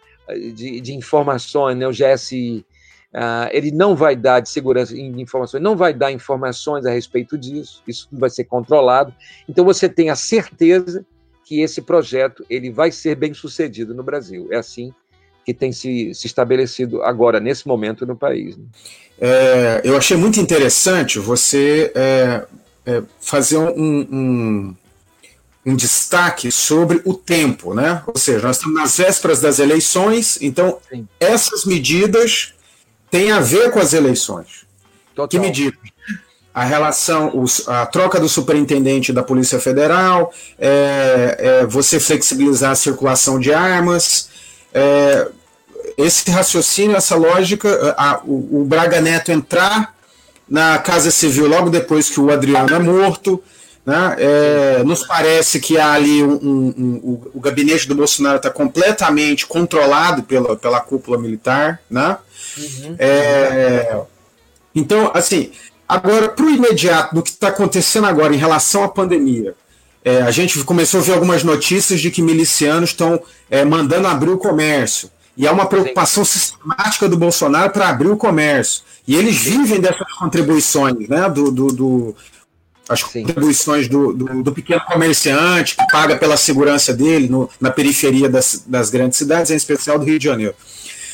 de, 0.54 0.80
de 0.82 0.94
informações, 0.94 1.78
né, 1.78 1.88
o 1.88 1.92
GSI, 1.92 2.66
Uh, 3.14 3.52
ele 3.52 3.72
não 3.72 3.94
vai 3.94 4.16
dar 4.16 4.40
de 4.40 4.50
segurança 4.50 4.94
de 4.94 5.02
informações, 5.02 5.62
não 5.62 5.76
vai 5.76 5.94
dar 5.94 6.14
informações 6.14 6.86
a 6.86 6.92
respeito 6.92 7.38
disso, 7.38 7.84
isso 7.86 8.08
vai 8.12 8.30
ser 8.30 8.46
controlado. 8.46 9.14
Então 9.50 9.66
você 9.66 9.90
tem 9.90 10.10
a 10.10 10.16
certeza 10.16 11.06
que 11.44 11.60
esse 11.60 11.82
projeto 11.82 12.46
ele 12.50 12.72
vai 12.72 12.90
ser 12.90 13.16
bem 13.16 13.34
sucedido 13.34 13.94
no 13.94 14.02
Brasil. 14.02 14.48
É 14.52 14.56
assim 14.56 14.94
que 15.46 15.54
tem 15.54 15.72
se, 15.72 16.14
se 16.14 16.28
estabelecido 16.28 17.04
agora, 17.04 17.40
nesse 17.40 17.68
momento, 17.68 18.06
no 18.06 18.16
país. 18.16 18.56
Né? 18.56 18.64
É, 19.20 19.82
eu 19.84 19.98
achei 19.98 20.16
muito 20.16 20.40
interessante 20.40 21.20
você 21.20 21.92
é, 21.94 22.46
é, 22.86 23.04
fazer 23.20 23.58
um, 23.58 24.08
um, 24.12 24.76
um 25.66 25.76
destaque 25.76 26.52
sobre 26.52 27.02
o 27.06 27.14
tempo, 27.14 27.74
né? 27.74 28.04
Ou 28.08 28.18
seja, 28.18 28.48
nós 28.48 28.58
estamos 28.58 28.80
nas 28.80 28.98
vésperas 28.98 29.42
das 29.42 29.60
eleições, 29.60 30.42
então 30.42 30.80
Sim. 30.90 31.08
essas 31.20 31.66
medidas 31.66 32.54
tem 33.12 33.30
a 33.32 33.42
ver 33.42 33.70
com 33.72 33.80
as 33.80 33.92
eleições. 33.94 34.66
Total. 35.14 35.28
Que 35.28 35.38
medida? 35.38 35.78
A 36.54 36.64
relação, 36.64 37.46
a 37.68 37.86
troca 37.86 38.20
do 38.20 38.28
superintendente 38.28 39.14
da 39.14 39.22
Polícia 39.22 39.60
Federal, 39.60 40.34
é, 40.58 41.38
é, 41.40 41.66
você 41.66 42.00
flexibilizar 42.00 42.72
a 42.72 42.76
circulação 42.76 43.40
de 43.40 43.54
armas, 43.54 44.30
é, 44.74 45.28
esse 45.98 46.30
raciocínio, 46.32 46.96
essa 46.96 47.16
lógica, 47.16 47.96
a, 47.98 48.22
o, 48.26 48.62
o, 48.62 48.66
Braga 48.66 49.00
Neto 49.00 49.32
entrar 49.32 49.96
na 50.50 50.78
Casa 50.78 51.12
Civil 51.12 51.48
logo 51.48 51.70
depois 51.70 52.10
que 52.10 52.20
o 52.20 52.32
Adriano 52.32 52.74
é 52.74 52.80
morto, 52.80 53.42
né, 53.86 54.16
é, 54.20 54.84
nos 54.84 55.06
parece 55.06 55.60
que 55.60 55.78
há 55.78 55.94
ali 55.94 56.22
um, 56.22 56.34
um, 56.34 56.74
um, 56.78 57.22
o 57.34 57.40
gabinete 57.40 57.88
do 57.88 57.96
Bolsonaro 57.96 58.38
está 58.38 58.50
completamente 58.50 59.48
controlado 59.48 60.24
pela, 60.24 60.56
pela 60.56 60.80
cúpula 60.82 61.18
militar, 61.18 61.82
né? 61.90 62.18
Uhum. 62.58 62.96
É, 63.00 64.02
então, 64.74 65.12
assim, 65.14 65.52
agora, 65.88 66.30
para 66.30 66.46
o 66.46 66.50
imediato, 66.50 67.16
do 67.16 67.22
que 67.22 67.30
está 67.30 67.50
acontecendo 67.50 68.08
agora 68.08 68.34
em 68.34 68.38
relação 68.38 68.84
à 68.84 68.90
pandemia, 68.90 69.56
é, 70.04 70.22
a 70.22 70.32
gente 70.32 70.64
começou 70.64 71.00
a 71.00 71.04
ver 71.04 71.14
algumas 71.14 71.44
notícias 71.44 72.02
de 72.02 72.10
que 72.10 72.22
milicianos 72.22 72.90
estão 72.90 73.22
é, 73.50 73.64
mandando 73.64 74.08
abrir 74.08 74.32
o 74.32 74.38
comércio. 74.38 75.10
E 75.38 75.48
há 75.48 75.52
uma 75.52 75.66
preocupação 75.66 76.26
Sim. 76.26 76.40
sistemática 76.40 77.08
do 77.08 77.18
Bolsonaro 77.18 77.72
para 77.72 77.88
abrir 77.88 78.10
o 78.10 78.18
comércio. 78.18 78.84
E 79.08 79.16
eles 79.16 79.38
vivem 79.38 79.80
dessas 79.80 80.12
contribuições, 80.14 81.08
né? 81.08 81.30
Do, 81.30 81.52
do, 81.52 81.68
do 81.68 82.16
as 82.90 83.00
Sim. 83.00 83.24
contribuições 83.24 83.88
do, 83.88 84.12
do, 84.12 84.44
do, 84.44 84.52
pequeno 84.52 84.82
comerciante 84.82 85.78
que 85.78 85.88
paga 85.88 86.18
pela 86.18 86.36
segurança 86.36 86.94
dele 86.94 87.30
no, 87.30 87.50
na 87.60 87.72
periferia 87.72 88.28
das, 88.28 88.64
das 88.68 88.90
grandes 88.90 89.18
cidades, 89.18 89.50
em 89.50 89.56
especial 89.56 89.98
do 89.98 90.06
Rio 90.06 90.20
de 90.20 90.26
Janeiro. 90.26 90.56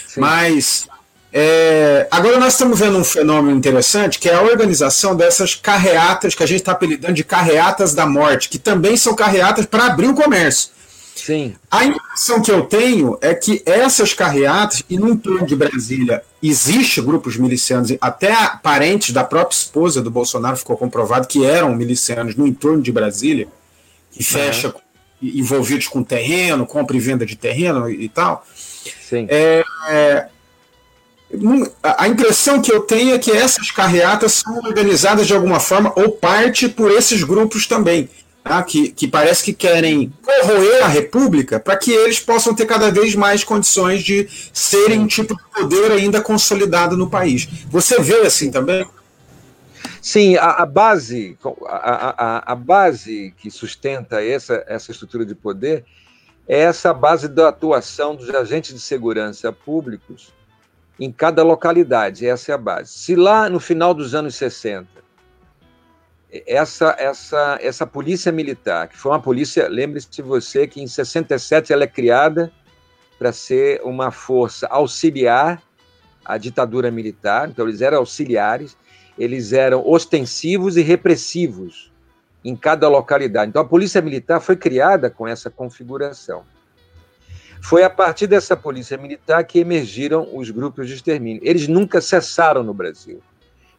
Sim. 0.08 0.20
Mas 0.20 0.88
é, 1.32 2.08
agora 2.10 2.40
nós 2.40 2.54
estamos 2.54 2.80
vendo 2.80 2.98
um 2.98 3.04
fenômeno 3.04 3.58
interessante 3.58 4.18
que 4.18 4.30
é 4.30 4.34
a 4.34 4.42
organização 4.42 5.16
dessas 5.16 5.54
carreatas 5.54 6.34
que 6.34 6.44
a 6.44 6.48
gente 6.48 6.60
está 6.60 6.72
apelidando 6.72 7.14
de 7.14 7.24
carreatas 7.24 7.94
da 7.94 8.06
morte, 8.06 8.50
que 8.50 8.58
também 8.58 8.96
são 8.96 9.14
carreatas 9.14 9.66
para 9.66 9.88
abrir 9.88 10.08
o 10.08 10.16
comércio. 10.16 10.70
Sim. 11.16 11.56
A 11.70 11.84
impressão 11.84 12.42
que 12.42 12.52
eu 12.52 12.64
tenho 12.64 13.18
é 13.22 13.34
que 13.34 13.62
essas 13.66 14.14
carreatas, 14.14 14.84
e 14.90 14.98
no 14.98 15.10
entorno 15.10 15.46
de 15.46 15.56
Brasília 15.56 16.24
existe 16.42 17.02
grupos 17.02 17.36
milicianos, 17.36 17.92
até 18.00 18.34
parentes 18.64 19.12
da 19.12 19.24
própria 19.24 19.56
esposa 19.56 20.02
do 20.02 20.12
Bolsonaro 20.12 20.56
ficou 20.56 20.78
comprovado 20.78 21.28
que 21.28 21.44
eram 21.44 21.76
milicianos 21.76 22.36
no 22.36 22.48
entorno 22.48 22.82
de 22.82 22.92
Brasília, 22.92 23.48
que 24.12 24.24
fecha 24.24 24.70
uhum. 24.70 24.74
envolvidos 25.22 25.88
com 25.88 26.04
terreno, 26.04 26.66
compra 26.66 26.96
e 26.96 27.00
venda 27.00 27.26
de 27.26 27.36
terreno 27.36 27.90
e 27.90 28.08
tal. 28.08 28.46
Sim. 29.02 29.28
É, 29.30 29.64
é, 29.90 30.28
a 31.84 32.08
impressão 32.08 32.62
que 32.62 32.72
eu 32.72 32.82
tenho 32.82 33.14
é 33.14 33.20
que 33.20 33.32
essas 33.32 33.70
carreatas 33.70 34.34
são 34.34 34.58
organizadas 34.60 35.28
de 35.28 35.34
alguma 35.34 35.60
forma 35.60 35.92
ou 35.96 36.12
parte 36.12 36.70
por 36.70 36.90
esses 36.90 37.24
grupos 37.24 37.68
também. 37.68 38.10
tá? 38.44 38.64
que, 38.64 38.90
que 38.92 39.08
parece 39.08 39.44
que 39.44 39.54
querem 39.54 40.12
corroer 40.24 40.84
a 40.84 40.88
República 40.88 41.60
para 41.60 41.76
que 41.76 41.92
eles 41.92 42.20
possam 42.20 42.56
ter 42.56 42.66
cada 42.66 42.90
vez 42.90 43.14
mais 43.14 43.44
condições 43.44 44.04
de 44.04 44.28
serem 44.54 45.02
um 45.02 45.08
tipo 45.08 45.36
de 45.36 45.44
poder 45.54 45.92
ainda 45.92 46.22
consolidado 46.22 46.96
no 46.96 47.10
país. 47.10 47.46
Você 47.70 48.02
vê 48.02 48.22
assim 48.22 48.50
também? 48.50 48.88
Sim, 50.02 50.38
a, 50.38 50.52
a 50.52 50.66
base, 50.66 51.38
a, 51.66 52.26
a, 52.46 52.54
a, 52.54 52.56
base 52.56 53.34
que 53.38 53.52
sustenta 53.52 54.24
essa, 54.24 54.64
essa 54.66 54.92
estrutura 54.92 55.26
de 55.26 55.36
poder 55.36 55.84
é 56.48 56.60
essa 56.62 56.94
base 56.94 57.28
da 57.28 57.50
atuação 57.50 58.16
dos 58.16 58.30
agentes 58.30 58.74
de 58.74 58.80
segurança 58.80 59.52
públicos 59.52 60.32
em 61.00 61.12
cada 61.12 61.44
localidade. 61.44 62.26
Essa 62.28 62.52
é 62.52 62.56
a 62.56 62.58
base. 62.58 62.92
Se 62.92 63.16
lá 63.16 63.50
no 63.50 63.60
final 63.60 63.94
dos 63.94 64.16
anos 64.16 64.36
60, 64.36 64.88
essa, 66.46 66.96
essa, 66.98 67.58
essa 67.62 67.88
polícia 67.88 68.32
militar, 68.32 68.88
que 68.88 68.98
foi 68.98 69.12
uma 69.12 69.22
polícia, 69.22 69.68
lembre-se 69.68 70.22
você 70.22 70.68
que 70.68 70.82
em 70.82 70.88
67 70.88 71.72
ela 71.72 71.84
é 71.84 71.88
criada 71.88 72.52
para 73.18 73.32
ser 73.32 73.82
uma 73.84 74.12
força 74.12 74.68
auxiliar 74.68 75.62
à 76.26 76.38
ditadura 76.38 76.92
militar, 76.92 77.50
então 77.50 77.68
eles 77.68 77.82
eram 77.82 78.00
auxiliares, 78.00 78.78
eles 79.18 79.54
eram 79.54 79.88
ostensivos 79.88 80.78
e 80.78 80.82
repressivos 80.82 81.92
em 82.44 82.56
cada 82.56 82.88
localidade. 82.88 83.50
Então 83.50 83.62
a 83.62 83.66
polícia 83.66 84.02
militar 84.02 84.40
foi 84.40 84.56
criada 84.56 85.10
com 85.10 85.28
essa 85.28 85.50
configuração. 85.50 86.44
Foi 87.62 87.84
a 87.84 87.90
partir 87.90 88.28
dessa 88.28 88.56
polícia 88.56 88.98
militar 88.98 89.44
que 89.44 89.60
emergiram 89.60 90.28
os 90.34 90.50
grupos 90.50 90.88
de 90.88 90.94
extermínio. 90.94 91.42
Eles 91.44 91.68
nunca 91.68 92.00
cessaram 92.00 92.64
no 92.64 92.74
Brasil. 92.74 93.22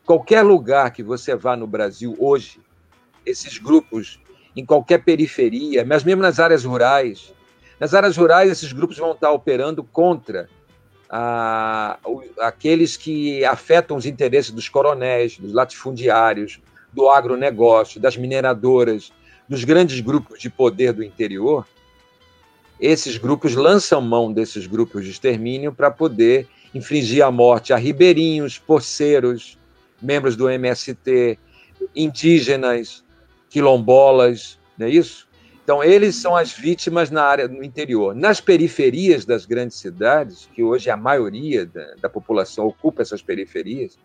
Qualquer 0.04 0.42
lugar 0.42 0.90
que 0.90 1.02
você 1.02 1.34
vá 1.34 1.56
no 1.56 1.66
Brasil 1.66 2.16
hoje, 2.18 2.60
esses 3.24 3.58
grupos, 3.58 4.20
em 4.56 4.64
qualquer 4.64 5.04
periferia, 5.04 5.84
mas 5.84 6.02
mesmo 6.02 6.22
nas 6.22 6.40
áreas 6.40 6.64
rurais, 6.64 7.32
nas 7.78 7.94
áreas 7.94 8.16
rurais, 8.16 8.50
esses 8.50 8.72
grupos 8.72 8.96
vão 8.96 9.12
estar 9.12 9.30
operando 9.30 9.84
contra 9.84 10.48
a, 11.08 11.98
aqueles 12.40 12.96
que 12.96 13.44
afetam 13.44 13.96
os 13.96 14.06
interesses 14.06 14.50
dos 14.50 14.68
coronéis, 14.68 15.38
dos 15.38 15.52
latifundiários, 15.52 16.60
do 16.92 17.08
agronegócio, 17.08 18.00
das 18.00 18.16
mineradoras, 18.16 19.12
dos 19.48 19.64
grandes 19.64 20.00
grupos 20.00 20.40
de 20.40 20.50
poder 20.50 20.92
do 20.92 21.02
interior, 21.02 21.66
esses 22.80 23.16
grupos 23.16 23.54
lançam 23.54 24.00
mão 24.00 24.32
desses 24.32 24.66
grupos 24.66 25.04
de 25.04 25.10
extermínio 25.10 25.72
para 25.72 25.90
poder 25.90 26.46
infligir 26.74 27.22
a 27.24 27.30
morte 27.30 27.72
a 27.72 27.76
ribeirinhos, 27.76 28.58
poceiros, 28.58 29.58
membros 30.00 30.36
do 30.36 30.48
MST, 30.48 31.38
indígenas, 31.94 33.04
quilombolas, 33.50 34.58
não 34.76 34.86
é 34.86 34.90
isso? 34.90 35.26
Então, 35.64 35.84
eles 35.84 36.16
são 36.16 36.34
as 36.34 36.52
vítimas 36.52 37.10
na 37.10 37.22
área 37.22 37.46
no 37.46 37.62
interior. 37.62 38.14
Nas 38.14 38.40
periferias 38.40 39.26
das 39.26 39.44
grandes 39.44 39.76
cidades, 39.76 40.48
que 40.54 40.62
hoje 40.62 40.88
a 40.88 40.96
maioria 40.96 41.66
da, 41.66 41.94
da 42.00 42.08
população 42.08 42.66
ocupa 42.66 43.02
essas 43.02 43.20
periferias, 43.20 43.98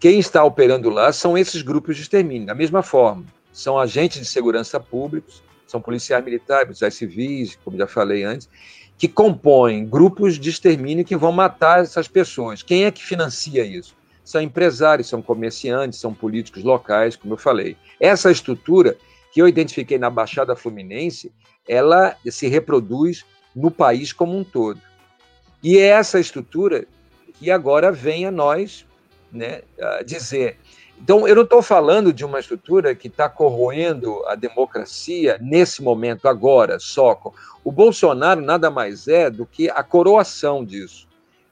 quem 0.00 0.18
está 0.18 0.42
operando 0.42 0.88
lá 0.88 1.12
são 1.12 1.36
esses 1.36 1.60
grupos 1.60 1.96
de 1.96 2.02
extermínio. 2.02 2.46
Da 2.46 2.54
mesma 2.54 2.82
forma, 2.82 3.24
são 3.52 3.78
agentes 3.78 4.20
de 4.20 4.26
segurança 4.26 4.80
públicos, 4.80 5.42
são 5.66 5.80
policiais 5.80 6.24
militares, 6.24 6.66
policiais 6.66 6.94
civis, 6.94 7.58
como 7.64 7.76
já 7.76 7.86
falei 7.86 8.22
antes, 8.22 8.48
que 8.98 9.08
compõem 9.08 9.86
grupos 9.86 10.38
de 10.38 10.48
extermínio 10.48 11.04
que 11.04 11.16
vão 11.16 11.32
matar 11.32 11.80
essas 11.82 12.08
pessoas. 12.08 12.62
Quem 12.62 12.84
é 12.84 12.90
que 12.90 13.04
financia 13.04 13.64
isso? 13.64 13.94
São 14.24 14.40
empresários, 14.40 15.08
são 15.08 15.20
comerciantes, 15.20 16.00
são 16.00 16.14
políticos 16.14 16.62
locais, 16.64 17.14
como 17.14 17.34
eu 17.34 17.38
falei. 17.38 17.76
Essa 18.00 18.30
estrutura 18.30 18.96
que 19.32 19.40
eu 19.40 19.46
identifiquei 19.46 19.98
na 19.98 20.08
Baixada 20.08 20.56
Fluminense, 20.56 21.30
ela 21.68 22.16
se 22.30 22.48
reproduz 22.48 23.24
no 23.54 23.70
país 23.70 24.12
como 24.12 24.36
um 24.36 24.42
todo. 24.42 24.80
E 25.62 25.78
é 25.78 25.88
essa 25.88 26.18
estrutura 26.18 26.86
que 27.34 27.50
agora 27.50 27.92
vem 27.92 28.26
a 28.26 28.30
nós 28.30 28.86
né, 29.30 29.62
dizer. 30.04 30.58
Então, 30.98 31.28
eu 31.28 31.34
não 31.34 31.42
estou 31.42 31.62
falando 31.62 32.12
de 32.12 32.24
uma 32.24 32.40
estrutura 32.40 32.94
que 32.94 33.08
está 33.08 33.28
corroendo 33.28 34.24
a 34.26 34.34
democracia 34.34 35.38
nesse 35.40 35.82
momento, 35.82 36.26
agora, 36.26 36.78
só. 36.78 37.20
O 37.62 37.70
Bolsonaro 37.70 38.40
nada 38.40 38.70
mais 38.70 39.06
é 39.06 39.30
do 39.30 39.44
que 39.44 39.68
a 39.68 39.82
coroação 39.82 40.64
disso, 40.64 41.06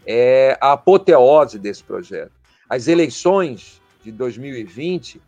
é 0.06 0.56
a 0.60 0.72
apoteose 0.72 1.58
desse 1.58 1.84
projeto. 1.84 2.32
As 2.68 2.88
eleições 2.88 3.80
de 4.02 4.10
2020 4.10 5.20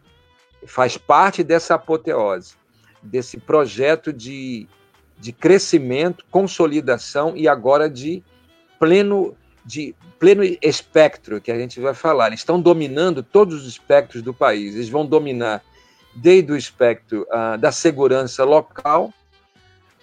faz 0.66 0.96
parte 0.96 1.44
dessa 1.44 1.74
apoteose, 1.74 2.54
desse 3.02 3.38
projeto 3.38 4.12
de, 4.12 4.66
de 5.18 5.32
crescimento, 5.32 6.24
consolidação 6.30 7.36
e 7.36 7.46
agora 7.46 7.88
de 7.88 8.22
pleno 8.78 9.36
de 9.66 9.94
pleno 10.20 10.44
espectro 10.62 11.40
que 11.40 11.50
a 11.50 11.58
gente 11.58 11.80
vai 11.80 11.92
falar. 11.92 12.28
Eles 12.28 12.40
estão 12.40 12.60
dominando 12.60 13.22
todos 13.22 13.62
os 13.62 13.66
espectros 13.66 14.22
do 14.22 14.32
país. 14.32 14.76
Eles 14.76 14.88
vão 14.88 15.04
dominar 15.04 15.62
desde 16.14 16.52
o 16.52 16.56
espectro 16.56 17.26
uh, 17.30 17.58
da 17.58 17.72
segurança 17.72 18.44
local. 18.44 19.12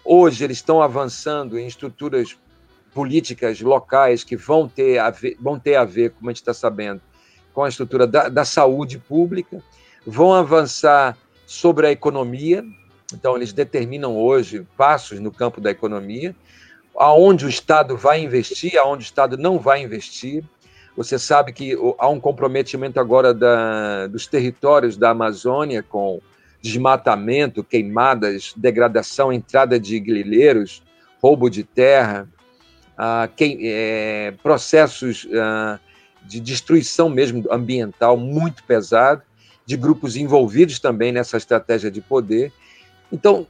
Hoje 0.04 0.44
eles 0.44 0.58
estão 0.58 0.82
avançando 0.82 1.58
em 1.58 1.66
estruturas 1.66 2.38
políticas 2.94 3.62
locais 3.62 4.24
que 4.24 4.36
vão 4.36 4.68
ter 4.68 5.00
a 5.00 5.10
ver, 5.10 5.38
vão 5.40 5.58
ter 5.58 5.76
a 5.76 5.86
ver, 5.86 6.12
como 6.12 6.30
a 6.30 6.34
gente 6.34 6.42
está 6.42 6.54
sabendo, 6.54 7.02
com 7.54 7.64
a 7.64 7.70
estrutura 7.70 8.06
da, 8.06 8.28
da 8.28 8.44
saúde 8.44 9.00
pública. 9.00 9.64
Vão 10.06 10.34
avançar 10.34 11.18
sobre 11.46 11.88
a 11.88 11.92
economia. 11.92 12.66
Então 13.14 13.38
eles 13.38 13.54
determinam 13.54 14.18
hoje 14.18 14.68
passos 14.76 15.22
no 15.22 15.32
campo 15.32 15.62
da 15.62 15.72
economia 15.72 16.36
aonde 16.96 17.46
o 17.46 17.50
Estado 17.50 17.98
vai 17.98 18.22
investir, 18.22 18.78
aonde 18.78 19.04
o 19.04 19.06
Estado 19.06 19.38
não 19.38 19.60
vai 19.60 19.82
investir. 19.82 20.44
Você 20.96 21.18
sabe 21.18 21.52
que 21.52 21.76
há 21.98 22.08
um 22.08 22.20
comprometimento 22.20 23.00
agora 23.00 23.34
da, 23.34 24.08
dos 24.08 24.28
territórios 24.28 24.96
da 24.96 25.10
Amazônia 25.10 25.82
com 25.82 26.22
desmatamento, 26.62 27.64
queimadas, 27.64 28.54
degradação, 28.56 29.34
entrada 29.34 29.80
de 29.80 30.00
grileiros, 30.00 30.82
roubo 31.22 31.50
de 31.50 31.64
terra, 31.64 32.28
ah, 32.98 33.28
é, 33.40 34.34
processos 34.42 35.28
ah, 35.34 35.80
de 36.24 36.40
destruição 36.40 37.10
mesmo 37.10 37.44
ambiental 37.52 38.16
muito 38.16 38.64
pesado, 38.64 39.22
de 39.66 39.76
grupos 39.76 40.16
envolvidos 40.16 40.80
também 40.80 41.12
nessa 41.12 41.38
estratégia 41.38 41.90
de 41.90 42.02
poder. 42.02 42.52
Então, 43.12 43.48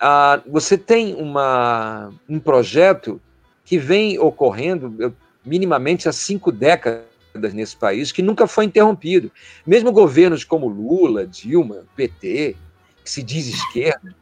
ah, 0.00 0.40
você 0.46 0.78
tem 0.78 1.14
uma, 1.14 2.12
um 2.28 2.38
projeto 2.38 3.20
que 3.64 3.78
vem 3.78 4.18
ocorrendo 4.18 5.14
minimamente 5.44 6.08
há 6.08 6.12
cinco 6.12 6.52
décadas 6.52 7.04
nesse 7.52 7.76
país, 7.76 8.10
que 8.12 8.22
nunca 8.22 8.46
foi 8.46 8.64
interrompido. 8.64 9.30
Mesmo 9.66 9.92
governos 9.92 10.44
como 10.44 10.68
Lula, 10.68 11.26
Dilma, 11.26 11.84
PT, 11.96 12.56
que 13.04 13.10
se 13.10 13.22
diz 13.22 13.46
esquerda, 13.46 14.14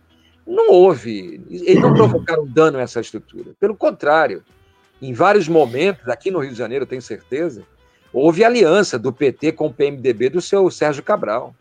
não 0.47 0.71
houve, 0.71 1.41
eles 1.51 1.81
não 1.81 1.95
provocaram 1.95 2.47
dano 2.47 2.79
a 2.79 2.83
essa 2.83 3.01
estrutura. 3.01 3.53
Pelo 3.59 3.75
contrário, 3.75 4.43
em 5.03 5.13
vários 5.13 5.49
momentos, 5.49 6.09
aqui 6.09 6.31
no 6.31 6.39
Rio 6.39 6.53
de 6.53 6.59
Janeiro, 6.59 6.87
tenho 6.87 7.03
certeza, 7.03 7.63
houve 8.13 8.45
aliança 8.45 8.99
do 8.99 9.13
PT 9.13 9.53
com 9.53 9.67
o 9.67 9.73
PMDB 9.73 10.31
do 10.31 10.41
seu 10.41 10.71
Sérgio 10.71 11.03
Cabral. 11.03 11.55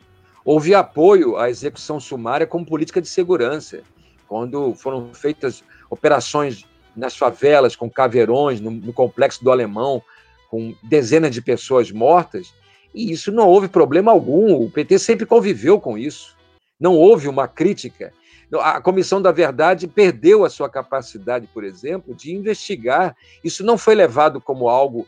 Houve 0.44 0.76
apoio 0.76 1.38
à 1.38 1.50
execução 1.50 2.00
sumária 2.00 2.46
como 2.46 2.66
política 2.66 3.02
de 3.02 3.10
segurança 3.10 3.82
quando 4.28 4.74
foram 4.76 5.14
feitas 5.14 5.64
operações 5.90 6.66
nas 6.96 7.16
favelas, 7.18 7.76
com 7.76 7.90
caveirões, 7.90 8.62
no, 8.62 8.72
no, 8.72 8.94
complexo 8.94 9.44
do 9.44 9.52
Alemão, 9.52 10.02
com 10.50 10.74
dezenas 10.84 11.32
de 11.32 11.42
pessoas 11.42 11.92
mortas, 11.92 12.54
e 12.94 13.12
isso 13.12 13.32
não 13.32 13.48
houve 13.48 13.68
problema 13.68 14.12
algum. 14.12 14.56
O 14.56 14.72
PT 14.72 15.00
sempre 15.00 15.26
conviveu 15.26 15.80
com 15.80 15.98
isso. 15.98 16.36
Não 16.80 16.96
houve 16.96 17.28
uma 17.28 17.48
crítica. 17.48 18.14
A 18.62 18.80
Comissão 18.80 19.22
da 19.22 19.32
Verdade 19.32 19.88
perdeu 19.88 20.46
a 20.46 20.50
sua 20.50 20.70
capacidade, 20.70 21.48
por 21.54 21.64
exemplo, 21.64 22.16
de 22.16 22.34
investigar. 22.34 23.16
Isso 23.44 23.66
não 23.66 23.78
foi 23.78 23.96
levado 23.96 24.40
como 24.40 24.70
algo 24.70 25.06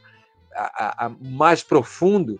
a, 0.53 1.05
a, 1.05 1.09
mais 1.09 1.63
profundo. 1.63 2.39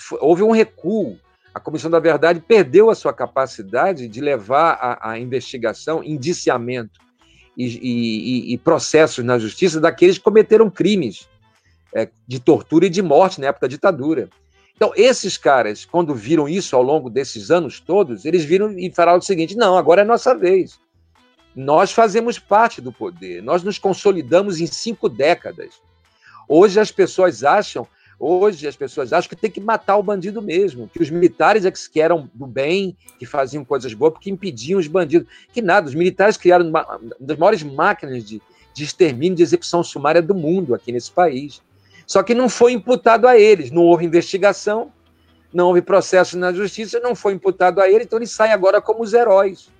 Foi, 0.00 0.18
houve 0.20 0.42
um 0.42 0.50
recuo 0.50 1.16
a 1.54 1.60
Comissão 1.60 1.90
da 1.90 1.98
Verdade 1.98 2.40
perdeu 2.40 2.90
a 2.90 2.94
sua 2.94 3.12
capacidade 3.12 4.06
de 4.08 4.20
levar 4.20 4.72
a, 4.80 5.10
a 5.12 5.18
investigação, 5.18 6.04
indiciamento 6.04 7.00
e, 7.56 7.66
e, 7.66 8.54
e, 8.54 8.58
processos 8.58 9.24
na 9.24 9.38
justiça 9.38 9.80
daqueles 9.80 10.18
que 10.18 10.24
cometeram 10.24 10.70
crimes 10.70 11.28
é, 11.92 12.08
de 12.26 12.38
tortura 12.38 12.86
e 12.86 12.90
de 12.90 13.02
morte 13.02 13.40
na 13.40 13.48
época 13.48 13.66
da 13.66 13.70
ditadura. 13.70 14.28
Então, 14.76 14.92
esses 14.94 15.36
caras, 15.36 15.84
quando 15.84 16.14
viram 16.14 16.48
isso 16.48 16.76
ao 16.76 16.82
longo 16.82 17.10
desses 17.10 17.50
anos 17.50 17.80
todos, 17.80 18.24
eles 18.24 18.44
viram 18.44 18.78
e 18.78 18.92
falaram 18.92 19.18
o 19.18 19.22
seguinte: 19.22 19.56
não, 19.56 19.76
agora 19.76 20.02
é 20.02 20.04
nossa 20.04 20.36
vez. 20.36 20.78
Nós 21.56 21.90
fazemos 21.90 22.38
parte 22.38 22.80
do 22.80 22.92
poder, 22.92 23.42
nós 23.42 23.64
nos 23.64 23.78
consolidamos 23.78 24.60
em 24.60 24.66
cinco 24.66 25.08
décadas. 25.08 25.80
Hoje 26.48 26.78
as 26.78 26.92
pessoas 26.92 27.42
acham 27.42 27.88
Hoje 28.20 28.66
as 28.66 28.74
pessoas 28.74 29.12
acham 29.12 29.28
que 29.28 29.36
tem 29.36 29.50
que 29.50 29.60
matar 29.60 29.96
o 29.96 30.02
bandido 30.02 30.42
mesmo, 30.42 30.88
que 30.88 31.00
os 31.00 31.08
militares 31.08 31.64
é 31.64 31.70
que 31.70 32.00
eram 32.00 32.28
do 32.34 32.46
bem, 32.46 32.96
que 33.18 33.24
faziam 33.24 33.64
coisas 33.64 33.94
boas, 33.94 34.14
porque 34.14 34.28
impediam 34.28 34.80
os 34.80 34.88
bandidos. 34.88 35.28
Que 35.52 35.62
nada, 35.62 35.86
os 35.86 35.94
militares 35.94 36.36
criaram 36.36 36.68
uma, 36.68 36.84
uma 36.84 37.16
das 37.20 37.38
maiores 37.38 37.62
máquinas 37.62 38.24
de, 38.24 38.42
de 38.74 38.84
extermínio, 38.84 39.36
de 39.36 39.42
execução 39.42 39.84
sumária 39.84 40.20
do 40.20 40.34
mundo 40.34 40.74
aqui 40.74 40.90
nesse 40.90 41.12
país. 41.12 41.62
Só 42.06 42.22
que 42.22 42.34
não 42.34 42.48
foi 42.48 42.72
imputado 42.72 43.28
a 43.28 43.38
eles, 43.38 43.70
não 43.70 43.82
houve 43.82 44.04
investigação, 44.04 44.90
não 45.52 45.68
houve 45.68 45.82
processo 45.82 46.36
na 46.36 46.52
justiça, 46.52 46.98
não 46.98 47.14
foi 47.14 47.34
imputado 47.34 47.80
a 47.80 47.88
eles, 47.88 48.06
então 48.06 48.18
eles 48.18 48.30
saem 48.30 48.52
agora 48.52 48.80
como 48.80 49.02
os 49.02 49.12
heróis. 49.12 49.70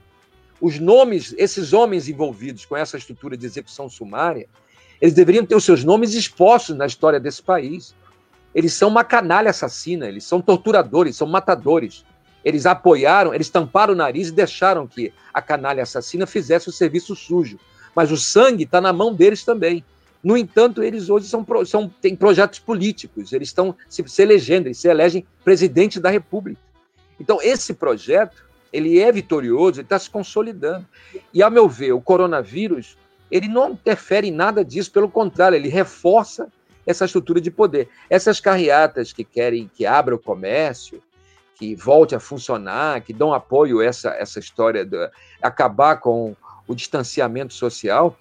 Os 0.61 0.78
nomes, 0.78 1.34
esses 1.39 1.72
homens 1.72 2.09
envolvidos 2.09 2.64
com 2.64 2.76
essa 2.76 2.97
estrutura 2.97 3.36
de 3.36 3.47
execução 3.47 3.89
sumária, 3.89 4.49
eles 5.01 5.14
deveriam 5.14 5.47
ter 5.47 5.55
os 5.55 5.64
seus 5.64 5.84
nomes 5.84 6.14
expostos 6.14 6.76
na 6.76 6.86
história 6.86 7.20
desse 7.20 7.43
país. 7.43 7.95
Eles 8.55 8.73
são 8.73 8.89
uma 8.89 9.05
canalha 9.05 9.51
assassina, 9.51 10.07
eles 10.07 10.25
são 10.25 10.41
torturadores, 10.41 11.17
são 11.17 11.27
matadores. 11.27 12.05
Eles 12.45 12.67
apoiaram, 12.67 13.35
eles 13.35 13.51
tamparam 13.51 13.93
o 13.93 13.97
nariz 13.97 14.29
e 14.29 14.33
deixaram 14.33 14.87
que 14.87 15.13
a 15.33 15.43
canalha 15.43 15.83
assassina 15.83 16.27
fizesse 16.27 16.69
o 16.69 16.73
serviço 16.73 17.15
sujo. 17.15 17.59
Mas 17.95 18.11
o 18.11 18.17
sangue 18.17 18.65
está 18.65 18.81
na 18.81 18.93
mão 18.93 19.13
deles 19.13 19.45
também. 19.45 19.85
No 20.23 20.37
entanto, 20.37 20.83
eles 20.83 21.09
hoje 21.09 21.27
são, 21.27 21.47
são, 21.65 21.89
têm 22.01 22.17
projetos 22.17 22.59
políticos, 22.59 23.33
eles 23.33 23.49
estão 23.49 23.75
se, 23.89 24.03
se 24.07 24.23
elegendo, 24.23 24.67
eles 24.67 24.79
se 24.79 24.89
elegem 24.89 25.27
presidente 25.45 26.01
da 26.01 26.11
República. 26.11 26.61
Então, 27.21 27.39
esse 27.41 27.75
projeto, 27.75 28.45
ele 28.73 28.99
é 28.99 29.11
vitorioso, 29.13 29.81
ele 29.81 29.87
está 29.87 29.99
se 29.99 30.11
consolidando. 30.11 30.87
E, 31.33 31.43
ao 31.43 31.51
meu 31.51 31.69
ver, 31.69 31.93
o 31.93 32.01
coronavírus, 32.01 32.97
ele 33.31 33.49
não 33.49 33.71
interfere 33.71 34.29
em 34.29 34.33
nada 34.33 34.65
disso, 34.65 34.91
pelo 34.91 35.09
contrário, 35.09 35.57
ele 35.57 35.69
reforça 35.69 36.49
essa 36.89 37.05
estrutura 37.05 37.39
de 37.39 37.51
poder. 37.51 37.89
Essas 38.09 38.41
carreatas 38.41 39.12
que 39.12 39.22
querem 39.22 39.70
que 39.74 39.84
abra 39.84 40.14
o 40.14 40.18
comércio, 40.18 41.03
que 41.55 41.74
volte 41.74 42.14
a 42.14 42.20
funcionar, 42.20 43.03
que 43.03 43.12
dão 43.12 43.34
apoio 43.34 43.80
a 43.80 43.84
essa, 43.84 44.11
essa 44.11 44.39
história 44.39 44.86
de 44.86 44.97
acabar 45.43 45.97
com 45.97 46.34
o 46.66 46.74
distanciamento 46.74 47.53
social, 47.53 48.16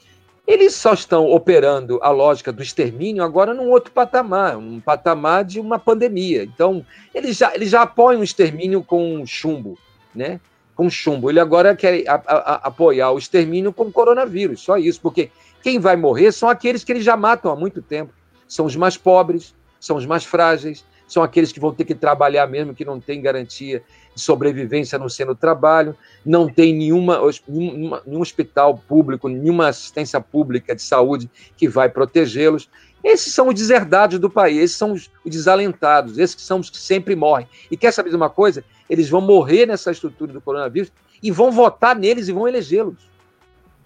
eles 0.45 0.76
só 0.76 0.93
estão 0.93 1.30
operando 1.32 1.97
a 2.01 2.09
lógica 2.09 2.51
do 2.51 2.61
extermínio 2.61 3.24
agora 3.24 3.53
num 3.53 3.70
outro 3.70 3.91
patamar, 3.91 4.57
um 4.57 4.82
patamar 4.82 5.45
de 5.45 5.61
uma 5.61 5.80
pandemia. 5.80 6.43
Então, 6.43 6.86
eles 7.13 7.38
já, 7.38 7.55
eles 7.55 7.70
já 7.70 7.84
apoiam 7.84 8.20
o 8.20 8.24
extermínio 8.24 8.84
com 8.84 9.26
chumbo, 9.26 9.78
né? 10.13 10.41
Com 10.76 10.89
chumbo. 10.89 11.30
Ele 11.30 11.39
agora 11.39 11.76
quer 11.76 12.03
a, 12.07 12.15
a, 12.15 12.55
apoiar 12.68 13.11
o 13.11 13.18
extermínio 13.18 13.72
com 13.72 13.91
coronavírus, 13.91 14.61
só 14.61 14.78
isso, 14.78 14.99
porque 15.01 15.32
quem 15.61 15.80
vai 15.80 15.95
morrer 15.95 16.34
são 16.34 16.49
aqueles 16.49 16.84
que 16.84 16.91
eles 16.91 17.03
já 17.03 17.15
matam 17.15 17.51
há 17.51 17.55
muito 17.55 17.82
tempo 17.82 18.13
são 18.48 18.66
os 18.66 18.76
mais 18.76 18.98
pobres, 18.98 19.56
são 19.80 19.98
os 19.98 20.06
mais 20.06 20.24
frágeis, 20.24 20.84
são 21.08 21.24
aqueles 21.24 21.52
que 21.52 21.60
vão 21.60 21.74
ter 21.74 21.86
que 21.86 21.95
trabalhar 21.95 22.45
mesmo 22.48 22.76
que 22.76 22.84
não 22.84 23.00
tem 23.00 23.22
garantia 23.22 23.82
de 24.14 24.22
sobrevivência 24.22 25.00
no 25.00 25.10
seno 25.10 25.34
do 25.34 25.39
trabalho, 25.39 25.95
não 26.26 26.52
tem 26.52 26.74
nenhuma, 26.74 27.22
nenhuma, 27.48 28.02
nenhum 28.06 28.22
hospital 28.22 28.78
público, 28.78 29.30
nenhuma 29.30 29.70
assistência 29.70 30.20
pública 30.20 30.76
de 30.76 30.82
saúde 30.82 31.30
que 31.56 31.68
vai 31.68 31.88
protegê-los. 31.88 32.70
Esses 33.04 33.34
são 33.34 33.48
os 33.48 33.56
deserdados 33.56 34.20
do 34.20 34.30
país, 34.30 34.58
esses 34.58 34.78
são 34.78 34.91
os, 34.91 35.10
os 35.24 35.32
desalentados, 35.32 36.18
esses 36.18 36.41
são 36.41 36.60
os 36.60 36.70
que 36.70 36.78
sempre 36.78 37.16
morrem. 37.16 37.48
E 37.72 37.78
quer 37.78 37.93
saber 37.93 38.10
de 38.10 38.16
uma 38.16 38.30
coisa? 38.30 38.64
Eles 38.89 39.08
vão 39.08 39.22
morrer 39.22 39.66
nessa 39.66 39.91
estrutura 39.91 40.34
do 40.34 40.41
coronavírus 40.41 40.91
e 41.24 41.32
vão 41.32 41.52
votar 41.52 41.95
neles 41.95 42.28
e 42.28 42.34
vão 42.34 42.48
elegê-los. 42.48 43.10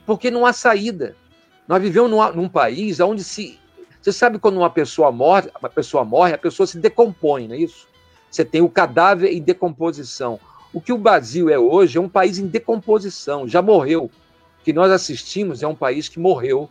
Porque 0.08 0.32
não 0.32 0.46
há 0.46 0.54
saída. 0.54 1.16
Nós 1.68 1.82
vivemos 1.82 2.10
num, 2.10 2.32
num 2.34 2.50
país 2.50 3.00
onde 3.00 3.24
se 3.24 3.60
você 4.02 4.12
sabe 4.12 4.40
quando 4.40 4.58
uma 4.58 4.70
pessoa 4.70 5.12
morre, 5.12 5.50
uma 5.60 5.70
pessoa 5.70 6.04
morre, 6.04 6.34
a 6.34 6.38
pessoa 6.38 6.66
se 6.66 6.80
decompõe, 6.80 7.48
não 7.48 7.56
é 7.56 7.60
isso? 7.60 7.88
Você 8.30 8.44
tem 8.44 8.62
o 8.62 8.70
cadáver 8.70 9.32
em 9.32 9.42
decomposição. 9.42 10.40
O 10.74 10.82
que 10.82 10.92
o 10.92 10.98
Brasil 10.98 11.50
é 11.50 11.60
hoje 11.60 11.98
é 11.98 12.02
um 12.02 12.10
país 12.10 12.40
em 12.40 12.48
decomposição, 12.48 13.48
já 13.48 13.62
morreu. 13.62 14.06
O 14.06 14.64
que 14.64 14.74
nós 14.74 14.92
assistimos 14.92 15.62
é 15.62 15.68
um 15.68 15.76
país 15.76 16.10
que 16.10 16.20
morreu 16.20 16.70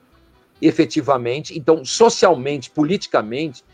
efetivamente. 0.61 1.57
Então, 1.57 1.85
socialmente, 1.85 2.71
politicamente, 2.71 3.65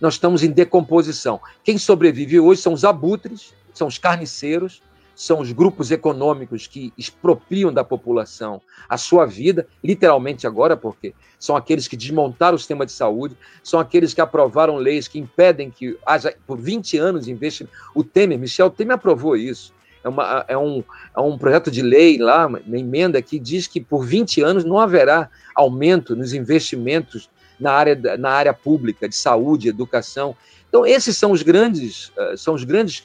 nós 0.00 0.14
estamos 0.14 0.42
em 0.42 0.50
decomposição. 0.50 1.40
Quem 1.62 1.78
sobrevive 1.78 2.40
hoje 2.40 2.62
são 2.62 2.72
os 2.72 2.84
abutres, 2.84 3.52
são 3.74 3.88
os 3.88 3.98
carniceiros, 3.98 4.82
são 5.14 5.40
os 5.40 5.52
grupos 5.52 5.90
econômicos 5.90 6.66
que 6.66 6.92
expropriam 6.96 7.72
da 7.72 7.84
população 7.84 8.60
a 8.88 8.96
sua 8.96 9.26
vida, 9.26 9.66
literalmente 9.82 10.46
agora, 10.46 10.76
porque 10.76 11.14
são 11.38 11.56
aqueles 11.56 11.88
que 11.88 11.96
desmontaram 11.96 12.56
o 12.56 12.58
sistema 12.58 12.86
de 12.86 12.92
saúde, 12.92 13.36
são 13.62 13.78
aqueles 13.78 14.14
que 14.14 14.20
aprovaram 14.20 14.76
leis 14.76 15.08
que 15.08 15.18
impedem 15.18 15.70
que 15.70 15.98
haja, 16.06 16.34
por 16.46 16.58
20 16.58 16.98
anos, 16.98 17.28
investimento. 17.28 17.76
O 17.94 18.02
Temer, 18.02 18.38
Michel 18.38 18.70
Temer 18.70 18.94
aprovou 18.94 19.36
isso. 19.36 19.72
É, 20.04 20.08
uma, 20.08 20.44
é, 20.48 20.58
um, 20.58 20.82
é 21.16 21.20
um 21.20 21.38
projeto 21.38 21.70
de 21.70 21.80
lei 21.80 22.18
lá, 22.18 22.46
uma 22.46 22.60
emenda 22.78 23.22
que 23.22 23.38
diz 23.38 23.66
que 23.66 23.80
por 23.80 24.04
20 24.04 24.42
anos 24.42 24.64
não 24.64 24.78
haverá 24.78 25.30
aumento 25.54 26.16
nos 26.16 26.32
investimentos 26.32 27.30
na 27.60 27.72
área, 27.72 27.96
na 28.18 28.30
área 28.30 28.52
pública, 28.52 29.08
de 29.08 29.14
saúde, 29.14 29.68
educação. 29.68 30.34
Então, 30.68 30.84
esses 30.84 31.16
são 31.16 31.30
os 31.30 31.42
grandes, 31.42 32.08
uh, 32.16 32.36
são 32.36 32.54
os 32.54 32.64
grandes 32.64 33.04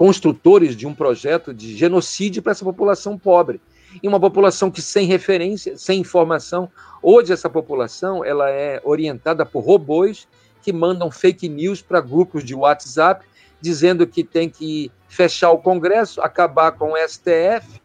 construtores 0.00 0.74
de 0.74 0.86
um 0.86 0.94
projeto 0.94 1.52
de 1.52 1.76
genocídio 1.76 2.42
para 2.42 2.52
essa 2.52 2.64
população 2.64 3.18
pobre. 3.18 3.60
E 4.02 4.08
uma 4.08 4.18
população 4.18 4.70
que 4.70 4.80
sem 4.80 5.06
referência, 5.06 5.76
sem 5.76 6.00
informação, 6.00 6.70
hoje 7.02 7.34
essa 7.34 7.50
população 7.50 8.24
ela 8.24 8.48
é 8.48 8.80
orientada 8.82 9.44
por 9.44 9.60
robôs 9.60 10.26
que 10.62 10.72
mandam 10.72 11.10
fake 11.10 11.50
news 11.50 11.82
para 11.82 12.00
grupos 12.00 12.42
de 12.42 12.54
WhatsApp 12.54 13.26
dizendo 13.60 14.06
que 14.06 14.24
tem 14.24 14.48
que 14.48 14.90
fechar 15.06 15.50
o 15.50 15.58
Congresso, 15.58 16.22
acabar 16.22 16.72
com 16.72 16.92
o 16.92 16.96
STF, 16.96 17.78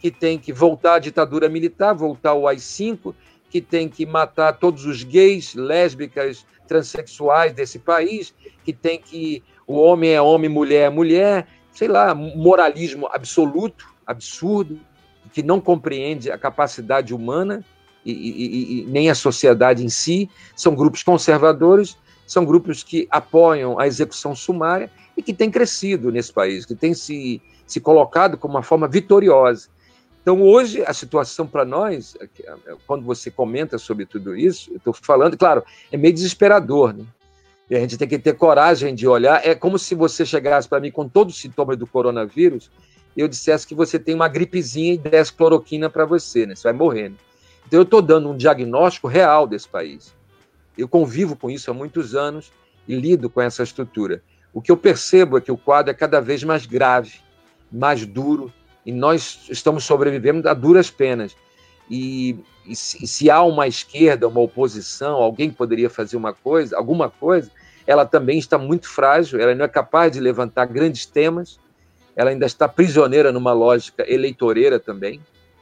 que 0.00 0.10
tem 0.10 0.40
que 0.40 0.52
voltar 0.52 0.94
à 0.96 0.98
ditadura 0.98 1.48
militar, 1.48 1.94
voltar 1.94 2.30
ao 2.30 2.48
AI-5, 2.48 3.14
que 3.48 3.60
tem 3.60 3.88
que 3.88 4.04
matar 4.04 4.54
todos 4.54 4.84
os 4.84 5.04
gays, 5.04 5.54
lésbicas, 5.54 6.44
transexuais 6.66 7.52
desse 7.52 7.78
país, 7.78 8.34
que 8.64 8.72
tem 8.72 8.98
que 8.98 9.44
o 9.72 9.76
homem 9.76 10.10
é 10.10 10.20
homem, 10.20 10.48
mulher 10.48 10.86
é 10.86 10.90
mulher, 10.90 11.46
sei 11.72 11.88
lá, 11.88 12.14
moralismo 12.14 13.08
absoluto, 13.10 13.86
absurdo, 14.06 14.78
que 15.32 15.42
não 15.42 15.60
compreende 15.60 16.30
a 16.30 16.36
capacidade 16.36 17.14
humana 17.14 17.64
e, 18.04 18.12
e, 18.12 18.80
e, 18.80 18.84
nem 18.86 19.08
a 19.08 19.14
sociedade 19.14 19.84
em 19.84 19.88
si. 19.88 20.28
São 20.54 20.74
grupos 20.74 21.02
conservadores, 21.02 21.96
são 22.26 22.44
grupos 22.44 22.82
que 22.82 23.08
apoiam 23.10 23.78
a 23.78 23.86
execução 23.86 24.34
sumária 24.34 24.90
e 25.16 25.22
que 25.22 25.32
têm 25.32 25.50
crescido 25.50 26.12
nesse 26.12 26.32
país, 26.32 26.66
que 26.66 26.74
têm 26.74 26.94
se, 26.94 27.40
se 27.66 27.80
colocado 27.80 28.36
como 28.36 28.54
uma 28.54 28.62
forma 28.62 28.86
vitoriosa. 28.86 29.68
Então, 30.20 30.40
hoje, 30.40 30.84
a 30.86 30.94
situação 30.94 31.46
para 31.46 31.64
nós, 31.64 32.16
quando 32.86 33.04
você 33.04 33.30
comenta 33.30 33.76
sobre 33.76 34.06
tudo 34.06 34.36
isso, 34.36 34.70
eu 34.70 34.76
estou 34.76 34.92
falando, 34.92 35.36
claro, 35.36 35.64
é 35.90 35.96
meio 35.96 36.14
desesperador, 36.14 36.92
né? 36.92 37.04
E 37.72 37.74
a 37.74 37.80
gente 37.80 37.96
tem 37.96 38.06
que 38.06 38.18
ter 38.18 38.34
coragem 38.34 38.94
de 38.94 39.08
olhar. 39.08 39.40
É 39.46 39.54
como 39.54 39.78
se 39.78 39.94
você 39.94 40.26
chegasse 40.26 40.68
para 40.68 40.78
mim 40.78 40.90
com 40.90 41.08
todos 41.08 41.34
os 41.34 41.40
sintomas 41.40 41.74
do 41.74 41.86
coronavírus 41.86 42.70
e 43.16 43.20
eu 43.22 43.26
dissesse 43.26 43.66
que 43.66 43.74
você 43.74 43.98
tem 43.98 44.14
uma 44.14 44.28
gripezinha 44.28 44.92
e 44.92 44.98
desse 44.98 45.32
cloroquina 45.32 45.88
para 45.88 46.04
você, 46.04 46.44
né? 46.44 46.54
Você 46.54 46.64
vai 46.64 46.74
morrer. 46.74 47.08
Né? 47.08 47.16
Então 47.66 47.80
eu 47.80 47.84
estou 47.84 48.02
dando 48.02 48.28
um 48.28 48.36
diagnóstico 48.36 49.08
real 49.08 49.46
desse 49.46 49.66
país. 49.66 50.14
Eu 50.76 50.86
convivo 50.86 51.34
com 51.34 51.48
isso 51.50 51.70
há 51.70 51.72
muitos 51.72 52.14
anos 52.14 52.52
e 52.86 52.94
lido 52.94 53.30
com 53.30 53.40
essa 53.40 53.62
estrutura. 53.62 54.22
O 54.52 54.60
que 54.60 54.70
eu 54.70 54.76
percebo 54.76 55.38
é 55.38 55.40
que 55.40 55.50
o 55.50 55.56
quadro 55.56 55.92
é 55.92 55.94
cada 55.94 56.20
vez 56.20 56.44
mais 56.44 56.66
grave, 56.66 57.14
mais 57.72 58.04
duro, 58.04 58.52
e 58.84 58.92
nós 58.92 59.46
estamos 59.48 59.84
sobrevivendo 59.84 60.46
a 60.46 60.52
duras 60.52 60.90
penas. 60.90 61.34
E, 61.90 62.36
e 62.66 62.76
se, 62.76 63.06
se, 63.06 63.30
há 63.30 63.42
uma 63.42 63.66
esquerda, 63.66 64.28
uma 64.28 64.40
oposição, 64.40 65.14
alguém 65.14 65.50
poderia 65.50 65.88
fazer 65.88 66.18
uma 66.18 66.34
coisa, 66.34 66.76
alguma 66.76 67.08
coisa, 67.08 67.50
ela 67.86 68.04
também 68.06 68.38
está 68.38 68.58
muito 68.58 68.88
frágil, 68.88 69.40
ela 69.40 69.54
não 69.54 69.64
é 69.64 69.68
capaz 69.68 70.12
de 70.12 70.20
levantar 70.20 70.66
grandes 70.66 71.06
temas, 71.06 71.58
ela 72.14 72.30
ainda 72.30 72.46
está 72.46 72.68
prisioneira 72.68 73.32
numa 73.32 73.52
lógica 73.52 74.04
eleitoreira 74.10 74.78
também, 74.78 75.20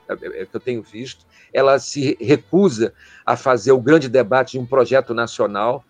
é, 0.08 0.12
é, 0.12 0.42
é 0.42 0.46
que 0.46 0.54
eu 0.54 0.60
tenho 0.60 0.82
visto. 0.82 1.24
Ela 1.52 1.78
se 1.78 2.16
recusa 2.20 2.92
a 3.24 3.36
fazer 3.36 3.72
o 3.72 3.80
grande 3.80 4.08
debate 4.08 4.52
de 4.52 4.58
um 4.58 4.66
projeto 4.66 5.14
nacional, 5.14 5.84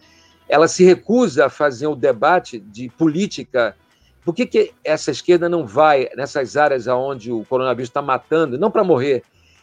ela 0.49 0.67
se 0.67 0.85
recusa 0.85 1.47
a 1.47 1.51
fazer 1.51 1.87
o 1.87 1.95
debate 1.95 2.59
de 2.59 2.89
política. 2.91 3.77
Por 4.25 4.35
que, 4.35 4.47
que 4.47 4.73
essa 4.85 5.11
esquerda 5.11 5.49
não 5.49 5.67
vai 5.67 6.09
nessas 6.17 6.57
áreas 6.57 6.87
onde 6.87 7.31
o 7.31 7.45
coronavírus 7.45 7.89
está 7.89 8.03
matando, 8.03 8.59
não 8.59 8.71
para 8.71 8.85
morrer, 8.85 9.23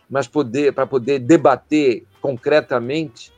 mas 0.10 0.28
poder, 0.28 0.74
para 0.74 0.88
poder 0.88 1.20
debater 1.20 2.06
concretamente, 2.22 3.32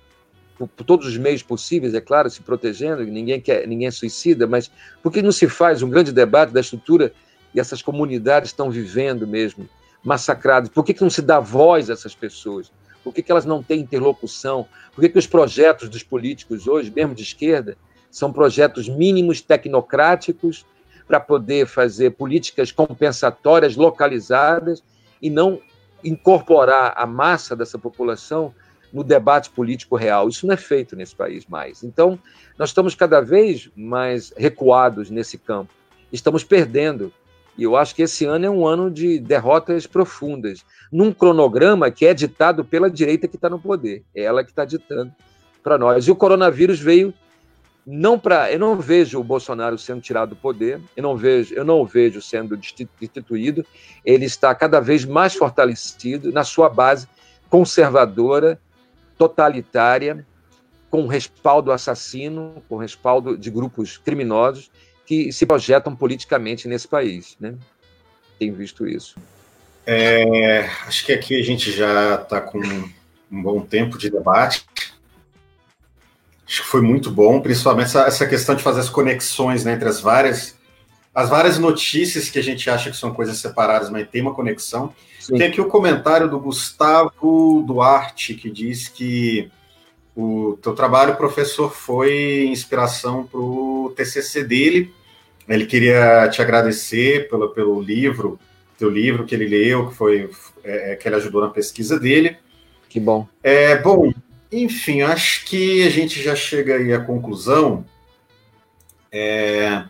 por, 0.60 0.68
por, 0.68 0.84
todos 0.84 1.08
os 1.08 1.18
meios 1.18 1.42
possíveis, 1.42 1.94
é 1.94 2.02
claro, 2.02 2.30
se 2.30 2.42
protegendo, 2.42 3.02
ninguém 3.06 3.40
quer, 3.40 3.66
ninguém 3.66 3.88
é 3.88 3.92
suicida, 3.92 4.46
mas 4.46 4.70
por 5.02 5.10
que 5.10 5.22
não 5.22 5.32
se 5.32 5.48
faz 5.48 5.82
um 5.82 5.90
grande 5.90 6.12
debate 6.12 6.52
da 6.52 6.60
estrutura 6.60 7.14
e 7.56 7.60
essas 7.62 7.82
comunidades 7.82 8.50
estão 8.50 8.70
vivendo 8.70 9.26
mesmo, 9.26 9.70
massacradas? 10.04 10.68
Por 10.68 10.84
que, 10.84 10.94
que 10.94 11.02
não 11.02 11.10
se 11.10 11.22
dá 11.22 11.40
voz 11.40 11.90
a 11.90 11.94
essas 11.94 12.14
pessoas? 12.14 12.70
Por 13.02 13.14
que, 13.14 13.24
que 13.24 13.32
elas 13.32 13.46
não 13.46 13.64
têm 13.64 13.80
interlocução? 13.80 14.68
Por 14.94 15.02
que, 15.02 15.08
que 15.08 15.18
os 15.18 15.26
projetos 15.26 15.88
dos 15.88 16.04
políticos 16.04 16.68
hoje, 16.68 16.92
mesmo 16.94 17.16
de 17.16 17.24
esquerda, 17.24 17.78
São 18.12 18.34
projetos 18.34 18.90
mínimos 18.90 19.40
tecnocráticos 19.40 20.66
para 21.08 21.20
poder 21.20 21.68
fazer 21.68 22.12
políticas 22.12 22.72
compensatórias 22.72 23.76
localizadas 23.76 24.84
e 25.22 25.30
não 25.30 25.62
incorporar 26.04 26.94
a 26.98 27.06
massa 27.06 27.56
dessa 27.56 27.78
população 27.78 28.54
no 28.92 29.04
debate 29.04 29.50
político 29.50 29.96
real. 29.96 30.30
Isso 30.30 30.46
não 30.46 30.54
é 30.54 30.58
feito 30.58 30.96
nesse 30.96 31.16
país 31.16 31.46
mais. 31.46 31.84
Então, 31.84 32.20
nós 32.58 32.70
estamos 32.70 32.96
cada 32.96 33.22
vez 33.22 33.70
mais 33.76 34.34
recuados 34.36 35.10
nesse 35.10 35.38
campo. 35.38 35.74
Estamos 36.12 36.44
perdendo. 36.44 37.14
E 37.58 37.64
eu 37.64 37.76
acho 37.76 37.94
que 37.94 38.04
esse 38.04 38.26
ano 38.26 38.46
é 38.46 38.50
um 38.50 38.66
ano 38.66 38.90
de 38.90 39.20
derrotas 39.20 39.86
profundas, 39.86 40.64
num 40.92 41.12
cronograma 41.12 41.92
que 41.92 42.06
é 42.06 42.14
ditado 42.14 42.64
pela 42.64 42.90
direita 42.90 43.28
que 43.28 43.36
está 43.36 43.50
no 43.50 43.60
poder. 43.60 44.04
É 44.16 44.24
ela 44.24 44.44
que 44.44 44.50
está 44.50 44.64
ditando 44.64 45.12
para 45.62 45.78
nós. 45.78 46.08
E 46.08 46.12
o 46.12 46.16
coronavírus 46.16 46.80
veio 46.80 47.14
não 47.86 48.20
para, 48.20 48.52
eu 48.52 48.60
não 48.60 48.76
vejo 48.76 49.20
o 49.20 49.24
Bolsonaro 49.24 49.78
sendo 49.78 50.00
tirado 50.00 50.30
do 50.30 50.36
poder, 50.36 50.80
eu 50.96 51.02
não 51.02 51.18
vejo, 51.18 51.54
eu 51.56 51.66
não 51.66 51.82
o 51.82 51.86
vejo 51.86 52.22
sendo 52.22 52.56
destituído. 52.56 53.66
Ele 54.06 54.26
está 54.26 54.54
cada 54.54 54.80
vez 54.80 55.06
mais 55.06 55.34
fortalecido 55.34 56.32
na 56.32 56.44
sua 56.44 56.70
base 56.70 57.08
conservadora, 57.50 58.60
totalitária, 59.20 60.26
com 60.90 61.06
respaldo 61.06 61.72
assassino, 61.72 62.64
com 62.68 62.78
respaldo 62.78 63.38
de 63.38 63.52
grupos 63.52 63.98
criminosos 63.98 64.72
que 65.06 65.32
se 65.32 65.46
projetam 65.46 65.96
politicamente 65.96 66.68
nesse 66.68 66.88
país, 66.88 67.36
né? 67.40 67.56
Tenho 68.40 68.56
visto 68.56 68.88
isso. 68.88 69.18
É, 69.86 70.70
acho 70.88 71.06
que 71.06 71.12
aqui 71.12 71.40
a 71.40 71.44
gente 71.44 71.72
já 71.72 72.16
está 72.16 72.40
com 72.40 72.60
um 72.60 73.44
bom 73.44 73.60
tempo 73.62 73.98
de 73.98 74.10
debate. 74.10 74.66
Acho 76.48 76.62
que 76.62 76.68
foi 76.68 76.82
muito 76.82 77.12
bom, 77.12 77.42
principalmente 77.42 77.88
essa, 77.88 78.04
essa 78.04 78.26
questão 78.26 78.56
de 78.56 78.64
fazer 78.64 78.80
as 78.80 78.90
conexões 78.90 79.66
né, 79.66 79.74
entre 79.74 79.90
as 79.90 80.00
várias 80.00 80.56
as 81.14 81.30
várias 81.30 81.58
notícias 81.58 82.30
que 82.30 82.40
a 82.40 82.44
gente 82.44 82.70
acha 82.70 82.90
que 82.90 82.98
são 82.98 83.14
coisas 83.14 83.38
separadas, 83.38 83.90
mas 83.90 84.08
tem 84.08 84.22
uma 84.22 84.34
conexão. 84.34 84.94
Sim. 85.20 85.38
Tem 85.38 85.48
aqui 85.48 85.60
o 85.60 85.68
comentário 85.68 86.30
do 86.30 86.40
Gustavo 86.40 87.64
Duarte, 87.66 88.34
que 88.36 88.50
diz 88.50 88.88
que 88.88 89.52
o 90.16 90.58
teu 90.62 90.74
trabalho, 90.74 91.16
professor, 91.16 91.74
foi 91.74 92.48
inspiração 92.48 93.26
para 93.26 93.40
o 93.40 93.94
TCC 93.96 94.44
dele. 94.44 94.94
Ele 95.48 95.66
queria 95.66 96.28
te 96.30 96.42
agradecer 96.42 97.30
pelo, 97.30 97.50
pelo 97.50 97.82
livro, 97.82 98.40
teu 98.78 98.90
livro 98.90 99.26
que 99.26 99.34
ele 99.34 99.48
leu, 99.48 99.90
que 99.90 99.96
foi 99.96 100.30
é, 100.64 100.96
que 100.96 101.08
ele 101.08 101.16
ajudou 101.16 101.42
na 101.42 101.50
pesquisa 101.50 102.00
dele. 102.00 102.38
Que 102.88 103.00
bom. 103.00 103.28
É 103.44 103.78
bom. 103.78 104.14
Enfim, 104.52 105.02
acho 105.02 105.46
que 105.46 105.84
a 105.86 105.90
gente 105.90 106.22
já 106.22 106.36
chega 106.36 106.76
aí 106.76 106.94
à 106.94 107.00
conclusão. 107.00 107.86
É, 109.12 109.84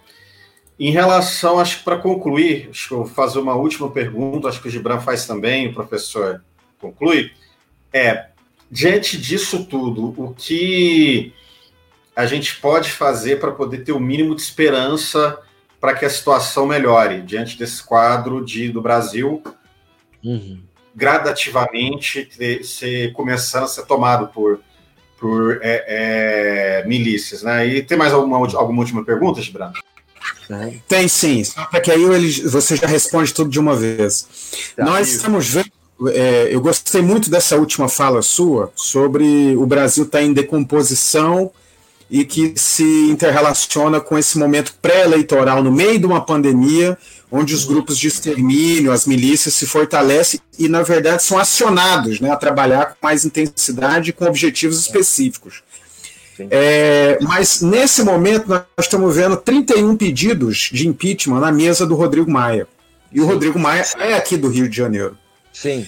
em 0.80 0.91
relação, 0.91 1.59
acho 1.59 1.80
que 1.80 1.84
para 1.84 1.97
concluir, 1.97 2.69
acho 2.69 2.88
que 2.88 2.93
eu 2.93 2.99
vou 2.99 3.07
fazer 3.07 3.39
uma 3.39 3.55
última 3.55 3.89
pergunta, 3.91 4.47
acho 4.47 4.61
que 4.61 4.67
o 4.67 4.71
Gibran 4.71 4.99
faz 4.99 5.25
também, 5.27 5.67
o 5.67 5.73
professor 5.73 6.41
conclui. 6.80 7.32
É, 7.91 8.27
diante 8.71 9.17
disso 9.17 9.65
tudo, 9.65 10.13
o 10.17 10.34
que 10.34 11.34
a 12.15 12.25
gente 12.25 12.55
pode 12.57 12.91
fazer 12.91 13.39
para 13.39 13.51
poder 13.51 13.80
ter 13.80 13.91
o 13.91 13.99
mínimo 13.99 14.36
de 14.36 14.41
esperança 14.41 15.39
para 15.80 15.93
que 15.93 16.05
a 16.05 16.09
situação 16.09 16.65
melhore 16.65 17.21
diante 17.21 17.57
desse 17.57 17.84
quadro 17.84 18.43
de, 18.43 18.69
do 18.69 18.82
Brasil? 18.82 19.43
Uhum 20.23 20.69
gradativamente 20.99 22.25
ter, 22.25 22.63
ser, 22.63 23.13
começando 23.13 23.63
a 23.63 23.67
ser 23.67 23.86
tomado 23.86 24.27
por, 24.27 24.59
por 25.17 25.59
é, 25.61 25.86
é, 25.88 26.88
milícias. 26.88 27.41
Né? 27.41 27.67
E 27.67 27.82
tem 27.82 27.97
mais 27.97 28.13
alguma, 28.13 28.38
alguma 28.38 28.82
última 28.82 29.03
pergunta, 29.03 29.41
Gibran? 29.41 29.71
Tem 30.87 31.07
sim, 31.07 31.43
só 31.43 31.65
para 31.65 31.79
que 31.79 31.91
aí 31.91 32.03
ele, 32.03 32.31
você 32.49 32.75
já 32.75 32.87
responde 32.87 33.33
tudo 33.33 33.49
de 33.49 33.59
uma 33.59 33.75
vez. 33.75 34.27
Tá, 34.75 34.83
Nós 34.85 35.09
estamos 35.09 35.47
vendo. 35.47 35.71
É, 36.07 36.47
eu 36.49 36.61
gostei 36.61 37.01
muito 37.01 37.29
dessa 37.29 37.57
última 37.57 37.89
fala 37.89 38.21
sua 38.21 38.71
sobre 38.73 39.55
o 39.57 39.65
Brasil 39.65 40.05
estar 40.05 40.19
tá 40.19 40.23
em 40.23 40.31
decomposição 40.31 41.51
e 42.09 42.25
que 42.25 42.53
se 42.55 42.83
interrelaciona 43.09 43.99
com 43.99 44.17
esse 44.17 44.37
momento 44.39 44.73
pré-eleitoral 44.81 45.61
no 45.61 45.71
meio 45.71 45.99
de 45.99 46.05
uma 46.05 46.21
pandemia 46.21 46.97
onde 47.31 47.53
os 47.53 47.63
grupos 47.63 47.97
de 47.97 48.07
extermínio, 48.07 48.91
as 48.91 49.05
milícias 49.05 49.53
se 49.53 49.67
fortalecem 49.67 50.39
e, 50.57 50.67
na 50.67 50.81
verdade, 50.81 51.21
são 51.21 51.37
acionados 51.37 52.19
né, 52.19 52.31
a 52.31 52.35
trabalhar 52.35 52.87
com 52.87 52.95
mais 53.05 53.23
intensidade 53.23 54.09
e 54.09 54.13
com 54.13 54.25
objetivos 54.25 54.79
específicos. 54.79 55.61
É, 56.49 57.17
mas 57.21 57.61
nesse 57.61 58.03
momento 58.03 58.47
nós 58.47 58.63
estamos 58.79 59.15
vendo 59.15 59.37
31 59.37 59.95
pedidos 59.97 60.69
de 60.71 60.87
impeachment 60.87 61.39
na 61.39 61.51
mesa 61.51 61.85
do 61.85 61.95
Rodrigo 61.95 62.29
Maia. 62.29 62.67
E 63.11 63.19
o 63.19 63.23
Sim. 63.23 63.29
Rodrigo 63.29 63.59
Maia 63.59 63.85
é 63.99 64.13
aqui 64.13 64.37
do 64.37 64.47
Rio 64.47 64.69
de 64.69 64.75
Janeiro. 64.75 65.17
Sim. 65.51 65.85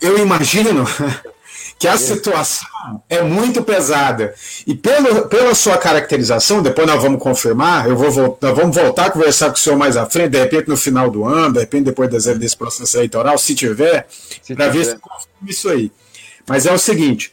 Eu 0.00 0.18
imagino 0.18 0.84
que 1.78 1.88
a 1.88 1.96
situação 1.96 2.68
é 3.08 3.22
muito 3.22 3.62
pesada. 3.62 4.34
E 4.66 4.74
pelo, 4.74 5.28
pela 5.28 5.54
sua 5.54 5.78
caracterização, 5.78 6.62
depois 6.62 6.86
nós 6.86 7.02
vamos 7.02 7.22
confirmar, 7.22 7.88
eu 7.88 7.96
vou 7.96 8.38
nós 8.40 8.56
vamos 8.56 8.76
voltar 8.76 9.06
a 9.06 9.10
conversar 9.10 9.48
com 9.48 9.56
o 9.56 9.58
senhor 9.58 9.76
mais 9.76 9.96
à 9.96 10.06
frente, 10.06 10.30
de 10.30 10.38
repente 10.38 10.68
no 10.68 10.76
final 10.76 11.10
do 11.10 11.24
ano, 11.24 11.54
de 11.54 11.60
repente 11.60 11.84
depois 11.84 12.08
desse 12.10 12.56
processo 12.56 12.96
eleitoral, 12.96 13.36
se 13.38 13.54
tiver, 13.54 14.06
para 14.54 14.68
ver 14.68 14.84
se 14.84 14.96
confirma 14.96 15.48
isso 15.48 15.68
aí. 15.68 15.90
Mas 16.46 16.66
é 16.66 16.72
o 16.72 16.78
seguinte, 16.78 17.32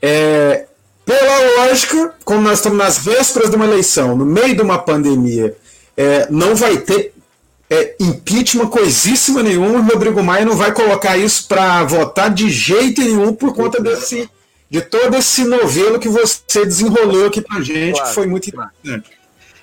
é, 0.00 0.66
pela 1.04 1.66
lógica, 1.66 2.14
como 2.24 2.40
nós 2.40 2.58
estamos 2.58 2.78
nas 2.78 2.98
vésperas 2.98 3.50
de 3.50 3.56
uma 3.56 3.66
eleição, 3.66 4.16
no 4.16 4.24
meio 4.24 4.54
de 4.54 4.62
uma 4.62 4.78
pandemia, 4.78 5.56
é, 5.96 6.26
não 6.30 6.54
vai 6.54 6.78
ter 6.78 7.12
é, 7.68 7.96
impeachment 8.00 8.68
coisíssima 8.68 9.42
nenhuma, 9.42 9.80
o 9.80 9.82
Rodrigo 9.82 10.22
Maia 10.22 10.44
não 10.44 10.56
vai 10.56 10.72
colocar 10.72 11.16
isso 11.16 11.46
para 11.46 11.84
votar 11.84 12.32
de 12.32 12.48
jeito 12.48 13.00
nenhum 13.00 13.34
por 13.34 13.54
conta 13.54 13.80
desse, 13.82 14.28
de 14.70 14.80
todo 14.80 15.16
esse 15.16 15.44
novelo 15.44 15.98
que 15.98 16.08
você 16.08 16.64
desenrolou 16.64 17.26
aqui 17.26 17.40
para 17.40 17.60
gente, 17.60 17.96
claro, 17.96 18.08
que 18.08 18.14
foi 18.14 18.26
muito 18.26 18.48
importante. 18.48 19.10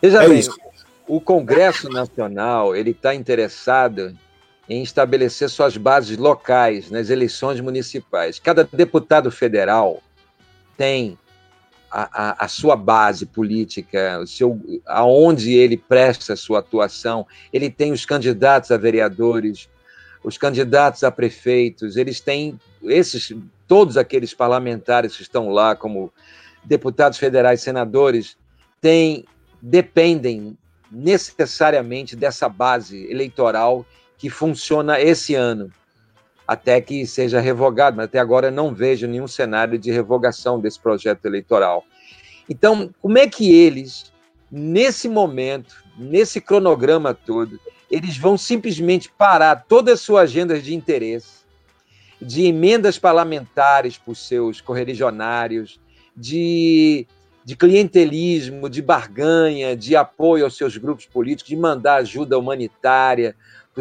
Veja 0.01 0.23
é 0.23 0.29
bem, 0.29 0.39
isso. 0.39 0.55
o 1.07 1.19
Congresso 1.19 1.89
Nacional 1.89 2.75
ele 2.75 2.91
está 2.91 3.13
interessado 3.13 4.15
em 4.69 4.81
estabelecer 4.83 5.49
suas 5.49 5.75
bases 5.75 6.17
locais 6.17 6.89
nas 6.89 7.09
eleições 7.09 7.59
municipais. 7.59 8.39
Cada 8.39 8.67
deputado 8.71 9.29
federal 9.29 10.01
tem 10.77 11.17
a, 11.91 12.45
a, 12.45 12.47
sua 12.47 12.75
base 12.75 13.25
política, 13.25 14.19
o 14.21 14.27
seu, 14.27 14.59
aonde 14.85 15.53
ele 15.53 15.75
presta 15.75 16.35
sua 16.37 16.59
atuação. 16.59 17.27
Ele 17.51 17.69
tem 17.69 17.91
os 17.91 18.05
candidatos 18.05 18.71
a 18.71 18.77
vereadores, 18.77 19.69
os 20.23 20.37
candidatos 20.37 21.03
a 21.03 21.11
prefeitos, 21.11 21.97
eles 21.97 22.21
têm 22.21 22.57
esses 22.83 23.35
todos 23.67 23.97
aqueles 23.97 24.33
parlamentares 24.33 25.15
que 25.15 25.21
estão 25.21 25.49
lá 25.49 25.75
como 25.75 26.11
deputados 26.63 27.17
federais, 27.17 27.61
senadores, 27.61 28.37
têm 28.79 29.25
dependem 29.61 30.57
necessariamente 30.91 32.15
dessa 32.15 32.49
base 32.49 33.09
eleitoral 33.09 33.85
que 34.17 34.29
funciona 34.29 34.99
esse 34.99 35.35
ano, 35.35 35.71
até 36.51 36.81
que 36.81 37.07
seja 37.07 37.39
revogado, 37.39 37.95
mas 37.95 38.07
até 38.07 38.19
agora 38.19 38.51
não 38.51 38.75
vejo 38.75 39.07
nenhum 39.07 39.25
cenário 39.25 39.79
de 39.79 39.89
revogação 39.89 40.59
desse 40.59 40.77
projeto 40.77 41.25
eleitoral. 41.25 41.85
Então, 42.49 42.93
como 43.01 43.17
é 43.17 43.25
que 43.25 43.49
eles, 43.49 44.11
nesse 44.51 45.07
momento, 45.07 45.81
nesse 45.97 46.41
cronograma 46.41 47.13
todo, 47.13 47.57
eles 47.89 48.17
vão 48.17 48.37
simplesmente 48.37 49.09
parar 49.17 49.63
todas 49.65 49.93
as 49.93 50.01
suas 50.01 50.23
agendas 50.23 50.61
de 50.61 50.75
interesse, 50.75 51.45
de 52.21 52.43
emendas 52.43 52.99
parlamentares 52.99 53.97
para 53.97 54.11
os 54.11 54.27
seus 54.27 54.59
correligionários, 54.59 55.79
de, 56.13 57.07
de 57.45 57.55
clientelismo, 57.55 58.69
de 58.69 58.81
barganha, 58.81 59.73
de 59.73 59.95
apoio 59.95 60.43
aos 60.43 60.57
seus 60.57 60.75
grupos 60.75 61.05
políticos, 61.05 61.47
de 61.47 61.55
mandar 61.55 61.95
ajuda 61.95 62.37
humanitária 62.37 63.37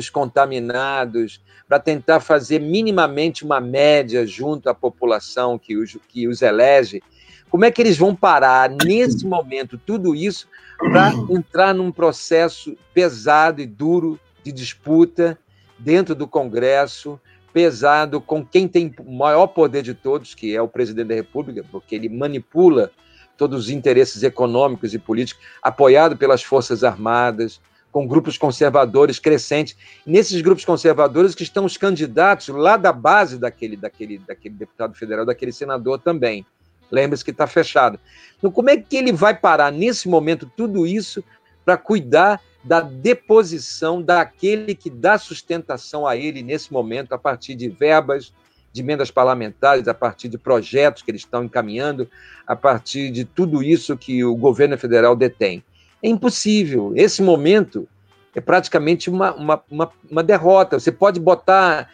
contaminados, 0.08 1.42
para 1.68 1.78
tentar 1.78 2.20
fazer 2.20 2.60
minimamente 2.60 3.44
uma 3.44 3.60
média 3.60 4.26
junto 4.26 4.68
à 4.68 4.74
população 4.74 5.58
que 5.58 5.76
os, 5.76 5.96
que 6.08 6.26
os 6.26 6.42
elege. 6.42 7.02
Como 7.50 7.64
é 7.64 7.70
que 7.70 7.82
eles 7.82 7.98
vão 7.98 8.14
parar 8.14 8.70
nesse 8.70 9.26
momento 9.26 9.76
tudo 9.76 10.14
isso 10.14 10.48
para 10.78 11.12
entrar 11.28 11.74
num 11.74 11.92
processo 11.92 12.76
pesado 12.94 13.60
e 13.60 13.66
duro 13.66 14.18
de 14.42 14.50
disputa 14.50 15.38
dentro 15.78 16.14
do 16.14 16.26
Congresso, 16.26 17.20
pesado 17.52 18.20
com 18.20 18.44
quem 18.44 18.68
tem 18.68 18.94
o 18.98 19.12
maior 19.12 19.48
poder 19.48 19.82
de 19.82 19.94
todos, 19.94 20.34
que 20.34 20.54
é 20.54 20.62
o 20.62 20.68
presidente 20.68 21.08
da 21.08 21.14
República, 21.14 21.64
porque 21.70 21.94
ele 21.94 22.08
manipula 22.08 22.90
todos 23.36 23.64
os 23.64 23.70
interesses 23.70 24.22
econômicos 24.22 24.92
e 24.92 24.98
políticos, 24.98 25.44
apoiado 25.62 26.16
pelas 26.16 26.42
Forças 26.42 26.84
Armadas, 26.84 27.60
com 27.92 28.06
grupos 28.06 28.38
conservadores 28.38 29.18
crescentes. 29.18 29.76
Nesses 30.06 30.40
grupos 30.40 30.64
conservadores 30.64 31.34
que 31.34 31.42
estão 31.42 31.64
os 31.64 31.76
candidatos 31.76 32.48
lá 32.48 32.76
da 32.76 32.92
base 32.92 33.38
daquele, 33.38 33.76
daquele, 33.76 34.18
daquele 34.18 34.54
deputado 34.54 34.94
federal, 34.94 35.26
daquele 35.26 35.52
senador 35.52 35.98
também 35.98 36.46
Lembre-se 36.90 37.24
que 37.24 37.30
está 37.30 37.46
fechado. 37.46 37.98
Então, 38.36 38.50
como 38.50 38.70
é 38.70 38.76
que 38.76 38.96
ele 38.96 39.12
vai 39.12 39.34
parar 39.34 39.70
nesse 39.70 40.08
momento 40.08 40.50
tudo 40.56 40.86
isso 40.86 41.22
para 41.64 41.76
cuidar 41.76 42.40
da 42.64 42.80
deposição 42.80 44.02
daquele 44.02 44.74
que 44.74 44.90
dá 44.90 45.16
sustentação 45.16 46.06
a 46.06 46.16
ele 46.16 46.42
nesse 46.42 46.72
momento, 46.72 47.12
a 47.12 47.18
partir 47.18 47.54
de 47.54 47.68
verbas, 47.68 48.34
de 48.72 48.82
emendas 48.82 49.10
parlamentares, 49.10 49.88
a 49.88 49.94
partir 49.94 50.28
de 50.28 50.36
projetos 50.36 51.02
que 51.02 51.10
eles 51.10 51.22
estão 51.22 51.44
encaminhando, 51.44 52.08
a 52.46 52.54
partir 52.54 53.10
de 53.10 53.24
tudo 53.24 53.62
isso 53.62 53.96
que 53.96 54.24
o 54.24 54.34
governo 54.34 54.76
federal 54.76 55.16
detém. 55.16 55.64
É 56.02 56.08
impossível. 56.08 56.92
Esse 56.96 57.22
momento 57.22 57.88
é 58.34 58.40
praticamente 58.40 59.10
uma, 59.10 59.34
uma, 59.34 59.62
uma, 59.70 59.92
uma 60.10 60.22
derrota. 60.22 60.78
Você 60.78 60.92
pode 60.92 61.20
botar 61.20 61.90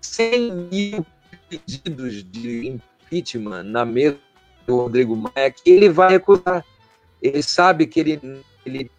100 0.00 0.52
mil 0.70 1.06
pedidos 1.48 2.22
de 2.22 2.68
impeachment 2.68 3.62
na 3.64 3.84
mesa 3.84 4.18
do 4.66 4.76
Rodrigo 4.76 5.16
Maia, 5.16 5.50
que 5.50 5.70
ele 5.70 5.88
vai 5.88 6.10
recusar. 6.10 6.64
Ele 7.20 7.42
sabe 7.42 7.86
que 7.86 7.98
ele, 7.98 8.42
ele 8.64 8.90